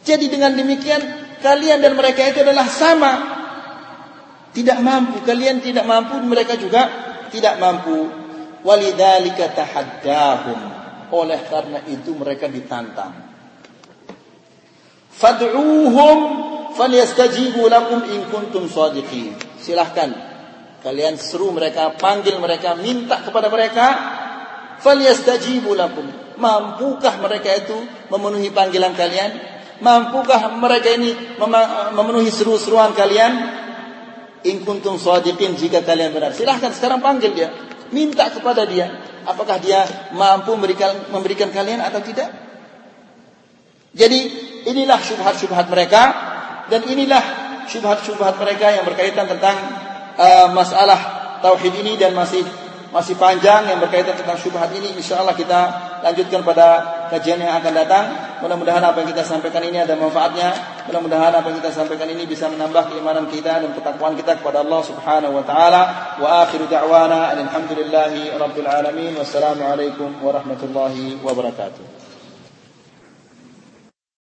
Jadi 0.07 0.31
dengan 0.31 0.55
demikian 0.55 1.03
kalian 1.43 1.83
dan 1.83 1.91
mereka 1.99 2.23
itu 2.23 2.39
adalah 2.39 2.71
sama. 2.71 3.13
Tidak 4.55 4.79
mampu, 4.79 5.27
kalian 5.27 5.59
tidak 5.59 5.83
mampu, 5.83 6.23
mereka 6.23 6.55
juga 6.55 6.87
tidak 7.35 7.59
mampu. 7.59 8.07
Walidzalika 8.63 9.51
tahaddahum. 9.51 10.59
Oleh 11.11 11.41
karena 11.51 11.83
itu 11.91 12.15
mereka 12.15 12.47
ditantang. 12.47 13.30
Fad'uuhum 15.21 16.17
falyastajibu 16.73 17.69
lakum 17.69 18.01
in 18.09 18.25
kuntum 18.33 18.65
shadiqin. 18.65 19.37
Silahkan 19.61 20.09
kalian 20.81 21.21
seru 21.21 21.53
mereka, 21.53 21.93
panggil 21.93 22.41
mereka, 22.41 22.73
minta 22.73 23.21
kepada 23.21 23.53
mereka 23.53 23.85
falyastajibu 24.81 25.77
lakum. 25.77 26.09
Mampukah 26.41 27.21
mereka 27.21 27.53
itu 27.53 27.77
memenuhi 28.09 28.49
panggilan 28.49 28.97
kalian? 28.97 29.37
Mampukah 29.77 30.57
mereka 30.57 30.89
ini 30.89 31.37
memenuhi 31.93 32.33
seru-seruan 32.33 32.97
kalian? 32.97 33.61
In 34.41 34.65
kuntum 34.65 34.97
shadiqin 34.97 35.53
jika 35.53 35.85
kalian 35.85 36.17
benar. 36.17 36.33
Silahkan 36.33 36.73
sekarang 36.73 36.97
panggil 36.97 37.29
dia. 37.37 37.53
Minta 37.93 38.33
kepada 38.33 38.65
dia. 38.65 38.89
Apakah 39.21 39.61
dia 39.61 39.85
mampu 40.17 40.57
memberikan 40.57 41.13
memberikan 41.13 41.53
kalian 41.53 41.77
atau 41.77 42.01
tidak? 42.01 42.50
Jadi 43.91 44.19
inilah 44.71 44.99
syubhat-syubhat 45.03 45.67
mereka 45.67 46.03
dan 46.71 46.81
inilah 46.87 47.23
syubhat-syubhat 47.67 48.39
mereka 48.39 48.71
yang 48.71 48.87
berkaitan 48.87 49.27
tentang 49.27 49.57
uh, 50.15 50.47
masalah 50.55 50.99
tauhid 51.43 51.75
ini 51.83 51.99
dan 51.99 52.15
masih 52.15 52.43
masih 52.91 53.15
panjang 53.15 53.71
yang 53.71 53.79
berkaitan 53.79 54.19
tentang 54.19 54.35
syubhat 54.35 54.71
ini. 54.75 54.95
Insyaallah 54.99 55.35
kita 55.35 55.59
lanjutkan 56.03 56.43
pada 56.43 56.67
kajian 57.07 57.39
yang 57.39 57.55
akan 57.55 57.71
datang. 57.71 58.05
Mudah-mudahan 58.43 58.83
apa 58.83 58.99
yang 58.99 59.09
kita 59.15 59.23
sampaikan 59.23 59.63
ini 59.63 59.79
ada 59.79 59.95
manfaatnya. 59.95 60.51
Mudah-mudahan 60.91 61.31
apa 61.31 61.47
yang 61.51 61.63
kita 61.63 61.71
sampaikan 61.71 62.11
ini 62.11 62.27
bisa 62.27 62.51
menambah 62.51 62.91
keimanan 62.91 63.31
kita 63.31 63.63
dan 63.63 63.71
ketakwaan 63.71 64.19
kita 64.19 64.43
kepada 64.43 64.59
Allah 64.63 64.81
Subhanahu 64.83 65.39
wa 65.39 65.43
taala. 65.47 65.81
Wa 66.19 66.43
akhiru 66.47 66.67
da'wana 66.67 67.31
alhamdulillahi 67.31 68.35
rabbil 68.35 68.67
alamin. 68.67 69.15
Wassalamu 69.15 69.63
alaikum 69.71 70.11
warahmatullahi 70.19 71.15
wabarakatuh 71.23 72.00